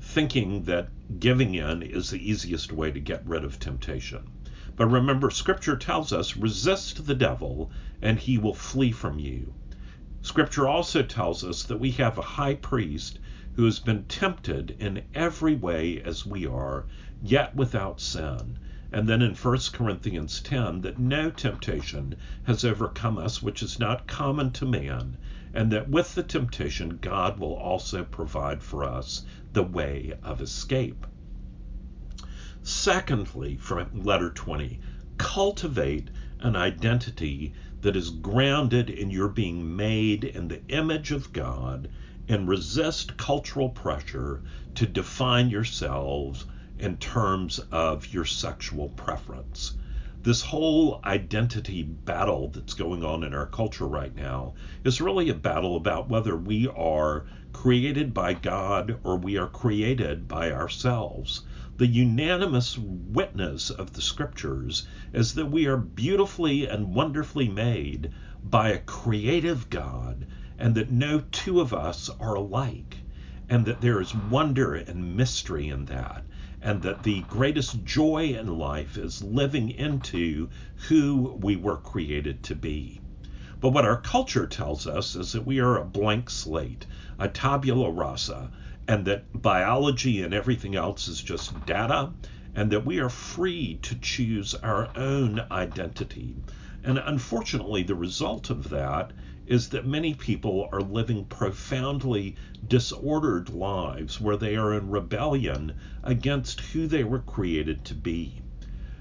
thinking 0.00 0.62
that 0.64 0.88
giving 1.18 1.54
in 1.54 1.82
is 1.82 2.10
the 2.10 2.30
easiest 2.30 2.72
way 2.72 2.92
to 2.92 3.00
get 3.00 3.26
rid 3.26 3.44
of 3.44 3.58
temptation. 3.58 4.30
But 4.76 4.86
remember, 4.86 5.30
Scripture 5.30 5.76
tells 5.76 6.12
us 6.12 6.36
resist 6.36 7.06
the 7.06 7.14
devil 7.14 7.70
and 8.00 8.18
he 8.18 8.38
will 8.38 8.54
flee 8.54 8.92
from 8.92 9.18
you. 9.18 9.54
Scripture 10.26 10.66
also 10.66 11.04
tells 11.04 11.44
us 11.44 11.62
that 11.62 11.78
we 11.78 11.92
have 11.92 12.18
a 12.18 12.22
high 12.22 12.56
priest 12.56 13.20
who 13.54 13.64
has 13.64 13.78
been 13.78 14.02
tempted 14.06 14.74
in 14.80 15.04
every 15.14 15.54
way 15.54 16.02
as 16.02 16.26
we 16.26 16.44
are, 16.44 16.84
yet 17.22 17.54
without 17.54 18.00
sin. 18.00 18.58
And 18.90 19.08
then 19.08 19.22
in 19.22 19.36
1 19.36 19.58
Corinthians 19.72 20.40
10, 20.40 20.80
that 20.80 20.98
no 20.98 21.30
temptation 21.30 22.16
has 22.42 22.64
overcome 22.64 23.18
us 23.18 23.40
which 23.40 23.62
is 23.62 23.78
not 23.78 24.08
common 24.08 24.50
to 24.54 24.66
man, 24.66 25.16
and 25.54 25.70
that 25.70 25.88
with 25.88 26.16
the 26.16 26.24
temptation, 26.24 26.98
God 27.00 27.38
will 27.38 27.54
also 27.54 28.02
provide 28.02 28.64
for 28.64 28.82
us 28.82 29.24
the 29.52 29.62
way 29.62 30.12
of 30.24 30.40
escape. 30.40 31.06
Secondly, 32.64 33.56
from 33.58 34.02
letter 34.02 34.30
20, 34.30 34.80
cultivate 35.18 36.10
an 36.40 36.56
identity 36.56 37.54
that 37.82 37.96
is 37.96 38.10
grounded 38.10 38.90
in 38.90 39.10
your 39.10 39.28
being 39.28 39.76
made 39.76 40.24
in 40.24 40.48
the 40.48 40.60
image 40.68 41.12
of 41.12 41.32
God 41.32 41.88
and 42.28 42.48
resist 42.48 43.16
cultural 43.16 43.68
pressure 43.68 44.42
to 44.74 44.86
define 44.86 45.50
yourselves 45.50 46.46
in 46.78 46.96
terms 46.96 47.58
of 47.70 48.12
your 48.12 48.24
sexual 48.24 48.88
preference. 48.90 49.74
This 50.22 50.42
whole 50.42 51.00
identity 51.04 51.82
battle 51.84 52.48
that's 52.48 52.74
going 52.74 53.04
on 53.04 53.22
in 53.22 53.32
our 53.32 53.46
culture 53.46 53.86
right 53.86 54.14
now 54.16 54.54
is 54.82 55.00
really 55.00 55.28
a 55.28 55.34
battle 55.34 55.76
about 55.76 56.08
whether 56.08 56.36
we 56.36 56.66
are 56.66 57.26
created 57.52 58.12
by 58.12 58.34
God 58.34 58.98
or 59.04 59.16
we 59.16 59.38
are 59.38 59.46
created 59.46 60.26
by 60.26 60.50
ourselves 60.50 61.42
the 61.78 61.86
unanimous 61.86 62.78
witness 62.78 63.68
of 63.68 63.92
the 63.92 64.00
scriptures 64.00 64.86
is 65.12 65.34
that 65.34 65.50
we 65.50 65.66
are 65.66 65.76
beautifully 65.76 66.66
and 66.66 66.94
wonderfully 66.94 67.48
made 67.50 68.10
by 68.42 68.70
a 68.70 68.78
creative 68.78 69.68
God, 69.68 70.26
and 70.58 70.74
that 70.74 70.90
no 70.90 71.20
two 71.32 71.60
of 71.60 71.74
us 71.74 72.08
are 72.18 72.34
alike, 72.34 72.96
and 73.50 73.66
that 73.66 73.82
there 73.82 74.00
is 74.00 74.14
wonder 74.14 74.74
and 74.74 75.18
mystery 75.18 75.68
in 75.68 75.84
that, 75.84 76.24
and 76.62 76.80
that 76.80 77.02
the 77.02 77.20
greatest 77.28 77.84
joy 77.84 78.34
in 78.34 78.58
life 78.58 78.96
is 78.96 79.22
living 79.22 79.68
into 79.68 80.48
who 80.88 81.36
we 81.42 81.56
were 81.56 81.76
created 81.76 82.42
to 82.44 82.54
be. 82.54 83.02
But 83.60 83.70
what 83.70 83.84
our 83.84 84.00
culture 84.00 84.46
tells 84.46 84.86
us 84.86 85.14
is 85.14 85.32
that 85.32 85.46
we 85.46 85.60
are 85.60 85.76
a 85.76 85.84
blank 85.84 86.30
slate, 86.30 86.86
a 87.18 87.28
tabula 87.28 87.90
rasa, 87.90 88.50
and 88.88 89.04
that 89.04 89.24
biology 89.32 90.22
and 90.22 90.32
everything 90.32 90.74
else 90.74 91.08
is 91.08 91.22
just 91.22 91.64
data, 91.66 92.12
and 92.54 92.70
that 92.70 92.86
we 92.86 92.98
are 93.00 93.08
free 93.08 93.78
to 93.82 93.94
choose 93.96 94.54
our 94.54 94.88
own 94.96 95.40
identity. 95.50 96.36
And 96.82 96.98
unfortunately, 96.98 97.82
the 97.82 97.94
result 97.94 98.48
of 98.48 98.70
that 98.70 99.12
is 99.46 99.68
that 99.68 99.86
many 99.86 100.14
people 100.14 100.68
are 100.72 100.80
living 100.80 101.24
profoundly 101.24 102.36
disordered 102.66 103.48
lives 103.48 104.20
where 104.20 104.36
they 104.36 104.56
are 104.56 104.72
in 104.72 104.90
rebellion 104.90 105.74
against 106.02 106.60
who 106.60 106.86
they 106.86 107.04
were 107.04 107.20
created 107.20 107.84
to 107.84 107.94
be. 107.94 108.40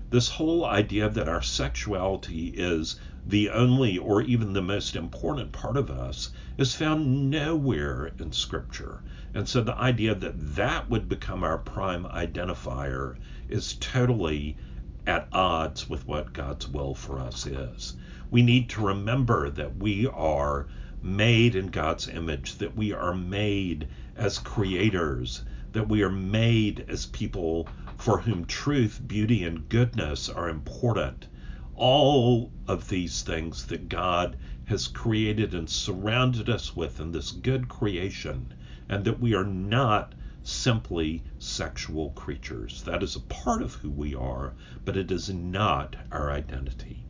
This 0.10 0.30
whole 0.30 0.66
idea 0.66 1.10
that 1.10 1.30
our 1.30 1.42
sexuality 1.42 2.48
is 2.56 2.96
the 3.28 3.50
only 3.50 3.98
or 3.98 4.22
even 4.22 4.54
the 4.54 4.62
most 4.62 4.96
important 4.96 5.52
part 5.52 5.76
of 5.76 5.90
us 5.90 6.32
is 6.60 6.76
found 6.76 7.32
nowhere 7.32 8.12
in 8.20 8.32
Scripture. 8.32 9.02
And 9.34 9.50
so 9.50 9.62
the 9.62 9.76
idea 9.80 10.14
that 10.14 10.56
that 10.56 10.92
would 10.92 11.10
become 11.10 11.44
our 11.44 11.58
prime 11.58 12.06
identifier 12.06 13.16
is 13.50 13.78
totally 13.80 14.58
at 15.08 15.28
odds 15.32 15.90
with 15.90 16.08
what 16.08 16.34
God's 16.34 16.68
will 16.68 16.94
for 16.94 17.20
us 17.20 17.48
is. 17.48 17.96
We 18.30 18.44
need 18.44 18.70
to 18.70 18.86
remember 18.86 19.50
that 19.50 19.78
we 19.78 20.06
are 20.06 20.68
made 21.02 21.56
in 21.56 21.68
God's 21.68 22.08
image, 22.08 22.58
that 22.58 22.76
we 22.76 22.94
are 22.94 23.16
made 23.16 23.88
as 24.16 24.38
creators, 24.38 25.44
that 25.72 25.90
we 25.90 26.04
are 26.04 26.12
made 26.12 26.86
as 26.88 27.08
people 27.08 27.68
for 27.98 28.20
whom 28.20 28.46
truth, 28.46 29.02
beauty, 29.08 29.44
and 29.44 29.68
goodness 29.68 30.30
are 30.30 30.48
important. 30.48 31.28
All 31.78 32.52
of 32.70 32.88
these 32.88 33.22
things 33.22 33.66
that 33.66 33.90
God 33.90 34.38
has 34.64 34.88
created 34.88 35.54
and 35.54 35.70
surrounded 35.70 36.50
us 36.50 36.74
with 36.74 37.02
in 37.02 37.12
this 37.12 37.32
good 37.32 37.68
creation, 37.68 38.54
and 38.88 39.04
that 39.04 39.20
we 39.20 39.36
are 39.36 39.44
not 39.44 40.16
simply 40.42 41.22
sexual 41.38 42.12
creatures. 42.12 42.82
That 42.84 43.04
is 43.04 43.18
a 43.18 43.20
part 43.20 43.62
of 43.62 43.74
who 43.74 43.90
we 43.90 44.16
are, 44.16 44.54
but 44.86 44.96
it 44.96 45.12
is 45.12 45.30
not 45.30 45.98
our 46.14 46.32
identity. 46.32 47.04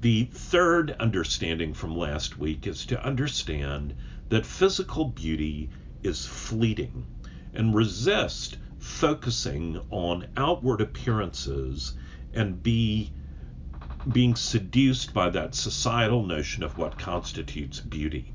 The 0.00 0.30
third 0.32 0.92
understanding 0.92 1.74
from 1.74 1.94
last 1.94 2.38
week 2.38 2.66
is 2.66 2.86
to 2.86 3.04
understand 3.04 3.94
that 4.30 4.46
physical 4.46 5.04
beauty 5.04 5.68
is 6.02 6.24
fleeting 6.24 7.04
and 7.52 7.74
resist 7.74 8.56
focusing 8.78 9.78
on 9.90 10.26
outward 10.38 10.80
appearances 10.80 11.92
and 12.32 12.62
be 12.62 13.10
being 14.12 14.34
seduced 14.34 15.12
by 15.12 15.28
that 15.30 15.54
societal 15.54 16.24
notion 16.24 16.62
of 16.62 16.78
what 16.78 16.98
constitutes 16.98 17.80
beauty. 17.80 18.32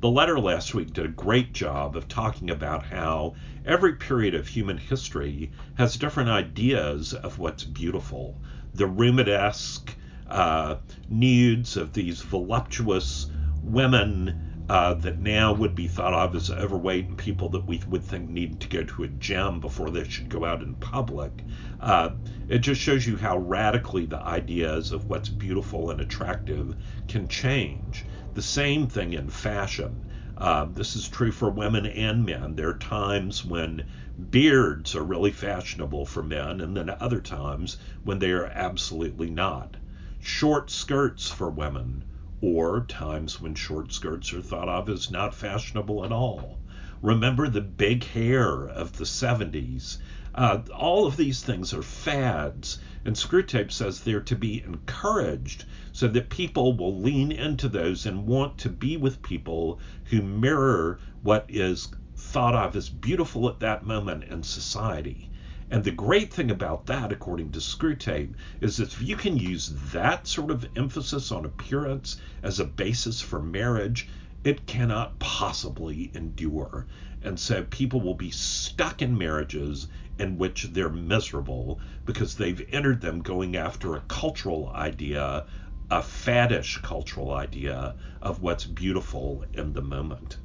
The 0.00 0.10
letter 0.10 0.38
last 0.38 0.74
week 0.74 0.92
did 0.92 1.06
a 1.06 1.08
great 1.08 1.52
job 1.54 1.96
of 1.96 2.08
talking 2.08 2.50
about 2.50 2.84
how 2.84 3.34
every 3.64 3.94
period 3.94 4.34
of 4.34 4.48
human 4.48 4.76
history 4.76 5.50
has 5.76 5.96
different 5.96 6.28
ideas 6.28 7.14
of 7.14 7.38
what's 7.38 7.64
beautiful. 7.64 8.38
The 8.74 8.84
Rubenesque 8.84 9.94
uh, 10.28 10.76
nudes 11.08 11.76
of 11.76 11.92
these 11.92 12.20
voluptuous 12.20 13.30
women 13.62 14.43
uh, 14.68 14.94
that 14.94 15.18
now 15.18 15.52
would 15.52 15.74
be 15.74 15.86
thought 15.86 16.14
of 16.14 16.34
as 16.34 16.48
overweight 16.48 17.08
and 17.08 17.18
people 17.18 17.50
that 17.50 17.68
we 17.68 17.82
would 17.86 18.02
think 18.02 18.30
need 18.30 18.58
to 18.60 18.68
go 18.68 18.82
to 18.82 19.02
a 19.02 19.08
gym 19.08 19.60
before 19.60 19.90
they 19.90 20.04
should 20.04 20.30
go 20.30 20.44
out 20.44 20.62
in 20.62 20.74
public. 20.76 21.44
Uh, 21.80 22.10
it 22.48 22.60
just 22.60 22.80
shows 22.80 23.06
you 23.06 23.18
how 23.18 23.36
radically 23.36 24.06
the 24.06 24.22
ideas 24.24 24.90
of 24.90 25.06
what's 25.08 25.28
beautiful 25.28 25.90
and 25.90 26.00
attractive 26.00 26.74
can 27.08 27.28
change. 27.28 28.06
The 28.32 28.42
same 28.42 28.86
thing 28.86 29.12
in 29.12 29.28
fashion. 29.28 30.06
Uh, 30.36 30.64
this 30.64 30.96
is 30.96 31.08
true 31.08 31.30
for 31.30 31.50
women 31.50 31.84
and 31.84 32.24
men. 32.24 32.56
There 32.56 32.70
are 32.70 32.78
times 32.78 33.44
when 33.44 33.84
beards 34.30 34.94
are 34.94 35.04
really 35.04 35.30
fashionable 35.30 36.06
for 36.06 36.22
men, 36.22 36.60
and 36.62 36.74
then 36.74 36.88
other 36.88 37.20
times 37.20 37.76
when 38.02 38.18
they 38.18 38.30
are 38.32 38.46
absolutely 38.46 39.28
not. 39.28 39.76
Short 40.18 40.70
skirts 40.70 41.30
for 41.30 41.50
women, 41.50 42.04
or 42.40 42.84
times 42.86 43.40
when 43.40 43.54
short 43.54 43.92
skirts 43.92 44.32
are 44.32 44.42
thought 44.42 44.68
of 44.68 44.88
as 44.88 45.10
not 45.10 45.34
fashionable 45.34 46.04
at 46.04 46.10
all. 46.10 46.58
Remember 47.00 47.48
the 47.48 47.60
big 47.60 48.02
hair 48.02 48.66
of 48.66 48.94
the 48.94 49.04
70s. 49.04 49.98
Uh, 50.34 50.58
all 50.74 51.06
of 51.06 51.16
these 51.16 51.42
things 51.42 51.72
are 51.72 51.82
fads, 51.82 52.80
and 53.04 53.14
Screwtape 53.14 53.70
says 53.70 54.00
they're 54.00 54.20
to 54.22 54.34
be 54.34 54.62
encouraged 54.64 55.64
so 55.92 56.08
that 56.08 56.28
people 56.28 56.76
will 56.76 56.98
lean 56.98 57.30
into 57.30 57.68
those 57.68 58.04
and 58.04 58.26
want 58.26 58.58
to 58.58 58.68
be 58.68 58.96
with 58.96 59.22
people 59.22 59.78
who 60.06 60.20
mirror 60.20 60.98
what 61.22 61.44
is 61.48 61.88
thought 62.16 62.54
of 62.54 62.74
as 62.74 62.88
beautiful 62.88 63.48
at 63.48 63.60
that 63.60 63.86
moment 63.86 64.24
in 64.24 64.42
society. 64.42 65.30
And 65.70 65.82
the 65.82 65.90
great 65.90 66.32
thing 66.32 66.50
about 66.50 66.86
that, 66.86 67.10
according 67.10 67.52
to 67.52 67.58
Screwtape, 67.58 68.34
is 68.60 68.76
that 68.76 68.92
if 68.92 69.00
you 69.00 69.16
can 69.16 69.38
use 69.38 69.68
that 69.92 70.26
sort 70.26 70.50
of 70.50 70.68
emphasis 70.76 71.32
on 71.32 71.46
appearance 71.46 72.20
as 72.42 72.60
a 72.60 72.64
basis 72.64 73.20
for 73.20 73.40
marriage, 73.40 74.08
it 74.44 74.66
cannot 74.66 75.18
possibly 75.18 76.10
endure. 76.14 76.86
And 77.22 77.40
so 77.40 77.64
people 77.64 78.02
will 78.02 78.14
be 78.14 78.30
stuck 78.30 79.00
in 79.00 79.16
marriages 79.16 79.88
in 80.18 80.36
which 80.36 80.64
they're 80.64 80.90
miserable 80.90 81.80
because 82.04 82.36
they've 82.36 82.68
entered 82.70 83.00
them 83.00 83.22
going 83.22 83.56
after 83.56 83.96
a 83.96 84.02
cultural 84.02 84.70
idea, 84.74 85.46
a 85.90 86.02
faddish 86.02 86.82
cultural 86.82 87.32
idea 87.32 87.94
of 88.20 88.42
what's 88.42 88.66
beautiful 88.66 89.44
in 89.54 89.72
the 89.72 89.82
moment. 89.82 90.36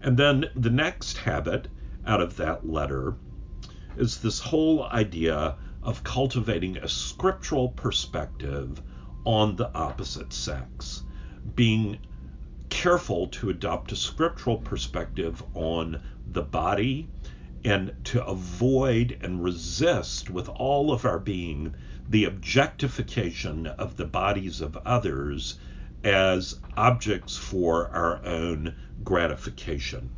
And 0.00 0.16
then 0.16 0.46
the 0.56 0.70
next 0.70 1.18
habit 1.18 1.68
out 2.06 2.22
of 2.22 2.36
that 2.36 2.66
letter 2.66 3.16
is 3.96 4.18
this 4.18 4.40
whole 4.40 4.84
idea 4.88 5.56
of 5.82 6.02
cultivating 6.02 6.76
a 6.78 6.88
scriptural 6.88 7.68
perspective 7.68 8.82
on 9.24 9.54
the 9.56 9.72
opposite 9.74 10.32
sex, 10.32 11.02
being 11.54 11.98
careful 12.70 13.28
to 13.28 13.50
adopt 13.50 13.92
a 13.92 13.96
scriptural 13.96 14.56
perspective 14.58 15.42
on 15.54 16.00
the 16.26 16.42
body 16.42 17.08
and 17.64 17.92
to 18.04 18.24
avoid 18.26 19.16
and 19.20 19.44
resist 19.44 20.28
with 20.28 20.48
all 20.48 20.92
of 20.92 21.04
our 21.04 21.18
being 21.18 21.74
the 22.08 22.24
objectification 22.24 23.66
of 23.66 23.96
the 23.96 24.04
bodies 24.04 24.60
of 24.60 24.76
others 24.84 25.58
as 26.02 26.58
objects 26.76 27.36
for 27.36 27.88
our 27.90 28.24
own 28.24 28.74
gratification. 29.04 30.10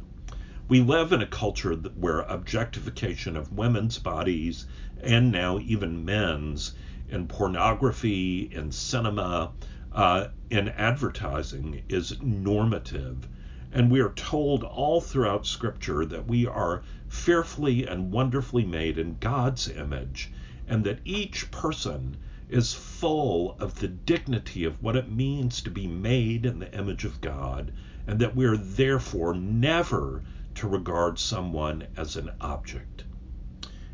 We 0.69 0.81
live 0.81 1.13
in 1.13 1.23
a 1.23 1.29
culture 1.29 1.77
where 1.77 2.23
objectification 2.23 3.37
of 3.37 3.53
women's 3.53 4.01
bodies 4.01 4.67
and 5.01 5.31
now 5.31 5.61
even 5.61 6.05
men's 6.05 6.75
in 7.09 7.29
pornography, 7.29 8.51
in 8.51 8.73
cinema, 8.73 9.53
uh, 9.93 10.27
in 10.51 10.71
advertising 10.71 11.85
is 11.89 12.21
normative. 12.21 13.29
And 13.71 13.93
we 13.93 14.01
are 14.01 14.13
told 14.15 14.65
all 14.65 15.01
throughout 15.01 15.47
Scripture 15.47 16.05
that 16.05 16.27
we 16.27 16.49
are 16.49 16.83
fearfully 17.07 17.87
and 17.87 18.11
wonderfully 18.11 18.65
made 18.65 18.99
in 18.99 19.19
God's 19.21 19.69
image, 19.69 20.33
and 20.67 20.83
that 20.83 20.99
each 21.05 21.49
person 21.53 22.17
is 22.49 22.75
full 22.75 23.57
of 23.61 23.79
the 23.79 23.87
dignity 23.87 24.65
of 24.65 24.83
what 24.83 24.97
it 24.97 25.13
means 25.13 25.61
to 25.61 25.71
be 25.71 25.87
made 25.87 26.45
in 26.45 26.59
the 26.59 26.77
image 26.77 27.05
of 27.05 27.21
God, 27.21 27.73
and 28.05 28.19
that 28.19 28.35
we 28.35 28.45
are 28.45 28.57
therefore 28.57 29.33
never 29.33 30.25
to 30.57 30.69
regard 30.69 31.19
someone 31.19 31.87
as 31.97 32.17
an 32.17 32.31
object. 32.41 33.05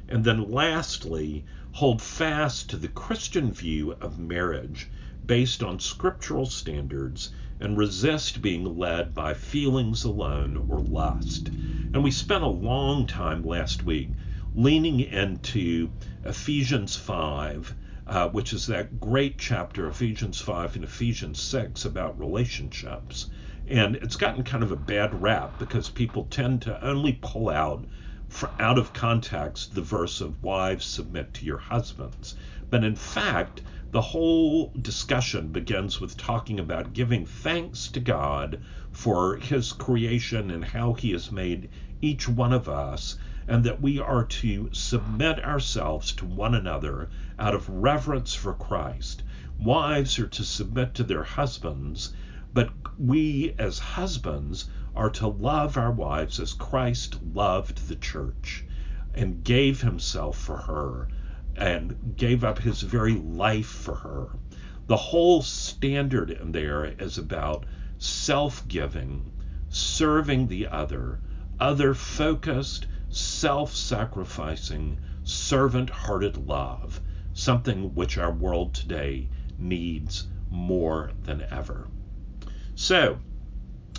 And 0.09 0.25
then 0.25 0.51
lastly, 0.51 1.45
hold 1.73 2.03
fast 2.03 2.69
to 2.71 2.77
the 2.77 2.89
Christian 2.89 3.53
view 3.53 3.93
of 4.01 4.19
marriage 4.19 4.89
based 5.25 5.63
on 5.63 5.79
scriptural 5.79 6.47
standards 6.47 7.31
and 7.61 7.79
resist 7.79 8.43
being 8.43 8.77
led 8.77 9.15
by 9.15 9.35
feelings 9.35 10.05
alone 10.05 10.65
or 10.69 10.81
lust. 10.81 11.51
And 11.93 12.03
we 12.03 12.11
spent 12.11 12.43
a 12.43 12.49
long 12.49 13.07
time 13.07 13.43
last 13.45 13.85
week 13.85 14.13
leaning 14.55 15.01
into 15.01 15.91
Ephesians 16.25 16.97
5, 16.97 17.75
uh, 18.07 18.29
which 18.31 18.53
is 18.53 18.67
that 18.67 19.01
great 19.01 19.39
chapter, 19.39 19.87
Ephesians 19.87 20.41
5 20.41 20.77
and 20.77 20.85
Ephesians 20.85 21.41
6, 21.41 21.85
about 21.85 22.19
relationships. 22.19 23.31
And 23.69 23.95
it's 23.97 24.17
gotten 24.17 24.43
kind 24.43 24.65
of 24.65 24.73
a 24.73 24.77
bad 24.77 25.23
rap 25.23 25.57
because 25.57 25.89
people 25.89 26.25
tend 26.25 26.63
to 26.63 26.85
only 26.85 27.13
pull 27.23 27.49
out 27.49 27.87
out 28.59 28.79
of 28.79 28.93
context 28.93 29.75
the 29.75 29.83
verse 29.83 30.21
of 30.21 30.43
wives 30.43 30.85
submit 30.85 31.35
to 31.35 31.45
your 31.45 31.59
husbands. 31.59 32.35
But 32.71 32.83
in 32.83 32.97
fact, 32.97 33.63
the 33.93 34.01
whole 34.01 34.73
discussion 34.81 35.49
begins 35.49 36.01
with 36.01 36.17
talking 36.17 36.59
about 36.59 36.95
giving 36.95 37.27
thanks 37.27 37.89
to 37.89 38.01
God 38.01 38.59
for 38.91 39.37
his 39.37 39.73
creation 39.73 40.51
and 40.51 40.65
how 40.65 40.95
he 40.95 41.13
has 41.13 41.31
made 41.31 41.69
each 42.01 42.27
one 42.27 42.53
of 42.53 42.69
us 42.69 43.17
and 43.47 43.65
that 43.65 43.83
we 43.83 43.99
are 43.99 44.25
to 44.25 44.71
submit 44.73 45.45
ourselves 45.45 46.13
to 46.13 46.25
one 46.25 46.55
another 46.55 47.11
out 47.39 47.55
of 47.55 47.69
reverence 47.69 48.35
for 48.35 48.55
Christ. 48.55 49.23
Wives 49.59 50.19
are 50.19 50.29
to 50.29 50.45
submit 50.45 50.95
to 50.95 51.05
their 51.05 51.25
husbands, 51.25 52.15
but 52.55 52.71
we 52.99 53.55
as 53.59 53.79
husbands 53.79 54.69
are 54.95 55.09
to 55.09 55.27
love 55.27 55.79
our 55.79 55.91
wives 55.91 56.39
as 56.39 56.53
Christ 56.53 57.19
loved 57.35 57.89
the 57.89 57.97
church 57.97 58.65
and 59.15 59.43
gave 59.43 59.81
himself 59.81 60.37
for 60.37 60.59
her 60.59 61.09
and 61.57 62.15
gave 62.17 62.45
up 62.45 62.59
his 62.59 62.83
very 62.83 63.15
life 63.15 63.67
for 63.67 63.95
her. 63.95 64.29
The 64.87 64.97
whole 64.97 65.41
standard 65.41 66.31
in 66.31 66.53
there 66.53 66.85
is 66.85 67.17
about 67.17 67.65
self 67.97 68.69
giving, 68.69 69.33
serving 69.71 70.49
the 70.49 70.69
other, 70.69 71.21
other 71.59 71.95
focused, 71.95 72.87
self 73.09 73.75
sacrificing, 73.75 74.99
servant 75.25 75.89
hearted 75.89 76.37
love, 76.37 77.01
something 77.33 77.95
which 77.95 78.19
our 78.19 78.33
world 78.33 78.75
today 78.75 79.29
needs 79.59 80.29
more 80.51 81.13
than 81.23 81.45
ever. 81.51 81.89
So, 82.75 83.19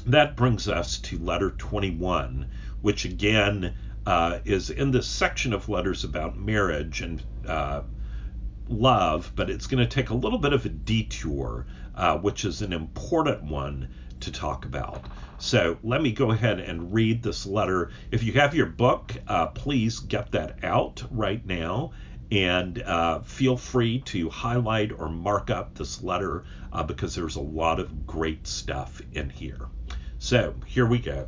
that 0.06 0.36
brings 0.36 0.68
us 0.68 1.00
to 1.00 1.18
letter 1.18 1.52
21, 1.52 2.48
which 2.82 3.06
again 3.06 3.74
uh, 4.06 4.40
is 4.44 4.70
in 4.70 4.92
this 4.92 5.08
section 5.08 5.54
of 5.54 5.70
letters 5.70 6.04
about 6.04 6.38
marriage 6.38 7.02
and 7.02 7.24
uh, 7.48 7.84
love, 8.68 9.32
but 9.36 9.50
it's 9.50 9.68
going 9.68 9.84
to 9.84 9.90
take 9.90 10.10
a 10.10 10.16
little 10.16 10.40
bit 10.40 10.54
of 10.54 10.66
a 10.66 10.70
detour, 10.70 11.66
uh, 11.96 12.18
which 12.18 12.44
is 12.46 12.62
an 12.62 12.74
important 12.74 13.44
one 13.44 13.90
to 14.20 14.32
talk 14.32 14.66
about. 14.66 15.08
So 15.38 15.78
let 15.84 16.02
me 16.02 16.12
go 16.12 16.32
ahead 16.32 16.60
and 16.60 16.94
read 16.94 17.22
this 17.22 17.46
letter. 17.46 17.92
If 18.12 18.24
you 18.24 18.34
have 18.34 18.56
your 18.56 18.68
book, 18.68 19.16
uh, 19.28 19.48
please 19.48 20.00
get 20.00 20.32
that 20.32 20.64
out 20.64 21.04
right 21.12 21.46
now 21.46 21.92
and 22.34 22.82
uh, 22.82 23.22
feel 23.22 23.56
free 23.56 24.00
to 24.00 24.28
highlight 24.28 24.92
or 24.92 25.08
mark 25.08 25.52
up 25.52 25.76
this 25.76 26.02
letter 26.02 26.44
uh, 26.72 26.82
because 26.82 27.14
there's 27.14 27.36
a 27.36 27.42
lot 27.42 27.80
of 27.80 28.08
great 28.08 28.48
stuff 28.48 29.04
in 29.12 29.30
here. 29.30 29.68
So 30.18 30.56
here 30.66 30.88
we 30.88 30.98
go. 30.98 31.28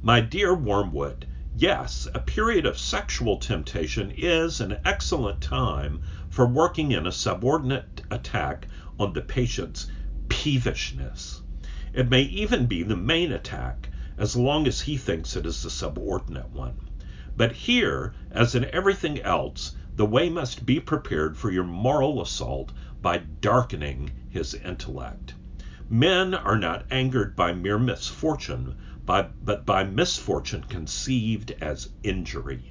My 0.00 0.22
dear 0.22 0.54
Wormwood, 0.54 1.26
yes, 1.54 2.08
a 2.14 2.20
period 2.20 2.64
of 2.64 2.78
sexual 2.78 3.36
temptation 3.36 4.10
is 4.16 4.62
an 4.62 4.78
excellent 4.86 5.42
time 5.42 6.00
for 6.30 6.46
working 6.46 6.92
in 6.92 7.06
a 7.06 7.12
subordinate 7.12 8.00
attack 8.10 8.68
on 8.98 9.12
the 9.12 9.20
patient's 9.20 9.86
peevishness. 10.28 11.42
It 11.92 12.08
may 12.08 12.22
even 12.22 12.64
be 12.64 12.82
the 12.82 12.96
main 12.96 13.32
attack, 13.32 13.90
as 14.16 14.34
long 14.34 14.66
as 14.66 14.80
he 14.80 14.96
thinks 14.96 15.36
it 15.36 15.44
is 15.44 15.62
the 15.62 15.68
subordinate 15.68 16.52
one. 16.52 16.76
But 17.36 17.52
here, 17.52 18.14
as 18.30 18.54
in 18.54 18.64
everything 18.64 19.20
else, 19.20 19.74
the 19.96 20.04
way 20.04 20.28
must 20.28 20.66
be 20.66 20.78
prepared 20.78 21.38
for 21.38 21.50
your 21.50 21.64
moral 21.64 22.20
assault 22.20 22.70
by 23.00 23.16
darkening 23.40 24.10
his 24.28 24.52
intellect. 24.52 25.32
Men 25.88 26.34
are 26.34 26.58
not 26.58 26.84
angered 26.90 27.34
by 27.34 27.54
mere 27.54 27.78
misfortune, 27.78 28.74
but 29.06 29.64
by 29.64 29.84
misfortune 29.84 30.64
conceived 30.68 31.54
as 31.62 31.88
injury. 32.02 32.70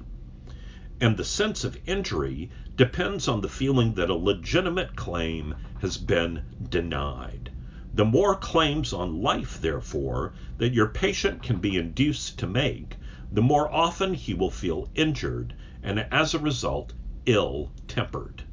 And 1.00 1.16
the 1.16 1.24
sense 1.24 1.64
of 1.64 1.76
injury 1.84 2.48
depends 2.76 3.26
on 3.26 3.40
the 3.40 3.48
feeling 3.48 3.94
that 3.94 4.08
a 4.08 4.14
legitimate 4.14 4.94
claim 4.94 5.56
has 5.80 5.98
been 5.98 6.42
denied. 6.70 7.50
The 7.92 8.04
more 8.04 8.36
claims 8.36 8.92
on 8.92 9.20
life, 9.20 9.58
therefore, 9.60 10.32
that 10.58 10.74
your 10.74 10.86
patient 10.86 11.42
can 11.42 11.58
be 11.58 11.76
induced 11.76 12.38
to 12.38 12.46
make, 12.46 12.96
the 13.32 13.42
more 13.42 13.68
often 13.74 14.14
he 14.14 14.32
will 14.32 14.50
feel 14.52 14.88
injured 14.94 15.54
and 15.82 16.06
as 16.12 16.34
a 16.34 16.38
result 16.38 16.92
ill 17.26 17.72
tempered. 17.88 18.44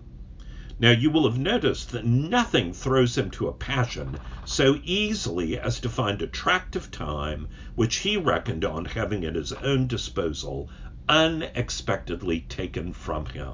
Now, 0.79 0.89
you 0.89 1.11
will 1.11 1.29
have 1.29 1.37
noticed 1.37 1.91
that 1.91 2.05
nothing 2.05 2.73
throws 2.73 3.15
him 3.15 3.29
to 3.31 3.47
a 3.47 3.53
passion 3.53 4.17
so 4.43 4.79
easily 4.83 5.59
as 5.59 5.79
to 5.81 5.89
find 5.89 6.23
attractive 6.23 6.89
time, 6.89 7.47
which 7.75 7.97
he 7.97 8.17
reckoned 8.17 8.65
on 8.65 8.85
having 8.85 9.23
at 9.23 9.35
his 9.35 9.53
own 9.53 9.85
disposal, 9.85 10.71
unexpectedly 11.07 12.41
taken 12.41 12.93
from 12.93 13.27
him. 13.27 13.53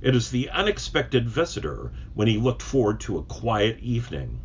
It 0.00 0.14
is 0.14 0.30
the 0.30 0.48
unexpected 0.50 1.28
visitor 1.28 1.92
when 2.14 2.28
he 2.28 2.38
looked 2.38 2.62
forward 2.62 3.00
to 3.00 3.18
a 3.18 3.24
quiet 3.24 3.80
evening 3.80 4.40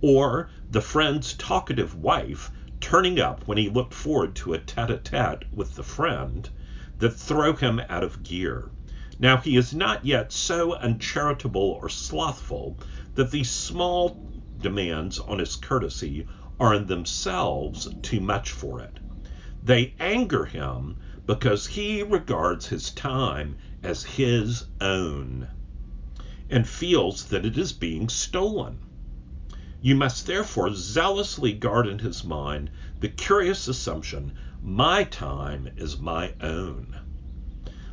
or 0.00 0.50
the 0.70 0.80
friend's 0.80 1.34
talkative 1.34 1.96
wife 1.96 2.52
turning 2.80 3.18
up 3.18 3.46
when 3.48 3.58
he 3.58 3.68
looked 3.68 3.92
forward 3.92 4.34
to 4.36 4.54
a 4.54 4.58
tete 4.58 4.90
a 4.90 4.96
tete 4.98 5.44
with 5.52 5.74
the 5.74 5.82
friend, 5.82 6.48
that 6.98 7.10
throw 7.10 7.54
him 7.54 7.80
out 7.88 8.04
of 8.04 8.22
gear. 8.22 8.70
Now 9.22 9.36
he 9.36 9.54
is 9.58 9.74
not 9.74 10.06
yet 10.06 10.32
so 10.32 10.76
uncharitable 10.76 11.78
or 11.82 11.90
slothful 11.90 12.78
that 13.16 13.30
these 13.30 13.50
small 13.50 14.18
demands 14.58 15.18
on 15.18 15.40
his 15.40 15.56
courtesy 15.56 16.26
are 16.58 16.72
in 16.72 16.86
themselves 16.86 17.86
too 18.00 18.20
much 18.22 18.50
for 18.50 18.80
it. 18.80 18.98
They 19.62 19.94
anger 20.00 20.46
him 20.46 20.96
because 21.26 21.66
he 21.66 22.02
regards 22.02 22.68
his 22.68 22.90
time 22.92 23.58
as 23.82 24.04
his 24.04 24.64
own 24.80 25.48
and 26.48 26.66
feels 26.66 27.26
that 27.26 27.44
it 27.44 27.58
is 27.58 27.72
being 27.74 28.08
stolen. 28.08 28.78
You 29.82 29.96
must 29.96 30.24
therefore 30.24 30.72
zealously 30.74 31.52
guard 31.52 31.86
in 31.86 31.98
his 31.98 32.24
mind 32.24 32.70
the 33.00 33.08
curious 33.10 33.68
assumption, 33.68 34.32
my 34.62 35.04
time 35.04 35.68
is 35.76 35.98
my 35.98 36.32
own. 36.40 36.96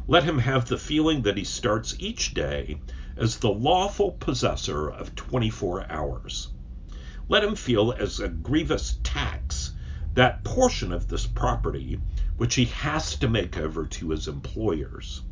Let 0.09 0.23
him 0.23 0.39
have 0.39 0.69
the 0.69 0.77
feeling 0.77 1.23
that 1.23 1.35
he 1.35 1.43
starts 1.43 1.93
each 1.99 2.33
day 2.33 2.79
as 3.17 3.39
the 3.39 3.49
lawful 3.49 4.11
possessor 4.13 4.87
of 4.89 5.15
24 5.15 5.91
hours. 5.91 6.47
Let 7.27 7.43
him 7.43 7.55
feel 7.55 7.91
as 7.91 8.21
a 8.21 8.29
grievous 8.29 8.99
tax 9.03 9.73
that 10.13 10.45
portion 10.45 10.93
of 10.93 11.09
this 11.09 11.27
property 11.27 11.99
which 12.37 12.55
he 12.55 12.63
has 12.65 13.17
to 13.17 13.27
make 13.27 13.57
over 13.57 13.85
to 13.85 14.11
his 14.11 14.29
employers, 14.29 15.23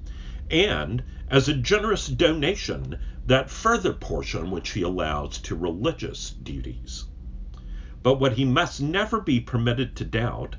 and 0.52 1.06
as 1.30 1.48
a 1.48 1.54
generous 1.54 2.08
donation 2.08 3.00
that 3.26 3.50
further 3.50 3.94
portion 3.94 4.52
which 4.52 4.72
he 4.72 4.82
allows 4.82 5.40
to 5.40 5.56
religious 5.56 6.32
duties. 6.32 7.06
But 8.04 8.20
what 8.20 8.34
he 8.34 8.44
must 8.44 8.82
never 8.82 9.22
be 9.22 9.40
permitted 9.40 9.96
to 9.96 10.04
doubt 10.04 10.58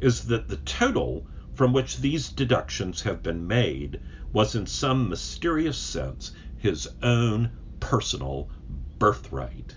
is 0.00 0.22
that 0.28 0.48
the 0.48 0.56
total 0.56 1.26
from 1.60 1.74
which 1.74 1.98
these 1.98 2.30
deductions 2.30 3.02
have 3.02 3.22
been 3.22 3.46
made 3.46 4.00
was 4.32 4.54
in 4.54 4.64
some 4.66 5.10
mysterious 5.10 5.76
sense 5.76 6.32
his 6.56 6.88
own 7.02 7.50
personal 7.80 8.48
birthright. 8.98 9.74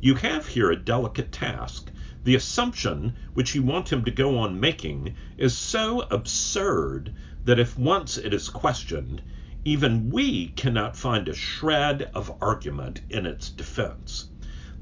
You 0.00 0.16
have 0.16 0.48
here 0.48 0.72
a 0.72 0.76
delicate 0.76 1.30
task. 1.30 1.92
The 2.24 2.34
assumption 2.34 3.14
which 3.32 3.54
you 3.54 3.62
want 3.62 3.92
him 3.92 4.04
to 4.06 4.10
go 4.10 4.38
on 4.38 4.58
making 4.58 5.14
is 5.38 5.56
so 5.56 6.00
absurd 6.10 7.14
that 7.44 7.60
if 7.60 7.78
once 7.78 8.18
it 8.18 8.34
is 8.34 8.48
questioned, 8.48 9.22
even 9.64 10.10
we 10.10 10.48
cannot 10.48 10.96
find 10.96 11.28
a 11.28 11.34
shred 11.34 12.10
of 12.12 12.36
argument 12.40 13.02
in 13.08 13.24
its 13.24 13.50
defense. 13.50 14.30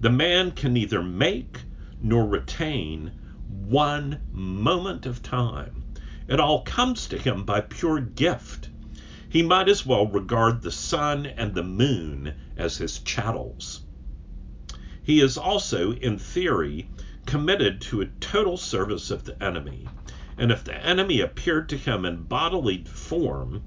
The 0.00 0.08
man 0.08 0.52
can 0.52 0.72
neither 0.72 1.02
make 1.02 1.66
nor 2.00 2.26
retain 2.26 3.12
one 3.68 4.20
moment 4.32 5.06
of 5.06 5.22
time. 5.22 5.84
It 6.26 6.40
all 6.40 6.62
comes 6.62 7.06
to 7.06 7.18
him 7.18 7.44
by 7.44 7.60
pure 7.60 8.00
gift. 8.00 8.68
He 9.28 9.42
might 9.42 9.68
as 9.68 9.86
well 9.86 10.06
regard 10.08 10.62
the 10.62 10.72
sun 10.72 11.26
and 11.26 11.54
the 11.54 11.62
moon 11.62 12.34
as 12.56 12.78
his 12.78 12.98
chattels. 12.98 13.82
He 15.02 15.20
is 15.20 15.38
also, 15.38 15.92
in 15.92 16.18
theory, 16.18 16.88
committed 17.26 17.80
to 17.82 18.00
a 18.00 18.06
total 18.20 18.56
service 18.56 19.10
of 19.10 19.24
the 19.24 19.40
enemy, 19.42 19.86
and 20.36 20.50
if 20.50 20.64
the 20.64 20.74
enemy 20.74 21.20
appeared 21.20 21.68
to 21.68 21.76
him 21.76 22.04
in 22.04 22.22
bodily 22.22 22.84
form, 22.84 23.62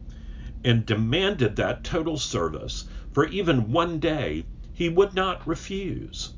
and 0.63 0.86
demanded 0.86 1.55
that 1.55 1.84
total 1.84 2.18
service 2.18 2.86
for 3.14 3.26
even 3.28 3.72
one 3.72 3.99
day, 3.99 4.45
he 4.74 4.89
would 4.89 5.14
not 5.14 5.47
refuse. 5.47 6.34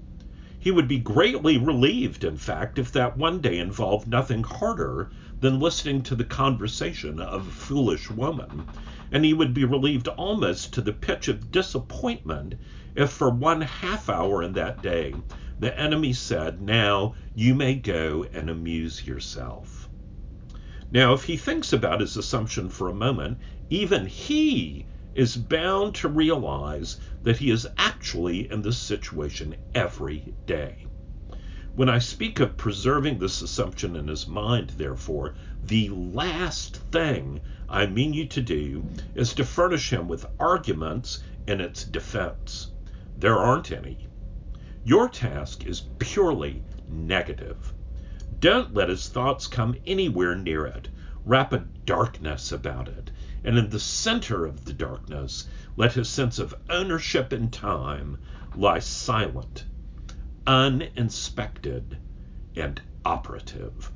He 0.62 0.72
would 0.72 0.90
be 0.90 1.00
greatly 1.00 1.58
relieved, 1.58 2.26
in 2.26 2.36
fact, 2.36 2.78
if 2.78 2.92
that 2.92 3.16
one 3.16 3.40
day 3.40 3.58
involved 3.60 4.10
nothing 4.10 4.44
harder 4.44 5.10
than 5.40 5.58
listening 5.58 6.02
to 6.04 6.16
the 6.16 6.26
conversation 6.26 7.22
of 7.22 7.48
a 7.48 7.52
foolish 7.52 8.10
woman, 8.10 8.66
and 9.10 9.24
he 9.24 9.34
would 9.34 9.54
be 9.54 9.64
relieved 9.64 10.10
almost 10.10 10.74
to 10.74 10.82
the 10.82 10.92
pitch 10.92 11.30
of 11.30 11.50
disappointment 11.50 12.56
if 12.94 13.10
for 13.10 13.30
one 13.30 13.62
half 13.62 14.10
hour 14.10 14.44
in 14.44 14.52
that 14.52 14.82
day 14.82 15.22
the 15.58 15.80
enemy 15.80 16.12
said, 16.12 16.60
Now 16.62 17.16
you 17.34 17.56
may 17.56 17.76
go 17.76 18.26
and 18.34 18.50
amuse 18.50 19.08
yourself. 19.08 19.88
Now, 20.92 21.14
if 21.14 21.24
he 21.24 21.38
thinks 21.38 21.72
about 21.72 22.02
his 22.02 22.18
assumption 22.18 22.68
for 22.68 22.90
a 22.90 22.94
moment, 22.94 23.40
even 23.70 24.08
he 24.08 24.88
is 25.16 25.36
bound 25.36 25.96
to 25.96 26.08
realize 26.08 26.98
that 27.24 27.38
he 27.38 27.50
is 27.50 27.68
actually 27.78 28.52
in 28.52 28.62
this 28.62 28.78
situation 28.78 29.56
every 29.74 30.34
day. 30.46 30.86
When 31.76 31.90
I 31.90 32.00
speak 32.00 32.40
of 32.40 32.58
preserving 32.58 33.20
this 33.20 33.42
assumption 33.42 33.96
in 33.96 34.08
his 34.08 34.28
mind, 34.28 34.72
therefore, 34.72 35.34
the 35.64 35.90
last 35.90 36.78
thing 36.92 37.42
I 37.70 37.86
mean 37.86 38.14
you 38.14 38.28
to 38.28 38.42
do 38.42 38.86
is 39.16 39.34
to 39.36 39.44
furnish 39.44 39.92
him 39.92 40.08
with 40.08 40.26
arguments 40.40 41.24
in 41.48 41.62
its 41.62 41.84
defense. 41.84 42.68
There 43.18 43.38
aren't 43.38 43.72
any. 43.72 44.08
Your 44.84 45.10
task 45.10 45.66
is 45.66 45.84
purely 46.00 46.64
negative. 46.88 47.74
Don't 48.40 48.74
let 48.74 48.90
his 48.90 49.08
thoughts 49.08 49.48
come 49.48 49.76
anywhere 49.86 50.36
near 50.36 50.66
it. 50.66 50.90
Wrap 51.26 51.54
a 51.54 51.66
darkness 51.86 52.52
about 52.52 52.88
it. 52.88 53.12
And 53.42 53.58
in 53.58 53.70
the 53.70 53.80
center 53.80 54.46
of 54.46 54.66
the 54.66 54.74
darkness, 54.74 55.48
let 55.78 55.94
his 55.94 56.10
sense 56.10 56.40
of 56.40 56.54
ownership 56.70 57.32
in 57.32 57.50
time 57.50 58.18
lie 58.54 58.80
silent 58.80 59.64
uninspected, 60.50 62.00
and 62.56 62.82
operative. 63.06 63.92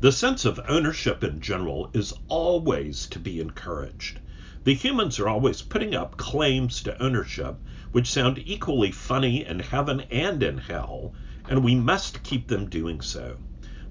The 0.00 0.12
sense 0.12 0.44
of 0.44 0.60
ownership 0.68 1.24
in 1.24 1.40
general 1.40 1.90
is 1.92 2.14
always 2.28 3.08
to 3.08 3.18
be 3.18 3.40
encouraged. 3.40 4.20
The 4.62 4.74
humans 4.74 5.18
are 5.18 5.28
always 5.28 5.62
putting 5.62 5.96
up 5.96 6.16
claims 6.16 6.80
to 6.84 7.02
ownership 7.02 7.56
which 7.90 8.08
sound 8.10 8.40
equally 8.46 8.92
funny 8.92 9.44
in 9.44 9.58
heaven 9.58 10.02
and 10.12 10.42
in 10.42 10.58
hell, 10.58 11.12
and 11.48 11.64
we 11.64 11.74
must 11.74 12.22
keep 12.22 12.46
them 12.46 12.68
doing 12.68 13.00
so. 13.00 13.36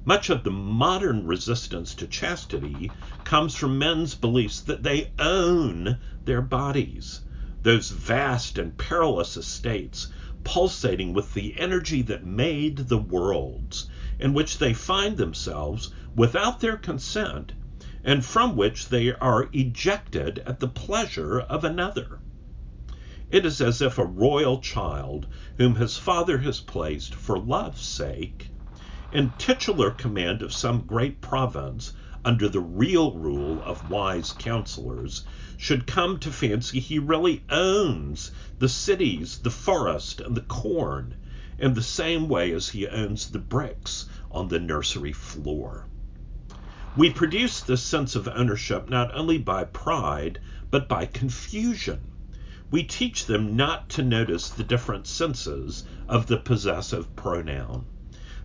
Much 0.07 0.29
of 0.29 0.43
the 0.45 0.49
modern 0.49 1.27
resistance 1.27 1.93
to 1.93 2.07
chastity 2.07 2.89
comes 3.25 3.55
from 3.55 3.77
men's 3.77 4.15
beliefs 4.15 4.61
that 4.61 4.81
they 4.81 5.11
own 5.19 5.99
their 6.23 6.41
bodies. 6.41 7.19
Those 7.63 7.89
vast 7.89 8.57
and 8.57 8.77
perilous 8.77 9.35
estates 9.35 10.07
pulsating 10.45 11.11
with 11.11 11.33
the 11.33 11.59
energy 11.59 12.01
that 12.03 12.25
made 12.25 12.87
the 12.87 12.97
worlds, 12.97 13.89
in 14.17 14.33
which 14.33 14.59
they 14.59 14.73
find 14.73 15.17
themselves 15.17 15.89
without 16.15 16.61
their 16.61 16.77
consent, 16.77 17.51
and 18.01 18.23
from 18.23 18.55
which 18.55 18.87
they 18.87 19.11
are 19.15 19.49
ejected 19.51 20.39
at 20.45 20.61
the 20.61 20.69
pleasure 20.69 21.41
of 21.41 21.65
another. 21.65 22.21
It 23.29 23.45
is 23.45 23.59
as 23.59 23.81
if 23.81 23.97
a 23.97 24.05
royal 24.05 24.61
child, 24.61 25.27
whom 25.57 25.75
his 25.75 25.97
father 25.97 26.37
has 26.37 26.61
placed, 26.61 27.13
for 27.13 27.37
love's 27.37 27.81
sake, 27.81 28.51
in 29.09 29.31
titular 29.37 29.89
command 29.89 30.41
of 30.41 30.51
some 30.53 30.81
great 30.81 31.21
province, 31.21 31.93
under 32.25 32.49
the 32.49 32.59
real 32.59 33.13
rule 33.13 33.63
of 33.63 33.89
wise 33.89 34.33
counselors, 34.33 35.23
should 35.55 35.87
come 35.87 36.19
to 36.19 36.29
fancy 36.29 36.81
he 36.81 36.99
really 36.99 37.41
owns 37.49 38.31
the 38.59 38.67
cities, 38.67 39.37
the 39.37 39.49
forest, 39.49 40.19
and 40.19 40.35
the 40.35 40.41
corn, 40.41 41.15
in 41.57 41.73
the 41.73 41.81
same 41.81 42.27
way 42.27 42.51
as 42.51 42.67
he 42.67 42.85
owns 42.85 43.29
the 43.29 43.39
bricks 43.39 44.07
on 44.29 44.49
the 44.49 44.59
nursery 44.59 45.13
floor. 45.13 45.87
We 46.93 47.09
produce 47.09 47.61
this 47.61 47.83
sense 47.83 48.13
of 48.13 48.27
ownership 48.27 48.89
not 48.89 49.15
only 49.15 49.37
by 49.37 49.63
pride, 49.63 50.41
but 50.69 50.89
by 50.89 51.05
confusion. 51.05 52.11
We 52.69 52.83
teach 52.83 53.25
them 53.25 53.55
not 53.55 53.87
to 53.91 54.03
notice 54.03 54.49
the 54.49 54.65
different 54.65 55.07
senses 55.07 55.85
of 56.09 56.27
the 56.27 56.37
possessive 56.37 57.15
pronoun, 57.15 57.85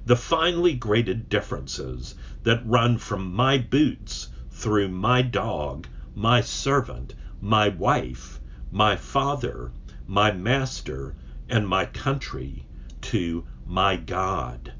the 0.05 0.17
finely 0.17 0.75
graded 0.75 1.29
differences 1.29 2.15
that 2.43 2.67
run 2.67 2.99
from 2.99 3.33
my 3.33 3.57
boots 3.59 4.29
through 4.51 4.89
my 4.89 5.23
dog 5.23 5.87
my 6.15 6.41
servant, 6.41 7.15
my 7.41 7.69
wife, 7.69 8.39
my 8.71 8.95
father, 8.95 9.73
my 10.07 10.31
master, 10.31 11.15
and 11.49 11.67
my 11.67 11.87
country 11.87 12.67
to 13.01 13.45
my 13.67 13.97
God. 13.97 14.73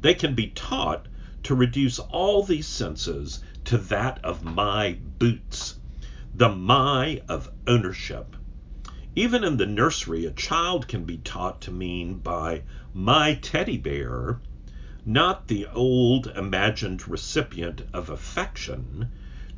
They 0.00 0.14
can 0.14 0.34
be 0.34 0.48
taught 0.48 1.06
to 1.42 1.54
reduce 1.54 1.98
all 1.98 2.42
these 2.42 2.66
senses 2.66 3.40
to 3.64 3.76
that 3.76 4.24
of 4.24 4.44
my 4.44 4.98
boots, 5.18 5.78
the 6.34 6.48
my 6.48 7.20
of 7.28 7.50
ownership. 7.66 8.36
Even 9.16 9.42
in 9.42 9.56
the 9.56 9.64
nursery, 9.64 10.26
a 10.26 10.30
child 10.30 10.86
can 10.86 11.04
be 11.06 11.16
taught 11.16 11.62
to 11.62 11.70
mean 11.70 12.18
by 12.18 12.62
my 12.92 13.32
teddy 13.36 13.78
bear 13.78 14.38
not 15.02 15.48
the 15.48 15.66
old 15.72 16.26
imagined 16.36 17.08
recipient 17.08 17.80
of 17.94 18.10
affection, 18.10 19.08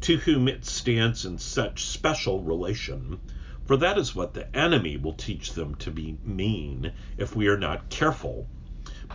to 0.00 0.18
whom 0.18 0.46
it 0.46 0.64
stands 0.64 1.24
in 1.24 1.36
such 1.36 1.84
special 1.84 2.44
relation, 2.44 3.18
for 3.64 3.76
that 3.76 3.98
is 3.98 4.14
what 4.14 4.34
the 4.34 4.56
enemy 4.56 4.96
will 4.96 5.14
teach 5.14 5.54
them 5.54 5.74
to 5.74 5.90
be 5.90 6.16
mean 6.22 6.92
if 7.16 7.34
we 7.34 7.48
are 7.48 7.58
not 7.58 7.90
careful. 7.90 8.48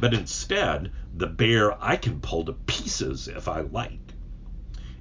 But 0.02 0.14
instead, 0.14 0.92
the 1.14 1.28
bear 1.28 1.82
I 1.82 1.96
can 1.96 2.20
pull 2.20 2.44
to 2.44 2.52
pieces 2.52 3.30
if 3.30 3.48
I 3.48 3.62
like. 3.62 4.16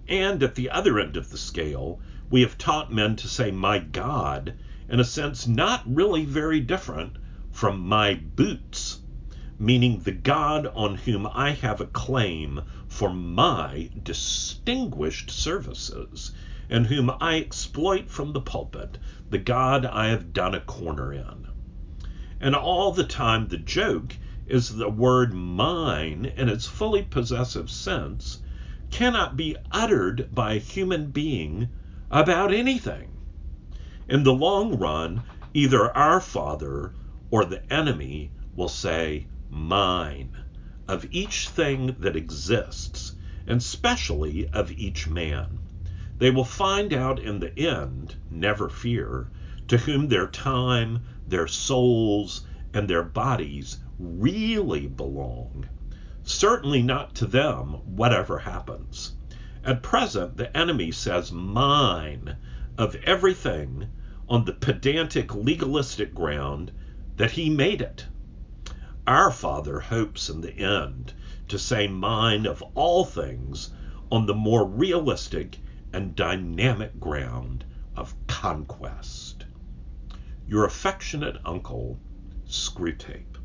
And 0.06 0.44
at 0.44 0.54
the 0.54 0.70
other 0.70 1.00
end 1.00 1.16
of 1.16 1.30
the 1.30 1.38
scale, 1.38 2.00
we 2.30 2.42
have 2.42 2.56
taught 2.56 2.92
men 2.92 3.16
to 3.16 3.26
say 3.26 3.50
my 3.50 3.80
God 3.80 4.54
in 4.88 5.00
a 5.00 5.04
sense 5.04 5.46
not 5.46 5.82
really 5.86 6.24
very 6.24 6.60
different 6.60 7.16
from 7.50 7.80
my 7.80 8.14
boots 8.14 9.00
meaning 9.58 10.00
the 10.00 10.12
God 10.12 10.66
on 10.74 10.96
whom 10.96 11.28
I 11.32 11.52
have 11.52 11.80
a 11.80 11.86
claim 11.86 12.60
for 12.88 13.08
my 13.08 13.88
distinguished 14.02 15.30
services, 15.30 16.32
and 16.68 16.86
whom 16.86 17.12
I 17.20 17.38
exploit 17.38 18.10
from 18.10 18.32
the 18.32 18.40
pulpit, 18.40 18.98
the 19.30 19.38
God 19.38 19.86
I 19.86 20.08
have 20.08 20.32
done 20.32 20.54
a 20.56 20.60
corner 20.60 21.12
in. 21.12 21.46
And 22.40 22.56
all 22.56 22.90
the 22.90 23.04
time 23.04 23.46
the 23.46 23.56
joke 23.56 24.18
is 24.46 24.76
the 24.76 24.88
word 24.88 25.32
mine 25.32 26.32
in 26.36 26.48
its 26.48 26.66
fully 26.66 27.02
possessive 27.02 27.70
sense 27.70 28.42
cannot 28.90 29.36
be 29.36 29.56
uttered 29.70 30.28
by 30.32 30.54
a 30.54 30.58
human 30.58 31.12
being 31.12 31.68
about 32.10 32.52
anything. 32.52 33.13
In 34.06 34.22
the 34.22 34.34
long 34.34 34.78
run, 34.78 35.22
either 35.54 35.90
our 35.96 36.20
Father 36.20 36.92
or 37.30 37.46
the 37.46 37.72
enemy 37.72 38.32
will 38.54 38.68
say, 38.68 39.28
mine, 39.48 40.36
of 40.86 41.06
each 41.10 41.48
thing 41.48 41.96
that 42.00 42.14
exists, 42.14 43.14
and 43.46 43.62
specially 43.62 44.46
of 44.50 44.70
each 44.72 45.08
man. 45.08 45.60
They 46.18 46.30
will 46.30 46.44
find 46.44 46.92
out 46.92 47.18
in 47.18 47.40
the 47.40 47.58
end, 47.58 48.16
never 48.28 48.68
fear, 48.68 49.30
to 49.68 49.78
whom 49.78 50.08
their 50.08 50.26
time, 50.26 51.04
their 51.26 51.46
souls, 51.46 52.46
and 52.74 52.90
their 52.90 53.04
bodies 53.04 53.78
really 53.98 54.86
belong. 54.86 55.66
Certainly 56.22 56.82
not 56.82 57.14
to 57.14 57.26
them, 57.26 57.76
whatever 57.86 58.40
happens. 58.40 59.14
At 59.64 59.82
present, 59.82 60.36
the 60.36 60.54
enemy 60.54 60.90
says 60.90 61.32
mine 61.32 62.36
of 62.76 62.94
everything 63.04 63.88
on 64.28 64.44
the 64.44 64.52
pedantic 64.52 65.34
legalistic 65.34 66.14
ground 66.14 66.72
that 67.16 67.32
he 67.32 67.48
made 67.48 67.80
it. 67.80 68.06
Our 69.06 69.30
Father 69.30 69.80
hopes 69.80 70.28
in 70.28 70.40
the 70.40 70.56
end 70.58 71.12
to 71.48 71.58
say 71.58 71.86
mine 71.86 72.46
of 72.46 72.62
all 72.74 73.04
things 73.04 73.70
on 74.10 74.26
the 74.26 74.34
more 74.34 74.66
realistic 74.66 75.58
and 75.92 76.16
dynamic 76.16 76.98
ground 76.98 77.64
of 77.94 78.14
conquest. 78.26 79.44
Your 80.46 80.64
affectionate 80.64 81.36
uncle, 81.44 82.00
Screwtape. 82.48 83.38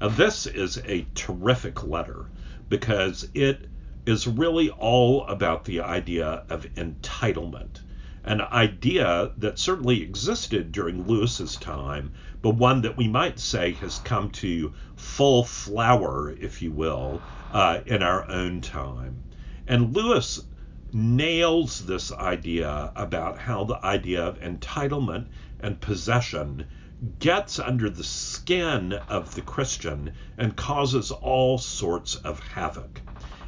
Now, 0.00 0.08
this 0.08 0.46
is 0.46 0.78
a 0.86 1.06
terrific 1.14 1.82
letter 1.82 2.30
because 2.68 3.28
it 3.34 3.68
is 4.06 4.26
really 4.26 4.70
all 4.70 5.26
about 5.26 5.64
the 5.64 5.80
idea 5.80 6.44
of 6.48 6.66
entitlement 6.74 7.80
an 8.26 8.40
idea 8.40 9.30
that 9.36 9.58
certainly 9.58 10.00
existed 10.00 10.72
during 10.72 11.06
Lewis's 11.06 11.56
time, 11.56 12.10
but 12.40 12.54
one 12.54 12.80
that 12.80 12.96
we 12.96 13.06
might 13.06 13.38
say 13.38 13.72
has 13.72 13.98
come 13.98 14.30
to 14.30 14.72
full 14.96 15.44
flower, 15.44 16.30
if 16.40 16.62
you 16.62 16.72
will, 16.72 17.20
uh, 17.52 17.80
in 17.84 18.02
our 18.02 18.26
own 18.30 18.62
time. 18.62 19.22
And 19.68 19.94
Lewis 19.94 20.40
nails 20.90 21.84
this 21.84 22.12
idea 22.12 22.92
about 22.96 23.38
how 23.38 23.64
the 23.64 23.84
idea 23.84 24.24
of 24.24 24.40
entitlement 24.40 25.26
and 25.60 25.78
possession 25.80 26.64
gets 27.18 27.58
under 27.58 27.90
the 27.90 28.04
skin 28.04 28.94
of 29.06 29.34
the 29.34 29.42
Christian 29.42 30.12
and 30.38 30.56
causes 30.56 31.10
all 31.10 31.58
sorts 31.58 32.14
of 32.14 32.40
havoc. 32.40 33.02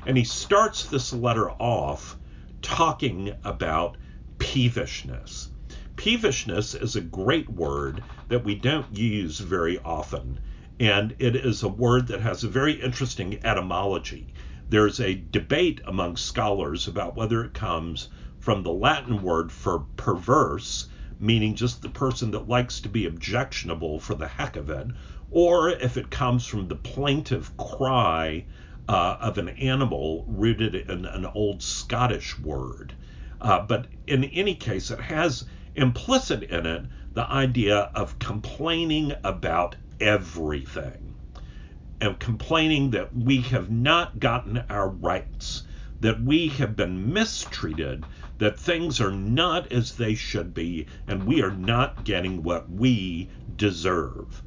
And 0.06 0.16
he 0.16 0.22
starts 0.22 0.86
this 0.86 1.12
letter 1.12 1.50
off 1.60 2.16
talking 2.62 3.32
about 3.42 3.96
peevishness. 4.38 5.48
Peevishness 5.96 6.76
is 6.80 6.94
a 6.94 7.00
great 7.00 7.50
word 7.50 8.04
that 8.28 8.44
we 8.44 8.54
don't 8.54 8.96
use 8.96 9.40
very 9.40 9.80
often, 9.80 10.38
and 10.78 11.16
it 11.18 11.34
is 11.34 11.64
a 11.64 11.68
word 11.68 12.06
that 12.06 12.20
has 12.20 12.44
a 12.44 12.48
very 12.48 12.80
interesting 12.80 13.40
etymology. 13.44 14.32
There's 14.68 15.00
a 15.00 15.24
debate 15.32 15.80
among 15.88 16.18
scholars 16.18 16.86
about 16.86 17.16
whether 17.16 17.42
it 17.42 17.52
comes 17.52 18.08
from 18.38 18.62
the 18.62 18.70
Latin 18.70 19.22
word 19.22 19.50
for 19.50 19.86
perverse, 19.96 20.86
meaning 21.18 21.56
just 21.56 21.82
the 21.82 21.88
person 21.88 22.30
that 22.30 22.48
likes 22.48 22.80
to 22.82 22.88
be 22.88 23.06
objectionable 23.06 23.98
for 23.98 24.14
the 24.14 24.28
heck 24.28 24.54
of 24.54 24.70
it, 24.70 24.86
or 25.32 25.70
if 25.70 25.96
it 25.96 26.10
comes 26.10 26.46
from 26.46 26.68
the 26.68 26.76
plaintive 26.76 27.56
cry 27.56 28.46
uh, 28.88 29.16
of 29.20 29.38
an 29.38 29.48
animal 29.50 30.24
rooted 30.28 30.74
in 30.74 31.04
an 31.04 31.26
old 31.26 31.62
Scottish 31.62 32.38
word. 32.38 32.94
Uh, 33.40 33.60
but 33.60 33.88
in 34.06 34.24
any 34.24 34.54
case, 34.54 34.90
it 34.90 35.00
has 35.00 35.44
implicit 35.74 36.42
in 36.44 36.66
it 36.66 36.86
the 37.12 37.30
idea 37.30 37.90
of 37.94 38.18
complaining 38.18 39.12
about 39.24 39.76
everything 40.00 41.14
and 42.00 42.18
complaining 42.18 42.90
that 42.90 43.14
we 43.14 43.40
have 43.40 43.70
not 43.70 44.18
gotten 44.20 44.58
our 44.68 44.88
rights, 44.88 45.62
that 46.00 46.22
we 46.22 46.48
have 46.48 46.76
been 46.76 47.12
mistreated, 47.12 48.04
that 48.38 48.58
things 48.58 49.00
are 49.00 49.10
not 49.12 49.72
as 49.72 49.94
they 49.94 50.14
should 50.14 50.52
be, 50.52 50.86
and 51.06 51.24
we 51.24 51.42
are 51.42 51.54
not 51.54 52.04
getting 52.04 52.42
what 52.42 52.70
we 52.70 53.30
deserve. 53.56 54.42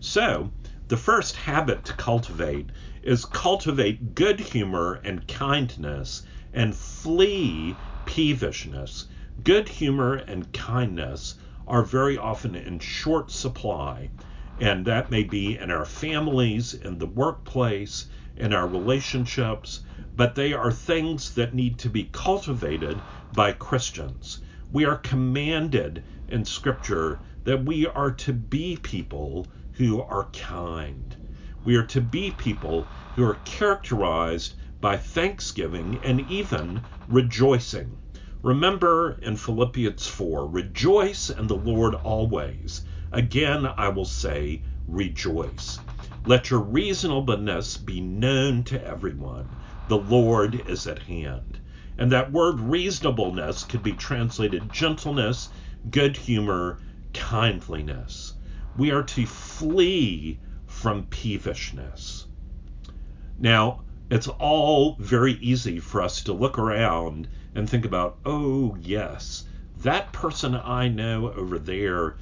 So, 0.00 0.50
the 0.88 0.96
first 0.96 1.36
habit 1.36 1.84
to 1.84 1.92
cultivate 1.92 2.70
is 3.02 3.24
cultivate 3.24 4.14
good 4.14 4.38
humor 4.38 5.00
and 5.04 5.26
kindness 5.26 6.22
and 6.52 6.74
flee 6.74 7.74
peevishness. 8.04 9.06
Good 9.42 9.68
humor 9.68 10.14
and 10.14 10.52
kindness 10.52 11.36
are 11.66 11.82
very 11.82 12.18
often 12.18 12.54
in 12.54 12.78
short 12.78 13.30
supply, 13.30 14.10
and 14.58 14.84
that 14.84 15.10
may 15.10 15.22
be 15.22 15.56
in 15.56 15.70
our 15.70 15.84
families, 15.84 16.74
in 16.74 16.98
the 16.98 17.06
workplace, 17.06 18.06
in 18.36 18.52
our 18.52 18.66
relationships, 18.66 19.80
but 20.16 20.34
they 20.34 20.52
are 20.52 20.72
things 20.72 21.34
that 21.34 21.54
need 21.54 21.78
to 21.78 21.88
be 21.88 22.04
cultivated 22.12 23.02
by 23.32 23.52
Christians. 23.52 24.40
We 24.72 24.84
are 24.84 24.96
commanded 24.96 26.02
in 26.28 26.44
Scripture 26.44 27.20
that 27.44 27.64
we 27.64 27.86
are 27.86 28.10
to 28.10 28.32
be 28.32 28.76
people 28.76 29.46
who 29.72 30.02
are 30.02 30.28
kind. 30.32 31.16
We 31.62 31.76
are 31.76 31.86
to 31.88 32.00
be 32.00 32.30
people 32.30 32.90
who 33.16 33.24
are 33.24 33.34
characterized 33.44 34.54
by 34.80 34.96
thanksgiving 34.96 36.00
and 36.02 36.20
even 36.22 36.80
rejoicing. 37.06 37.98
Remember 38.42 39.18
in 39.20 39.36
Philippians 39.36 40.06
4 40.06 40.46
rejoice 40.46 41.28
in 41.28 41.46
the 41.48 41.56
Lord 41.56 41.94
always. 41.96 42.82
Again, 43.12 43.66
I 43.66 43.90
will 43.90 44.06
say, 44.06 44.62
rejoice. 44.88 45.78
Let 46.24 46.48
your 46.48 46.60
reasonableness 46.60 47.76
be 47.76 48.00
known 48.00 48.64
to 48.64 48.82
everyone. 48.82 49.46
The 49.88 49.98
Lord 49.98 50.54
is 50.66 50.86
at 50.86 51.00
hand. 51.00 51.58
And 51.98 52.10
that 52.10 52.32
word 52.32 52.58
reasonableness 52.58 53.64
could 53.64 53.82
be 53.82 53.92
translated 53.92 54.72
gentleness, 54.72 55.50
good 55.90 56.16
humor, 56.16 56.78
kindliness. 57.12 58.32
We 58.74 58.90
are 58.92 59.02
to 59.02 59.26
flee 59.26 60.38
from 60.80 61.04
peevishness. 61.08 62.24
Now, 63.38 63.82
it's 64.10 64.28
all 64.28 64.96
very 64.98 65.34
easy 65.34 65.78
for 65.78 66.00
us 66.00 66.22
to 66.22 66.32
look 66.32 66.58
around 66.58 67.28
and 67.54 67.68
think 67.68 67.84
about, 67.84 68.16
oh, 68.24 68.78
yes, 68.80 69.44
that 69.82 70.10
person 70.14 70.54
I 70.54 70.88
know 70.88 71.32
over 71.32 71.58
there, 71.58 72.16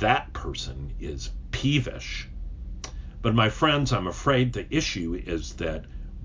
that 0.00 0.32
person 0.32 0.92
is 0.98 1.30
peevish. 1.52 2.28
But 3.22 3.36
my 3.36 3.48
friends, 3.48 3.92
I'm 3.92 4.08
afraid 4.08 4.52
the 4.52 4.66
issue 4.74 5.22
is 5.24 5.52
that 5.54 5.84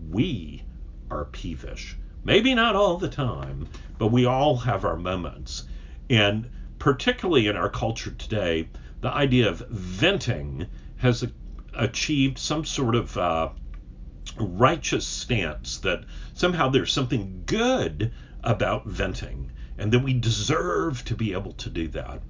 we 0.09 0.63
are 1.11 1.25
peevish. 1.25 1.97
Maybe 2.23 2.55
not 2.55 2.75
all 2.75 2.97
the 2.97 3.09
time, 3.09 3.67
but 3.99 4.07
we 4.07 4.25
all 4.25 4.57
have 4.57 4.85
our 4.85 4.97
moments. 4.97 5.65
And 6.09 6.49
particularly 6.79 7.45
in 7.45 7.55
our 7.55 7.69
culture 7.69 8.09
today, 8.09 8.69
the 9.01 9.13
idea 9.13 9.47
of 9.47 9.67
venting 9.69 10.65
has 10.97 11.23
achieved 11.75 12.37
some 12.37 12.65
sort 12.65 12.95
of 12.95 13.17
uh, 13.17 13.49
righteous 14.39 15.05
stance 15.05 15.77
that 15.77 16.03
somehow 16.33 16.69
there's 16.69 16.91
something 16.91 17.43
good 17.45 18.11
about 18.43 18.85
venting 18.85 19.51
and 19.77 19.91
that 19.91 19.99
we 19.99 20.13
deserve 20.13 21.03
to 21.05 21.15
be 21.15 21.33
able 21.33 21.53
to 21.53 21.69
do 21.69 21.87
that. 21.89 22.21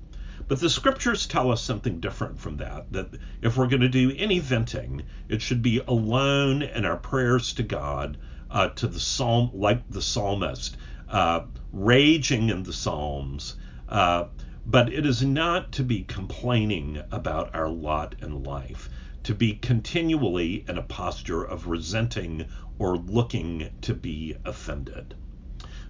But 0.48 0.60
the 0.60 0.70
scriptures 0.70 1.26
tell 1.26 1.52
us 1.52 1.62
something 1.62 2.00
different 2.00 2.40
from 2.40 2.58
that. 2.58 2.92
That 2.92 3.10
if 3.42 3.58
we're 3.58 3.68
going 3.68 3.82
to 3.82 3.90
do 3.90 4.14
any 4.18 4.40
venting, 4.40 5.04
it 5.28 5.42
should 5.42 5.62
be 5.62 5.82
alone 5.88 6.62
in 6.62 6.86
our 6.86 6.98
prayers 6.98 7.54
to 7.54 7.64
God, 7.64 8.18
uh, 8.52 8.70
to 8.70 8.88
the 8.88 9.00
psalm, 9.00 9.52
like 9.54 9.90
the 9.90 10.02
psalmist, 10.02 10.78
uh, 11.10 11.46
raging 11.72 12.50
in 12.50 12.64
the 12.64 12.74
psalms. 12.74 13.56
Uh, 13.90 14.26
but 14.68 14.92
it 14.92 15.06
is 15.06 15.24
not 15.24 15.72
to 15.74 15.84
be 15.84 16.04
complaining 16.04 17.02
about 17.12 17.54
our 17.56 17.70
lot 17.70 18.16
in 18.22 18.44
life, 18.44 18.90
to 19.26 19.34
be 19.34 19.56
continually 19.56 20.64
in 20.68 20.78
a 20.78 20.84
posture 20.84 21.44
of 21.44 21.66
resenting 21.66 22.46
or 22.78 22.96
looking 22.96 23.68
to 23.82 23.92
be 23.92 24.36
offended. 24.46 25.16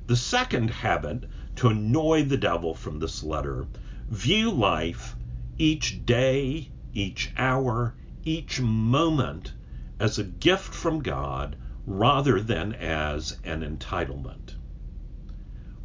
The 0.08 0.16
second 0.16 0.70
habit 0.70 1.30
to 1.58 1.68
annoy 1.68 2.24
the 2.24 2.38
devil 2.38 2.74
from 2.74 3.00
this 3.00 3.24
letter 3.24 3.68
View 4.10 4.52
life, 4.52 5.18
each 5.58 6.06
day, 6.06 6.70
each 6.94 7.34
hour, 7.36 7.96
each 8.24 8.62
moment, 8.62 9.54
as 10.00 10.18
a 10.18 10.24
gift 10.24 10.74
from 10.74 11.02
God 11.02 11.58
rather 11.86 12.40
than 12.40 12.72
as 12.74 13.38
an 13.44 13.64
entitlement. 13.64 14.56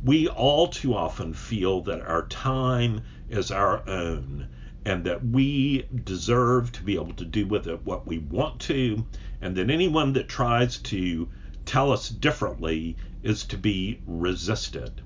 We 0.05 0.29
all 0.29 0.69
too 0.69 0.95
often 0.95 1.35
feel 1.35 1.81
that 1.83 2.03
our 2.03 2.27
time 2.29 3.03
is 3.29 3.51
our 3.51 3.83
own 3.89 4.47
and 4.85 5.05
that 5.05 5.27
we 5.27 5.87
deserve 6.05 6.73
to 6.73 6.83
be 6.83 6.95
able 6.95 7.13
to 7.13 7.25
do 7.25 7.47
with 7.47 7.67
it 7.67 7.85
what 7.85 8.07
we 8.07 8.19
want 8.19 8.61
to, 8.61 9.05
and 9.41 9.57
that 9.57 9.71
anyone 9.71 10.13
that 10.15 10.29
tries 10.29 10.79
to 10.79 11.29
tell 11.67 11.93
us 11.93 12.09
differently 12.09 12.97
is 13.23 13.45
to 13.45 13.59
be 13.59 14.01
resisted. 14.07 15.03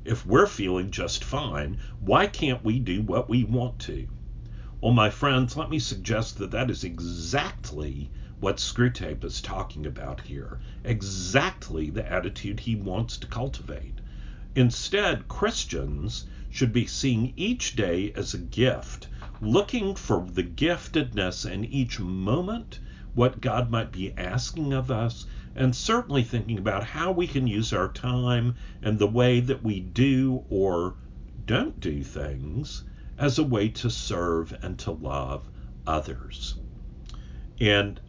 If 0.04 0.24
we're 0.24 0.46
feeling 0.46 0.90
just 0.90 1.22
fine, 1.22 1.76
why 2.00 2.26
can't 2.26 2.64
we 2.64 2.78
do 2.78 3.02
what 3.02 3.28
we 3.28 3.44
want 3.44 3.78
to? 3.80 4.08
Well, 4.80 4.92
my 4.92 5.10
friends, 5.10 5.56
let 5.56 5.68
me 5.68 5.78
suggest 5.78 6.38
that 6.38 6.50
that 6.52 6.70
is 6.70 6.82
exactly 6.82 8.10
what 8.40 8.56
Screwtape 8.56 9.22
is 9.24 9.42
talking 9.42 9.84
about 9.84 10.20
here, 10.22 10.60
exactly 10.84 11.90
the 11.90 12.10
attitude 12.10 12.60
he 12.60 12.74
wants 12.74 13.18
to 13.18 13.26
cultivate. 13.26 14.00
Instead, 14.54 15.28
Christians 15.28 16.26
should 16.48 16.72
be 16.72 16.86
seeing 16.86 17.34
each 17.36 17.76
day 17.76 18.12
as 18.16 18.32
a 18.32 18.38
gift, 18.38 19.08
looking 19.42 19.94
for 19.94 20.26
the 20.26 20.42
giftedness 20.42 21.44
in 21.44 21.64
each 21.66 22.00
moment, 22.00 22.78
what 23.14 23.40
God 23.40 23.70
might 23.70 23.92
be 23.92 24.16
asking 24.16 24.72
of 24.72 24.90
us, 24.90 25.26
and 25.54 25.74
certainly 25.74 26.22
thinking 26.22 26.58
about 26.58 26.84
how 26.84 27.10
we 27.10 27.26
can 27.26 27.46
use 27.46 27.72
our 27.72 27.88
time 27.88 28.54
and 28.82 28.98
the 28.98 29.06
way 29.06 29.40
that 29.40 29.62
we 29.62 29.80
do 29.80 30.44
or 30.50 30.94
don't 31.46 31.80
do 31.80 32.02
things 32.02 32.84
as 33.16 33.38
a 33.38 33.42
way 33.42 33.68
to 33.68 33.90
serve 33.90 34.56
and 34.62 34.78
to 34.78 34.90
love 34.90 35.48
others. 35.86 36.54
And 37.60 38.00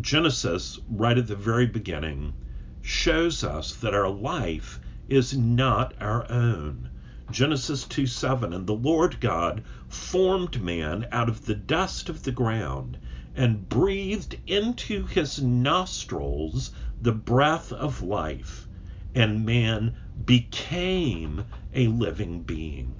Genesis, 0.00 0.78
right 0.88 1.16
at 1.16 1.26
the 1.26 1.36
very 1.36 1.66
beginning, 1.66 2.34
shows 2.82 3.42
us 3.42 3.74
that 3.76 3.94
our 3.94 4.10
life 4.10 4.78
is 5.08 5.36
not 5.36 5.94
our 6.00 6.30
own. 6.30 6.90
Genesis 7.30 7.84
2 7.84 8.06
7 8.06 8.52
And 8.52 8.66
the 8.66 8.74
Lord 8.74 9.18
God 9.18 9.64
formed 9.88 10.62
man 10.62 11.08
out 11.10 11.28
of 11.28 11.46
the 11.46 11.54
dust 11.54 12.08
of 12.08 12.22
the 12.22 12.32
ground 12.32 12.98
and 13.36 13.68
breathed 13.68 14.34
into 14.46 15.04
his 15.04 15.40
nostrils 15.40 16.72
the 17.00 17.12
breath 17.12 17.70
of 17.70 18.02
life, 18.02 18.66
and 19.14 19.44
man 19.44 19.94
became 20.24 21.44
a 21.74 21.86
living 21.88 22.42
being. 22.42 22.96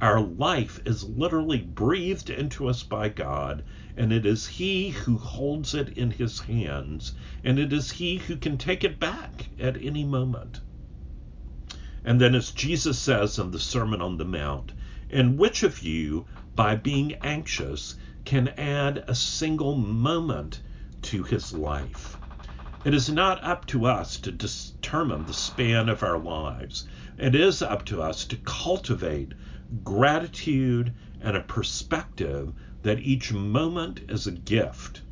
Our 0.00 0.22
life 0.22 0.80
is 0.86 1.04
literally 1.04 1.58
breathed 1.58 2.30
into 2.30 2.68
us 2.68 2.82
by 2.82 3.10
God, 3.10 3.64
and 3.96 4.14
it 4.14 4.24
is 4.24 4.46
He 4.46 4.90
who 4.90 5.18
holds 5.18 5.74
it 5.74 5.90
in 5.90 6.12
His 6.12 6.40
hands, 6.40 7.12
and 7.44 7.58
it 7.58 7.70
is 7.70 7.90
He 7.90 8.16
who 8.16 8.36
can 8.36 8.56
take 8.56 8.82
it 8.82 8.98
back 8.98 9.50
at 9.58 9.76
any 9.82 10.04
moment. 10.04 10.60
And 12.02 12.18
then, 12.18 12.34
as 12.34 12.50
Jesus 12.52 12.98
says 12.98 13.38
in 13.38 13.50
the 13.50 13.58
Sermon 13.58 14.00
on 14.00 14.16
the 14.16 14.24
Mount, 14.24 14.72
and 15.10 15.36
which 15.36 15.62
of 15.62 15.82
you, 15.82 16.26
by 16.54 16.76
being 16.76 17.14
anxious, 17.16 17.96
can 18.30 18.46
add 18.56 19.02
a 19.08 19.14
single 19.16 19.74
moment 19.74 20.60
to 21.02 21.24
his 21.24 21.52
life? 21.52 22.16
It 22.84 22.94
is 22.94 23.10
not 23.10 23.42
up 23.42 23.66
to 23.66 23.86
us 23.86 24.18
to 24.18 24.30
determine 24.30 25.26
the 25.26 25.32
span 25.32 25.88
of 25.88 26.04
our 26.04 26.16
lives. 26.16 26.86
It 27.18 27.34
is 27.34 27.60
up 27.60 27.84
to 27.86 28.00
us 28.00 28.24
to 28.26 28.36
cultivate 28.36 29.32
gratitude 29.82 30.92
and 31.20 31.36
a 31.36 31.42
perspective 31.42 32.52
that 32.82 33.00
each 33.00 33.32
moment 33.32 34.02
is 34.08 34.28
a 34.28 34.30
gift. 34.30 35.02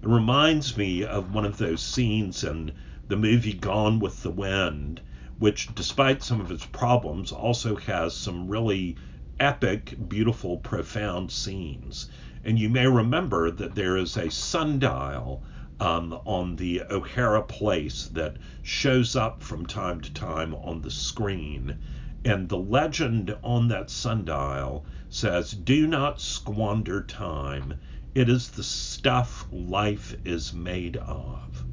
It 0.00 0.08
reminds 0.08 0.76
me 0.76 1.02
of 1.02 1.34
one 1.34 1.44
of 1.44 1.58
those 1.58 1.82
scenes 1.82 2.44
in 2.44 2.70
the 3.08 3.16
movie 3.16 3.54
Gone 3.54 3.98
with 3.98 4.22
the 4.22 4.30
Wind, 4.30 5.00
which, 5.40 5.74
despite 5.74 6.22
some 6.22 6.40
of 6.40 6.52
its 6.52 6.66
problems, 6.66 7.32
also 7.32 7.74
has 7.74 8.14
some 8.14 8.46
really 8.46 8.94
epic, 9.40 9.96
beautiful, 10.08 10.58
profound 10.58 11.32
scenes. 11.32 12.08
And 12.46 12.58
you 12.58 12.68
may 12.68 12.86
remember 12.86 13.50
that 13.50 13.74
there 13.74 13.96
is 13.96 14.18
a 14.18 14.30
sundial 14.30 15.42
um, 15.80 16.12
on 16.26 16.56
the 16.56 16.82
O'Hara 16.90 17.42
place 17.42 18.04
that 18.12 18.36
shows 18.62 19.16
up 19.16 19.42
from 19.42 19.64
time 19.64 20.02
to 20.02 20.12
time 20.12 20.54
on 20.54 20.82
the 20.82 20.90
screen. 20.90 21.78
And 22.22 22.50
the 22.50 22.58
legend 22.58 23.34
on 23.42 23.68
that 23.68 23.88
sundial 23.88 24.84
says, 25.08 25.52
Do 25.52 25.86
not 25.86 26.20
squander 26.20 27.02
time. 27.02 27.78
It 28.14 28.28
is 28.28 28.50
the 28.50 28.62
stuff 28.62 29.46
life 29.50 30.14
is 30.24 30.52
made 30.52 30.98
of. 30.98 31.64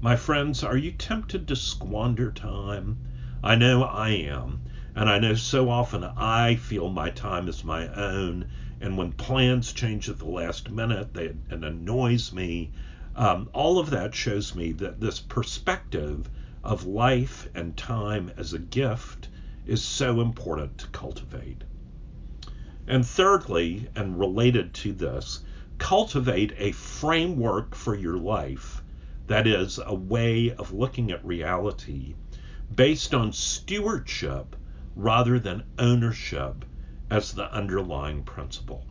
My 0.00 0.16
friends, 0.16 0.64
are 0.64 0.76
you 0.76 0.90
tempted 0.90 1.46
to 1.46 1.54
squander 1.54 2.32
time? 2.32 2.98
I 3.44 3.54
know 3.54 3.84
I 3.84 4.08
am. 4.08 4.60
And 4.96 5.08
I 5.08 5.20
know 5.20 5.34
so 5.34 5.70
often 5.70 6.02
I 6.02 6.56
feel 6.56 6.88
my 6.88 7.10
time 7.10 7.46
is 7.46 7.62
my 7.62 7.86
own. 7.94 8.46
And 8.80 8.96
when 8.96 9.12
plans 9.12 9.74
change 9.74 10.08
at 10.08 10.18
the 10.18 10.24
last 10.24 10.70
minute, 10.70 11.12
they, 11.12 11.26
it 11.26 11.36
annoys 11.50 12.32
me. 12.32 12.72
Um, 13.14 13.50
all 13.52 13.78
of 13.78 13.90
that 13.90 14.14
shows 14.14 14.54
me 14.54 14.72
that 14.72 15.00
this 15.00 15.20
perspective 15.20 16.30
of 16.64 16.86
life 16.86 17.48
and 17.54 17.76
time 17.76 18.32
as 18.38 18.54
a 18.54 18.58
gift 18.58 19.28
is 19.66 19.82
so 19.82 20.20
important 20.22 20.78
to 20.78 20.86
cultivate. 20.88 21.62
And 22.86 23.06
thirdly, 23.06 23.88
and 23.94 24.18
related 24.18 24.72
to 24.74 24.92
this, 24.92 25.40
cultivate 25.76 26.54
a 26.56 26.72
framework 26.72 27.74
for 27.74 27.94
your 27.94 28.16
life 28.16 28.82
that 29.26 29.46
is 29.46 29.78
a 29.84 29.94
way 29.94 30.52
of 30.52 30.72
looking 30.72 31.10
at 31.10 31.24
reality 31.24 32.14
based 32.74 33.14
on 33.14 33.32
stewardship 33.32 34.56
rather 34.96 35.38
than 35.38 35.64
ownership 35.78 36.64
as 37.10 37.32
the 37.32 37.52
underlying 37.52 38.22
principle. 38.22 38.86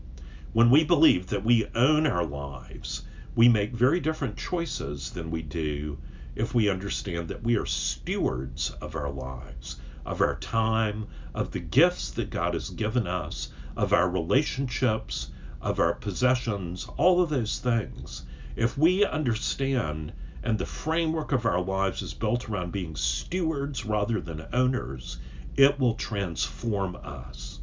When 0.52 0.70
we 0.70 0.84
believe 0.84 1.28
that 1.28 1.46
we 1.46 1.68
own 1.74 2.06
our 2.06 2.26
lives, 2.26 3.04
we 3.34 3.48
make 3.48 3.72
very 3.72 4.00
different 4.00 4.36
choices 4.36 5.12
than 5.12 5.32
we 5.32 5.42
do 5.42 5.98
if 6.36 6.54
we 6.54 6.70
understand 6.70 7.28
that 7.30 7.44
we 7.44 7.56
are 7.56 7.66
stewards 7.66 8.72
of 8.82 8.96
our 8.96 9.10
lives, 9.10 9.78
of 10.06 10.22
our 10.22 10.36
time, 10.36 11.08
of 11.34 11.52
the 11.52 11.60
gifts 11.60 12.12
that 12.12 12.30
God 12.30 12.54
has 12.54 12.70
given 12.70 13.08
us, 13.08 13.50
of 13.76 13.94
our 13.94 14.10
relationships, 14.10 15.32
of 15.62 15.80
our 15.80 15.94
possessions, 15.94 16.88
all 16.98 17.22
of 17.22 17.30
those 17.30 17.60
things. 17.60 18.24
If 18.56 18.78
we 18.78 19.06
understand 19.06 20.14
and 20.44 20.58
the 20.58 20.66
framework 20.66 21.32
of 21.32 21.46
our 21.46 21.62
lives 21.62 22.02
is 22.02 22.14
built 22.14 22.50
around 22.50 22.72
being 22.72 22.96
stewards 22.96 23.86
rather 23.86 24.20
than 24.22 24.48
owners, 24.52 25.18
it 25.56 25.80
will 25.80 25.96
transform 25.96 26.98
us. 27.04 27.59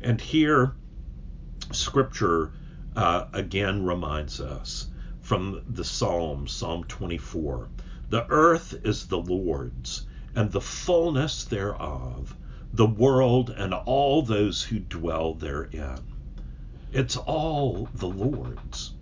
And 0.00 0.20
here, 0.20 0.74
Scripture 1.72 2.52
uh, 2.96 3.24
again 3.32 3.84
reminds 3.84 4.40
us 4.40 4.88
from 5.20 5.62
the 5.66 5.84
Psalm, 5.84 6.46
Psalm 6.46 6.84
24 6.84 7.68
The 8.10 8.26
earth 8.28 8.74
is 8.84 9.06
the 9.06 9.18
Lord's, 9.18 10.06
and 10.34 10.52
the 10.52 10.60
fullness 10.60 11.44
thereof, 11.44 12.36
the 12.72 12.86
world 12.86 13.50
and 13.50 13.72
all 13.72 14.22
those 14.22 14.62
who 14.62 14.80
dwell 14.80 15.34
therein. 15.34 16.00
It's 16.92 17.16
all 17.16 17.88
the 17.94 18.08
Lord's. 18.08 18.92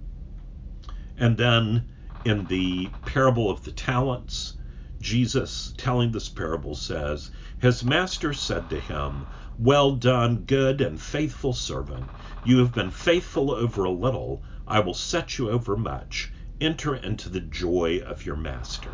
And 1.17 1.37
then 1.37 1.87
in 2.25 2.47
the 2.47 2.89
parable 3.05 3.51
of 3.51 3.65
the 3.65 3.73
talents, 3.73 4.55
Jesus, 5.01 5.75
telling 5.77 6.13
this 6.13 6.29
parable, 6.29 6.75
says, 6.75 7.31
His 7.59 7.85
master 7.85 8.33
said 8.33 8.71
to 8.71 8.79
him, 8.79 9.27
Well 9.65 9.95
done, 9.95 10.39
good 10.39 10.81
and 10.81 11.01
faithful 11.01 11.53
servant. 11.53 12.11
You 12.43 12.59
have 12.59 12.75
been 12.75 12.91
faithful 12.91 13.53
over 13.53 13.85
a 13.85 13.93
little. 13.93 14.43
I 14.67 14.81
will 14.81 14.93
set 14.93 15.39
you 15.39 15.51
over 15.51 15.77
much. 15.77 16.33
Enter 16.61 16.97
into 16.97 17.29
the 17.29 17.43
joy 17.43 18.01
of 18.05 18.27
your 18.27 18.35
master. 18.35 18.91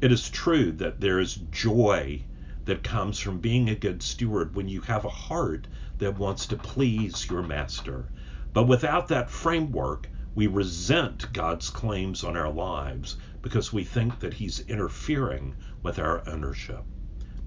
It 0.00 0.12
is 0.12 0.30
true 0.30 0.70
that 0.74 1.00
there 1.00 1.18
is 1.18 1.34
joy 1.34 2.22
that 2.66 2.84
comes 2.84 3.18
from 3.18 3.40
being 3.40 3.68
a 3.68 3.74
good 3.74 4.00
steward 4.00 4.54
when 4.54 4.68
you 4.68 4.80
have 4.82 5.04
a 5.04 5.08
heart 5.08 5.66
that 5.98 6.16
wants 6.16 6.46
to 6.46 6.56
please 6.56 7.28
your 7.28 7.42
master. 7.42 8.12
But 8.52 8.68
without 8.68 9.08
that 9.08 9.28
framework, 9.28 10.08
we 10.36 10.46
resent 10.46 11.32
God's 11.32 11.68
claims 11.68 12.22
on 12.22 12.36
our 12.36 12.52
lives 12.52 13.16
because 13.42 13.72
we 13.72 13.82
think 13.82 14.20
that 14.20 14.34
He's 14.34 14.60
interfering 14.60 15.56
with 15.82 15.98
our 15.98 16.22
ownership. 16.28 16.84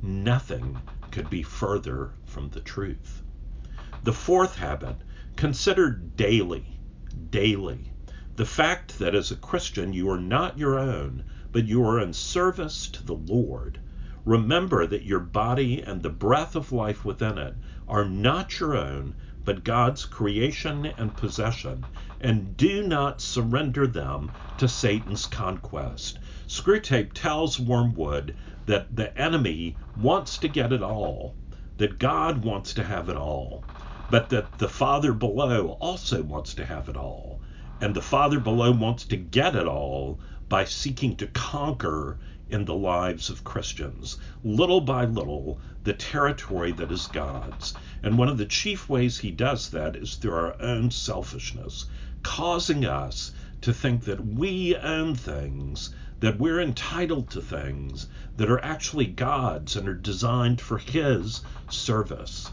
Nothing 0.02 0.82
could 1.12 1.30
be 1.30 1.44
further 1.44 2.14
from 2.26 2.50
the 2.50 2.62
truth. 2.62 3.22
The 4.04 4.14
fourth 4.14 4.56
habit 4.56 4.96
consider 5.36 5.90
daily, 5.90 6.80
daily, 7.30 7.92
the 8.36 8.46
fact 8.46 8.98
that 9.00 9.14
as 9.14 9.30
a 9.30 9.36
Christian 9.36 9.94
you 9.94 10.10
are 10.10 10.20
not 10.20 10.58
your 10.58 10.80
own, 10.80 11.24
but 11.52 11.66
you 11.66 11.84
are 11.84 12.00
in 12.00 12.14
service 12.14 12.88
to 12.88 13.04
the 13.04 13.14
Lord. 13.14 13.80
Remember 14.26 14.88
that 14.88 15.04
your 15.04 15.20
body 15.20 15.82
and 15.82 16.02
the 16.02 16.10
breath 16.10 16.56
of 16.56 16.72
life 16.72 17.04
within 17.04 17.38
it 17.38 17.56
are 17.88 18.06
not 18.06 18.60
your 18.60 18.76
own, 18.76 19.16
but 19.44 19.64
God's 19.64 20.06
creation 20.06 20.86
and 20.86 21.18
possession, 21.18 21.86
and 22.20 22.56
do 22.56 22.88
not 22.88 23.20
surrender 23.20 23.88
them 23.88 24.32
to 24.58 24.68
Satan's 24.68 25.26
conquest. 25.26 26.20
Screwtape 26.48 27.14
tells 27.14 27.60
Wormwood 27.60 28.36
that 28.66 28.96
the 28.96 29.18
enemy 29.20 29.78
wants 29.96 30.38
to 30.40 30.48
get 30.48 30.72
it 30.72 30.84
all, 30.84 31.36
that 31.78 32.00
God 32.00 32.44
wants 32.44 32.74
to 32.76 32.84
have 32.84 33.10
it 33.10 33.18
all, 33.18 33.66
but 34.10 34.30
that 34.30 34.58
the 34.58 34.70
Father 34.70 35.14
below 35.14 35.78
also 35.80 36.22
wants 36.22 36.54
to 36.56 36.66
have 36.66 36.90
it 36.90 36.98
all. 36.98 37.42
And 37.80 37.96
the 37.96 38.02
Father 38.02 38.40
below 38.40 38.72
wants 38.72 39.06
to 39.06 39.18
get 39.18 39.56
it 39.56 39.68
all 39.68 40.20
by 40.50 40.66
seeking 40.66 41.16
to 41.16 41.28
conquer 41.28 42.20
in 42.50 42.66
the 42.66 42.76
lives 42.76 43.30
of 43.30 43.44
Christians, 43.46 44.18
little 44.44 44.82
by 44.82 45.06
little, 45.06 45.62
the 45.84 45.94
territory 45.94 46.74
that 46.74 46.92
is 46.92 47.08
God's. 47.08 47.74
And 48.04 48.18
one 48.18 48.28
of 48.28 48.38
the 48.38 48.46
chief 48.46 48.90
ways 48.90 49.18
he 49.18 49.32
does 49.32 49.70
that 49.70 49.96
is 49.96 50.16
through 50.16 50.34
our 50.34 50.62
own 50.62 50.92
selfishness, 50.92 51.86
causing 52.22 52.86
us 52.86 53.32
to 53.62 53.74
think 53.74 54.04
that 54.04 54.26
we 54.26 54.76
own 54.76 55.16
things, 55.16 55.90
that 56.22 56.40
we're 56.40 56.62
entitled 56.62 57.30
to 57.32 57.42
things 57.42 58.08
that 58.38 58.50
are 58.50 58.64
actually 58.64 59.08
God's 59.08 59.76
and 59.76 59.90
are 59.90 59.94
designed 59.94 60.62
for 60.62 60.78
His 60.78 61.42
service. 61.70 62.52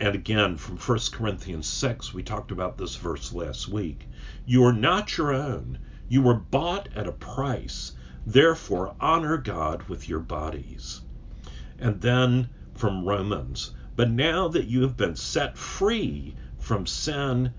And 0.00 0.14
again, 0.14 0.56
from 0.56 0.78
1 0.78 0.98
Corinthians 1.12 1.66
6, 1.66 2.14
we 2.14 2.22
talked 2.22 2.50
about 2.50 2.78
this 2.78 2.96
verse 2.96 3.32
last 3.32 3.68
week. 3.68 4.08
You 4.46 4.64
are 4.64 4.72
not 4.72 5.16
your 5.18 5.32
own. 5.32 5.78
You 6.08 6.22
were 6.22 6.34
bought 6.34 6.88
at 6.96 7.06
a 7.06 7.12
price. 7.12 7.92
Therefore, 8.26 8.96
honor 8.98 9.36
God 9.36 9.82
with 9.84 10.08
your 10.08 10.20
bodies. 10.20 11.02
And 11.78 12.00
then 12.00 12.48
from 12.74 13.04
Romans, 13.04 13.72
but 13.94 14.10
now 14.10 14.48
that 14.48 14.66
you 14.66 14.80
have 14.82 14.96
been 14.96 15.16
set 15.16 15.58
free 15.58 16.34
from 16.58 16.86
sin, 16.86 17.52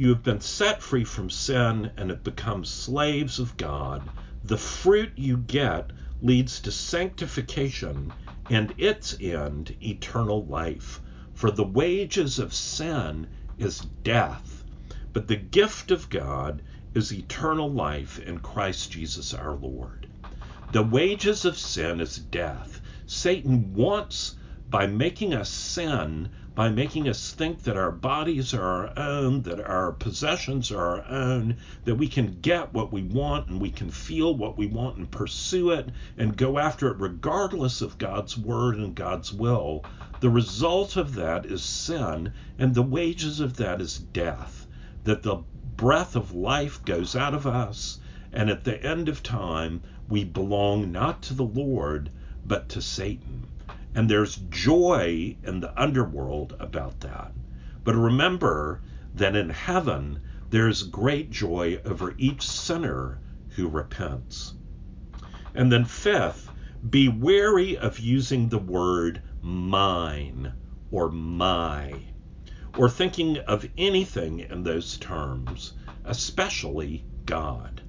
you 0.00 0.08
have 0.08 0.22
been 0.22 0.40
set 0.40 0.82
free 0.82 1.04
from 1.04 1.28
sin 1.28 1.90
and 1.96 2.10
have 2.10 2.24
become 2.24 2.64
slaves 2.64 3.38
of 3.38 3.56
God. 3.56 4.02
The 4.44 4.56
fruit 4.56 5.12
you 5.16 5.36
get 5.36 5.90
leads 6.22 6.60
to 6.62 6.72
sanctification 6.72 8.12
and 8.48 8.74
its 8.78 9.14
end, 9.20 9.76
eternal 9.82 10.46
life. 10.46 11.00
For 11.34 11.50
the 11.50 11.64
wages 11.64 12.38
of 12.38 12.54
sin 12.54 13.28
is 13.58 13.80
death 14.02 14.60
but 15.12 15.26
the 15.26 15.36
gift 15.36 15.90
of 15.90 16.08
God 16.08 16.62
is 16.94 17.12
eternal 17.12 17.68
life 17.68 18.20
in 18.20 18.38
Christ 18.38 18.92
Jesus 18.92 19.34
our 19.34 19.56
Lord. 19.56 20.06
The 20.70 20.84
wages 20.84 21.44
of 21.44 21.58
sin 21.58 22.00
is 22.00 22.14
death. 22.14 22.80
Satan 23.06 23.74
wants, 23.74 24.36
by 24.68 24.86
making 24.86 25.34
us 25.34 25.50
sin, 25.50 26.30
by 26.60 26.68
making 26.68 27.08
us 27.08 27.32
think 27.32 27.62
that 27.62 27.78
our 27.78 27.90
bodies 27.90 28.52
are 28.52 28.62
our 28.62 28.92
own, 28.98 29.40
that 29.40 29.58
our 29.58 29.92
possessions 29.92 30.70
are 30.70 31.00
our 31.00 31.08
own, 31.08 31.56
that 31.86 31.94
we 31.94 32.06
can 32.06 32.38
get 32.42 32.74
what 32.74 32.92
we 32.92 33.02
want 33.02 33.48
and 33.48 33.58
we 33.58 33.70
can 33.70 33.90
feel 33.90 34.36
what 34.36 34.58
we 34.58 34.66
want 34.66 34.98
and 34.98 35.10
pursue 35.10 35.70
it 35.70 35.88
and 36.18 36.36
go 36.36 36.58
after 36.58 36.88
it 36.88 37.00
regardless 37.00 37.80
of 37.80 37.96
God's 37.96 38.36
word 38.36 38.76
and 38.76 38.94
God's 38.94 39.32
will. 39.32 39.82
The 40.20 40.28
result 40.28 40.98
of 40.98 41.14
that 41.14 41.46
is 41.46 41.62
sin, 41.62 42.30
and 42.58 42.74
the 42.74 42.82
wages 42.82 43.40
of 43.40 43.56
that 43.56 43.80
is 43.80 43.96
death. 43.96 44.66
that 45.04 45.22
the 45.22 45.38
breath 45.78 46.14
of 46.14 46.34
life 46.34 46.84
goes 46.84 47.16
out 47.16 47.32
of 47.32 47.46
us, 47.46 48.00
and 48.34 48.50
at 48.50 48.64
the 48.64 48.84
end 48.84 49.08
of 49.08 49.22
time, 49.22 49.80
we 50.10 50.24
belong 50.24 50.92
not 50.92 51.22
to 51.22 51.32
the 51.32 51.42
Lord, 51.42 52.10
but 52.44 52.68
to 52.68 52.82
Satan. 52.82 53.46
And 53.94 54.08
there's 54.08 54.36
joy 54.36 55.36
in 55.42 55.60
the 55.60 55.80
underworld 55.80 56.56
about 56.60 57.00
that. 57.00 57.32
But 57.82 57.96
remember 57.96 58.82
that 59.14 59.34
in 59.34 59.50
heaven, 59.50 60.20
there's 60.50 60.82
great 60.84 61.30
joy 61.30 61.80
over 61.84 62.14
each 62.18 62.42
sinner 62.42 63.18
who 63.56 63.68
repents. 63.68 64.54
And 65.54 65.72
then, 65.72 65.84
fifth, 65.84 66.50
be 66.88 67.08
wary 67.08 67.76
of 67.76 67.98
using 67.98 68.48
the 68.48 68.58
word 68.58 69.22
mine 69.42 70.52
or 70.90 71.10
my, 71.10 71.92
or 72.76 72.88
thinking 72.88 73.38
of 73.38 73.68
anything 73.76 74.40
in 74.40 74.62
those 74.62 74.96
terms, 74.98 75.72
especially 76.04 77.04
God. 77.26 77.82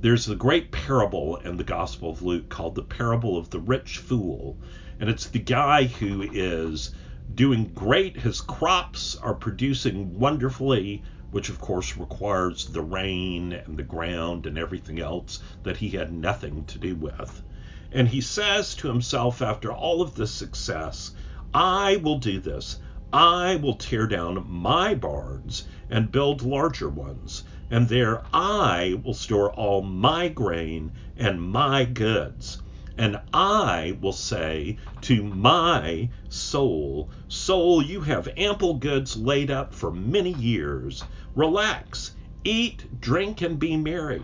There's 0.00 0.28
a 0.28 0.36
great 0.36 0.70
parable 0.70 1.38
in 1.38 1.56
the 1.56 1.64
Gospel 1.64 2.10
of 2.10 2.22
Luke 2.22 2.48
called 2.48 2.76
the 2.76 2.84
parable 2.84 3.36
of 3.36 3.50
the 3.50 3.58
rich 3.58 3.98
fool, 3.98 4.56
and 5.00 5.10
it's 5.10 5.26
the 5.26 5.40
guy 5.40 5.86
who 5.86 6.22
is 6.22 6.92
doing 7.34 7.72
great. 7.74 8.18
His 8.18 8.40
crops 8.40 9.16
are 9.16 9.34
producing 9.34 10.16
wonderfully, 10.16 11.02
which 11.32 11.48
of 11.48 11.60
course 11.60 11.96
requires 11.96 12.66
the 12.66 12.80
rain 12.80 13.52
and 13.52 13.76
the 13.76 13.82
ground 13.82 14.46
and 14.46 14.56
everything 14.56 15.00
else 15.00 15.40
that 15.64 15.78
he 15.78 15.88
had 15.88 16.12
nothing 16.12 16.64
to 16.66 16.78
do 16.78 16.94
with. 16.94 17.42
And 17.90 18.06
he 18.06 18.20
says 18.20 18.76
to 18.76 18.86
himself, 18.86 19.42
after 19.42 19.72
all 19.72 20.00
of 20.00 20.14
this 20.14 20.30
success, 20.30 21.10
I 21.52 21.96
will 21.96 22.18
do 22.20 22.38
this. 22.38 22.78
I 23.12 23.56
will 23.56 23.74
tear 23.74 24.06
down 24.06 24.46
my 24.48 24.94
barns 24.94 25.66
and 25.90 26.12
build 26.12 26.42
larger 26.42 26.88
ones, 26.88 27.42
and 27.70 27.88
there 27.88 28.22
I 28.32 28.98
will 29.04 29.14
store 29.14 29.52
all 29.52 29.82
my 29.82 30.28
grain 30.28 30.92
and 31.16 31.42
my 31.42 31.84
goods. 31.84 32.62
And 32.96 33.20
I 33.32 33.96
will 34.00 34.12
say 34.12 34.78
to 35.02 35.22
my 35.22 36.08
soul, 36.28 37.10
Soul, 37.28 37.82
you 37.82 38.00
have 38.00 38.28
ample 38.36 38.74
goods 38.74 39.16
laid 39.16 39.50
up 39.50 39.74
for 39.74 39.92
many 39.92 40.32
years. 40.32 41.04
Relax, 41.34 42.16
eat, 42.42 43.00
drink, 43.00 43.42
and 43.42 43.58
be 43.58 43.76
merry. 43.76 44.22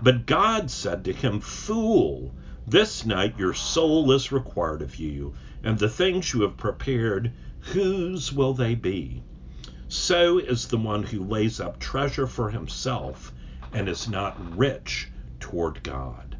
But 0.00 0.26
God 0.26 0.70
said 0.70 1.04
to 1.04 1.12
him, 1.12 1.40
Fool, 1.40 2.32
this 2.66 3.04
night 3.04 3.38
your 3.38 3.54
soul 3.54 4.12
is 4.12 4.30
required 4.30 4.82
of 4.82 4.96
you, 4.96 5.34
and 5.62 5.78
the 5.78 5.88
things 5.88 6.32
you 6.32 6.42
have 6.42 6.56
prepared, 6.56 7.32
whose 7.60 8.32
will 8.32 8.54
they 8.54 8.74
be? 8.74 9.22
So 9.90 10.36
is 10.36 10.66
the 10.66 10.76
one 10.76 11.02
who 11.02 11.24
lays 11.24 11.60
up 11.60 11.78
treasure 11.78 12.26
for 12.26 12.50
himself 12.50 13.32
and 13.72 13.88
is 13.88 14.06
not 14.06 14.34
rich 14.36 15.10
toward 15.40 15.82
God. 15.82 16.36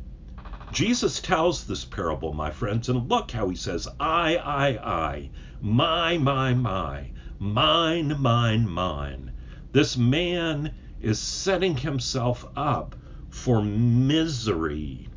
Jesus 0.70 1.18
tells 1.18 1.64
this 1.64 1.86
parable, 1.86 2.34
my 2.34 2.50
friends, 2.50 2.90
and 2.90 3.08
look 3.08 3.30
how 3.30 3.48
he 3.48 3.56
says, 3.56 3.88
I, 3.98 4.36
I, 4.36 4.68
I, 4.68 5.30
my, 5.62 6.18
my, 6.18 6.52
my, 6.52 7.10
mine, 7.38 8.20
mine, 8.20 8.68
mine. 8.68 9.32
This 9.72 9.96
man 9.96 10.74
is 11.00 11.18
setting 11.18 11.78
himself 11.78 12.44
up 12.54 12.96
for 13.30 13.62
misery. 13.62 15.08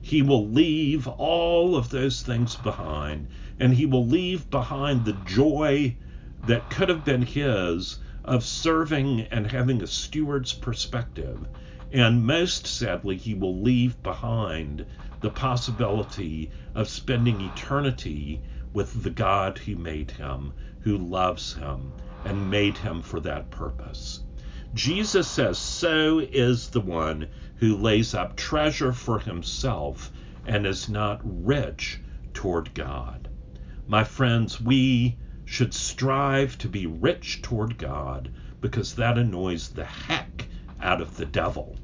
He 0.00 0.22
will 0.22 0.48
leave 0.48 1.08
all 1.08 1.74
of 1.74 1.88
those 1.90 2.22
things 2.22 2.54
behind, 2.54 3.26
and 3.58 3.74
he 3.74 3.84
will 3.84 4.06
leave 4.06 4.48
behind 4.48 5.04
the 5.04 5.12
joy 5.12 5.96
that 6.42 6.70
could 6.70 6.88
have 6.88 7.04
been 7.04 7.22
his 7.22 7.98
of 8.24 8.44
serving 8.44 9.22
and 9.30 9.50
having 9.50 9.82
a 9.82 9.86
steward's 9.86 10.52
perspective. 10.52 11.46
And 11.92 12.24
most 12.24 12.66
sadly, 12.66 13.16
he 13.16 13.34
will 13.34 13.60
leave 13.60 14.02
behind 14.02 14.86
the 15.20 15.30
possibility 15.30 16.50
of 16.74 16.88
spending 16.88 17.40
eternity 17.40 18.42
with 18.72 19.02
the 19.02 19.10
God 19.10 19.58
who 19.58 19.76
made 19.76 20.12
him, 20.12 20.52
who 20.80 20.96
loves 20.96 21.54
him, 21.54 21.92
and 22.24 22.50
made 22.50 22.78
him 22.78 23.02
for 23.02 23.20
that 23.20 23.50
purpose. 23.50 24.20
Jesus 24.72 25.28
says, 25.28 25.58
So 25.58 26.20
is 26.20 26.70
the 26.70 26.80
one 26.80 27.28
who 27.56 27.76
lays 27.76 28.14
up 28.14 28.36
treasure 28.36 28.92
for 28.92 29.18
himself 29.18 30.12
and 30.46 30.66
is 30.66 30.88
not 30.88 31.20
rich 31.24 32.00
toward 32.32 32.72
God. 32.72 33.28
My 33.86 34.04
friends, 34.04 34.60
we 34.60 35.18
should 35.50 35.74
strive 35.74 36.56
to 36.56 36.68
be 36.68 36.86
rich 36.86 37.42
toward 37.42 37.76
God 37.76 38.30
because 38.60 38.94
that 38.94 39.18
annoys 39.18 39.70
the 39.70 39.84
heck 39.84 40.46
out 40.80 41.00
of 41.00 41.16
the 41.16 41.26
devil. 41.26 41.76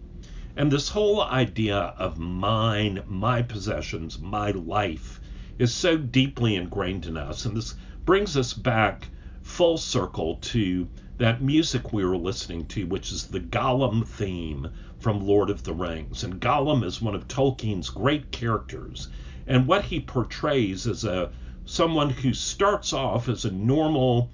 And 0.54 0.70
this 0.70 0.88
whole 0.90 1.20
idea 1.20 1.76
of 1.98 2.16
mine, 2.16 3.02
my 3.08 3.42
possessions, 3.42 4.20
my 4.20 4.52
life 4.52 5.20
is 5.58 5.74
so 5.74 5.96
deeply 5.96 6.54
ingrained 6.54 7.06
in 7.06 7.16
us. 7.16 7.44
And 7.44 7.56
this 7.56 7.74
brings 8.04 8.36
us 8.36 8.52
back 8.52 9.08
full 9.42 9.78
circle 9.78 10.36
to 10.42 10.86
that 11.18 11.42
music 11.42 11.92
we 11.92 12.04
were 12.04 12.16
listening 12.16 12.66
to, 12.66 12.86
which 12.86 13.10
is 13.10 13.26
the 13.26 13.40
Gollum 13.40 14.06
theme 14.06 14.68
from 15.00 15.26
Lord 15.26 15.50
of 15.50 15.64
the 15.64 15.74
Rings. 15.74 16.22
And 16.22 16.40
Gollum 16.40 16.84
is 16.84 17.02
one 17.02 17.16
of 17.16 17.26
Tolkien's 17.26 17.90
great 17.90 18.30
characters. 18.30 19.08
And 19.48 19.66
what 19.66 19.86
he 19.86 19.98
portrays 19.98 20.86
is 20.86 21.04
a 21.04 21.32
someone 21.66 22.08
who 22.10 22.32
starts 22.32 22.92
off 22.92 23.28
as 23.28 23.44
a 23.44 23.50
normal, 23.50 24.30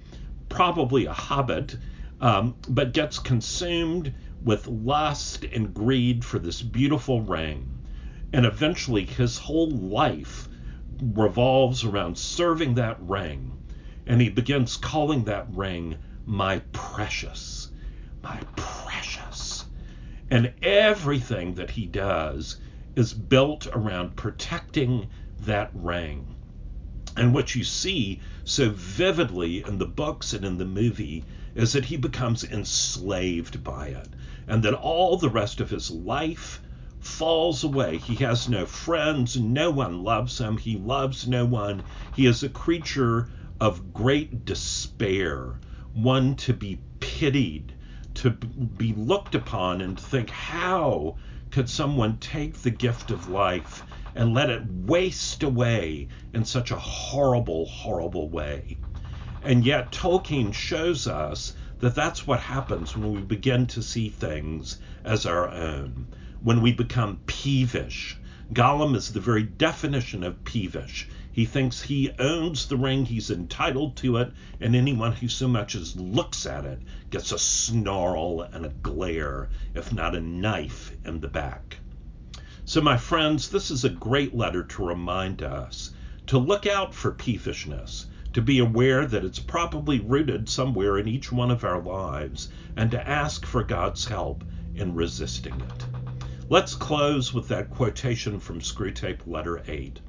probably 0.49 1.05
a 1.05 1.13
hobbit, 1.13 1.75
um, 2.21 2.55
but 2.69 2.93
gets 2.93 3.19
consumed 3.19 4.13
with 4.43 4.67
lust 4.67 5.43
and 5.43 5.73
greed 5.73 6.23
for 6.23 6.39
this 6.39 6.61
beautiful 6.61 7.21
ring. 7.21 7.67
And 8.31 8.45
eventually 8.45 9.05
his 9.05 9.37
whole 9.37 9.69
life 9.69 10.47
revolves 11.01 11.83
around 11.83 12.17
serving 12.17 12.75
that 12.75 13.01
ring. 13.01 13.57
And 14.05 14.21
he 14.21 14.29
begins 14.29 14.77
calling 14.77 15.23
that 15.25 15.47
ring 15.53 15.97
my 16.25 16.59
precious, 16.71 17.71
my 18.21 18.39
precious. 18.55 19.65
And 20.29 20.53
everything 20.61 21.55
that 21.55 21.71
he 21.71 21.87
does 21.87 22.57
is 22.95 23.13
built 23.13 23.67
around 23.73 24.15
protecting 24.15 25.07
that 25.41 25.71
ring. 25.73 26.35
And 27.15 27.31
what 27.31 27.53
you 27.53 27.63
see 27.63 28.21
so 28.43 28.71
vividly 28.71 29.63
in 29.63 29.77
the 29.77 29.85
books 29.85 30.33
and 30.33 30.43
in 30.43 30.57
the 30.57 30.65
movie 30.65 31.23
is 31.53 31.73
that 31.73 31.85
he 31.85 31.95
becomes 31.95 32.43
enslaved 32.43 33.63
by 33.63 33.89
it, 33.89 34.07
and 34.47 34.63
that 34.63 34.73
all 34.73 35.17
the 35.17 35.29
rest 35.29 35.61
of 35.61 35.69
his 35.69 35.91
life 35.91 36.59
falls 36.99 37.63
away. 37.63 37.99
He 37.99 38.15
has 38.15 38.49
no 38.49 38.65
friends, 38.65 39.37
no 39.37 39.69
one 39.69 40.03
loves 40.03 40.39
him, 40.39 40.57
he 40.57 40.75
loves 40.75 41.27
no 41.27 41.45
one. 41.45 41.83
He 42.15 42.25
is 42.25 42.41
a 42.41 42.49
creature 42.49 43.29
of 43.59 43.93
great 43.93 44.43
despair, 44.43 45.59
one 45.93 46.35
to 46.37 46.53
be 46.53 46.79
pitied, 46.99 47.75
to 48.15 48.31
be 48.31 48.91
looked 48.93 49.35
upon, 49.35 49.81
and 49.81 49.99
to 49.99 50.03
think, 50.03 50.31
how 50.31 51.17
could 51.51 51.69
someone 51.69 52.17
take 52.17 52.57
the 52.57 52.71
gift 52.71 53.11
of 53.11 53.29
life 53.29 53.83
and 54.15 54.33
let 54.33 54.49
it 54.49 54.63
waste 54.69 55.43
away 55.43 56.07
in 56.33 56.45
such 56.45 56.71
a 56.71 56.79
horrible, 56.79 57.65
horrible 57.65 58.29
way. 58.29 58.77
And 59.41 59.65
yet, 59.65 59.91
Tolkien 59.91 60.53
shows 60.53 61.07
us 61.07 61.53
that 61.79 61.95
that's 61.95 62.25
what 62.25 62.39
happens 62.39 62.95
when 62.95 63.13
we 63.13 63.21
begin 63.21 63.67
to 63.67 63.81
see 63.81 64.09
things 64.09 64.79
as 65.03 65.25
our 65.25 65.49
own, 65.49 66.07
when 66.41 66.61
we 66.61 66.71
become 66.71 67.19
peevish. 67.25 68.17
Gollum 68.53 68.95
is 68.95 69.09
the 69.09 69.19
very 69.19 69.43
definition 69.43 70.23
of 70.23 70.43
peevish. 70.45 71.09
He 71.31 71.45
thinks 71.45 71.81
he 71.81 72.11
owns 72.19 72.67
the 72.67 72.77
ring, 72.77 73.05
he's 73.05 73.31
entitled 73.31 73.97
to 73.97 74.17
it, 74.17 74.31
and 74.61 74.75
anyone 74.75 75.13
who 75.13 75.27
so 75.27 75.47
much 75.47 75.73
as 75.73 75.95
looks 75.95 76.45
at 76.45 76.63
it 76.63 76.81
gets 77.09 77.31
a 77.31 77.39
snarl 77.39 78.41
and 78.41 78.65
a 78.65 78.69
glare, 78.69 79.49
if 79.73 79.91
not 79.91 80.15
a 80.15 80.21
knife 80.21 80.95
in 81.03 81.19
the 81.19 81.27
back. 81.27 81.79
So, 82.73 82.81
my 82.81 82.97
friends, 82.97 83.49
this 83.49 83.69
is 83.69 83.85
a 83.85 83.89
great 83.89 84.33
letter 84.33 84.63
to 84.63 84.83
remind 84.83 85.43
us 85.43 85.91
to 86.25 86.39
look 86.39 86.65
out 86.65 86.91
for 86.91 87.11
peevishness, 87.11 88.07
to 88.33 88.41
be 88.41 88.57
aware 88.57 89.05
that 89.05 89.23
it's 89.23 89.37
probably 89.37 89.99
rooted 89.99 90.49
somewhere 90.49 90.97
in 90.97 91.07
each 91.07 91.31
one 91.31 91.51
of 91.51 91.63
our 91.63 91.79
lives, 91.79 92.49
and 92.75 92.89
to 92.89 93.07
ask 93.07 93.45
for 93.45 93.63
God's 93.63 94.05
help 94.05 94.43
in 94.73 94.95
resisting 94.95 95.53
it. 95.61 95.85
Let's 96.49 96.73
close 96.73 97.31
with 97.31 97.47
that 97.49 97.69
quotation 97.69 98.39
from 98.39 98.59
Screwtape 98.59 99.27
Letter 99.27 99.61
8. 99.67 100.01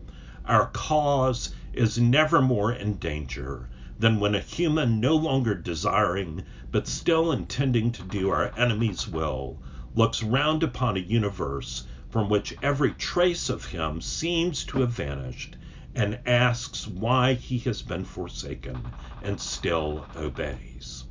Our 0.47 0.69
cause 0.69 1.55
is 1.75 1.99
never 1.99 2.41
more 2.41 2.73
in 2.73 2.95
danger 2.95 3.69
than 3.99 4.21
when 4.21 4.35
a 4.35 4.41
human 4.41 5.01
no 5.01 5.17
longer 5.17 5.55
desiring, 5.55 6.45
but 6.73 6.89
still 6.89 7.31
intending 7.31 7.93
to 7.93 8.03
do 8.03 8.31
our 8.31 8.59
enemy's 8.59 9.07
will, 9.07 9.61
looks 9.95 10.23
round 10.23 10.62
upon 10.62 10.97
a 10.97 11.01
universe 11.01 11.85
from 12.15 12.29
which 12.29 12.55
every 12.62 12.93
trace 12.93 13.51
of 13.51 13.65
him 13.65 14.01
seems 14.01 14.62
to 14.62 14.79
have 14.79 14.93
vanished, 14.93 15.57
and 15.97 16.17
asks 16.25 16.87
why 16.87 17.35
he 17.35 17.59
has 17.59 17.83
been 17.83 18.05
forsaken 18.05 18.81
and 19.23 19.41
still 19.41 20.07
obeys. 20.15 21.03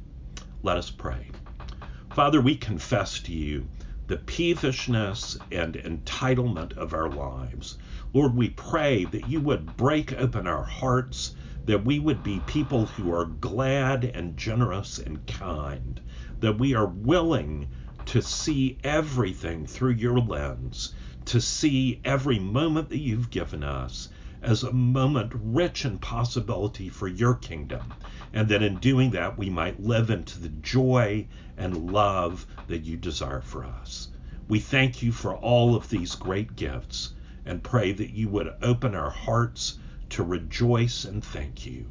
Let 0.61 0.77
us 0.77 0.89
pray. 0.89 1.27
Father, 2.13 2.39
we 2.39 2.55
confess 2.55 3.19
to 3.19 3.33
you 3.33 3.67
the 4.07 4.15
peevishness 4.15 5.37
and 5.51 5.73
entitlement 5.73 6.71
of 6.77 6.93
our 6.93 7.09
lives. 7.09 7.77
Lord, 8.13 8.33
we 8.33 8.51
pray 8.51 9.03
that 9.03 9.27
you 9.27 9.41
would 9.41 9.75
break 9.75 10.13
open 10.13 10.47
our 10.47 10.63
hearts, 10.63 11.35
that 11.65 11.83
we 11.83 11.99
would 11.99 12.23
be 12.23 12.39
people 12.47 12.85
who 12.85 13.13
are 13.13 13.25
glad 13.25 14.05
and 14.05 14.37
generous 14.37 14.99
and 14.99 15.25
kind, 15.27 15.99
that 16.39 16.57
we 16.57 16.73
are 16.73 16.87
willing 16.87 17.67
to 18.05 18.21
see 18.21 18.77
everything 18.83 19.65
through 19.65 19.91
your 19.91 20.19
lens, 20.19 20.93
to 21.25 21.39
see 21.39 22.01
every 22.03 22.39
moment 22.39 22.89
that 22.89 22.99
you've 22.99 23.29
given 23.29 23.63
us 23.63 24.09
as 24.41 24.63
a 24.63 24.73
moment 24.73 25.31
rich 25.35 25.85
in 25.85 25.97
possibility 25.97 26.89
for 26.89 27.07
your 27.07 27.33
kingdom, 27.33 27.93
and 28.33 28.49
that 28.49 28.61
in 28.61 28.77
doing 28.77 29.11
that 29.11 29.37
we 29.37 29.49
might 29.49 29.79
live 29.79 30.09
into 30.09 30.39
the 30.39 30.49
joy 30.49 31.25
and 31.57 31.91
love 31.91 32.45
that 32.67 32.83
you 32.83 32.97
desire 32.97 33.41
for 33.41 33.63
us. 33.63 34.09
We 34.49 34.59
thank 34.59 35.01
you 35.01 35.11
for 35.11 35.35
all 35.35 35.75
of 35.75 35.89
these 35.89 36.15
great 36.15 36.55
gifts 36.55 37.13
and 37.45 37.63
pray 37.63 37.93
that 37.93 38.11
you 38.11 38.27
would 38.29 38.53
open 38.61 38.95
our 38.95 39.09
hearts 39.09 39.79
to 40.09 40.23
rejoice 40.23 41.05
and 41.05 41.23
thank 41.23 41.65
you. 41.65 41.85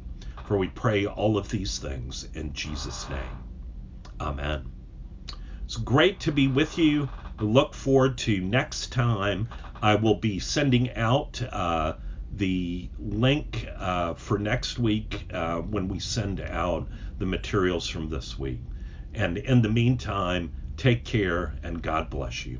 For 0.45 0.57
we 0.57 0.67
pray 0.67 1.05
all 1.05 1.37
of 1.37 1.49
these 1.49 1.79
things 1.79 2.27
in 2.33 2.53
Jesus' 2.53 3.09
name. 3.09 3.43
Amen. 4.19 4.72
It's 5.65 5.77
great 5.77 6.19
to 6.21 6.31
be 6.31 6.47
with 6.47 6.77
you. 6.77 7.09
look 7.39 7.73
forward 7.73 8.17
to 8.19 8.41
next 8.41 8.91
time. 8.91 9.47
I 9.81 9.95
will 9.95 10.15
be 10.15 10.39
sending 10.39 10.93
out 10.95 11.41
uh, 11.51 11.93
the 12.29 12.89
link 12.99 13.67
uh, 13.77 14.13
for 14.15 14.37
next 14.37 14.77
week 14.77 15.25
uh, 15.33 15.59
when 15.59 15.87
we 15.87 15.99
send 15.99 16.41
out 16.41 16.89
the 17.17 17.25
materials 17.25 17.87
from 17.87 18.09
this 18.09 18.37
week. 18.37 18.59
And 19.13 19.37
in 19.37 19.61
the 19.61 19.69
meantime, 19.69 20.51
take 20.75 21.05
care 21.05 21.55
and 21.63 21.81
God 21.81 22.09
bless 22.09 22.45
you. 22.45 22.59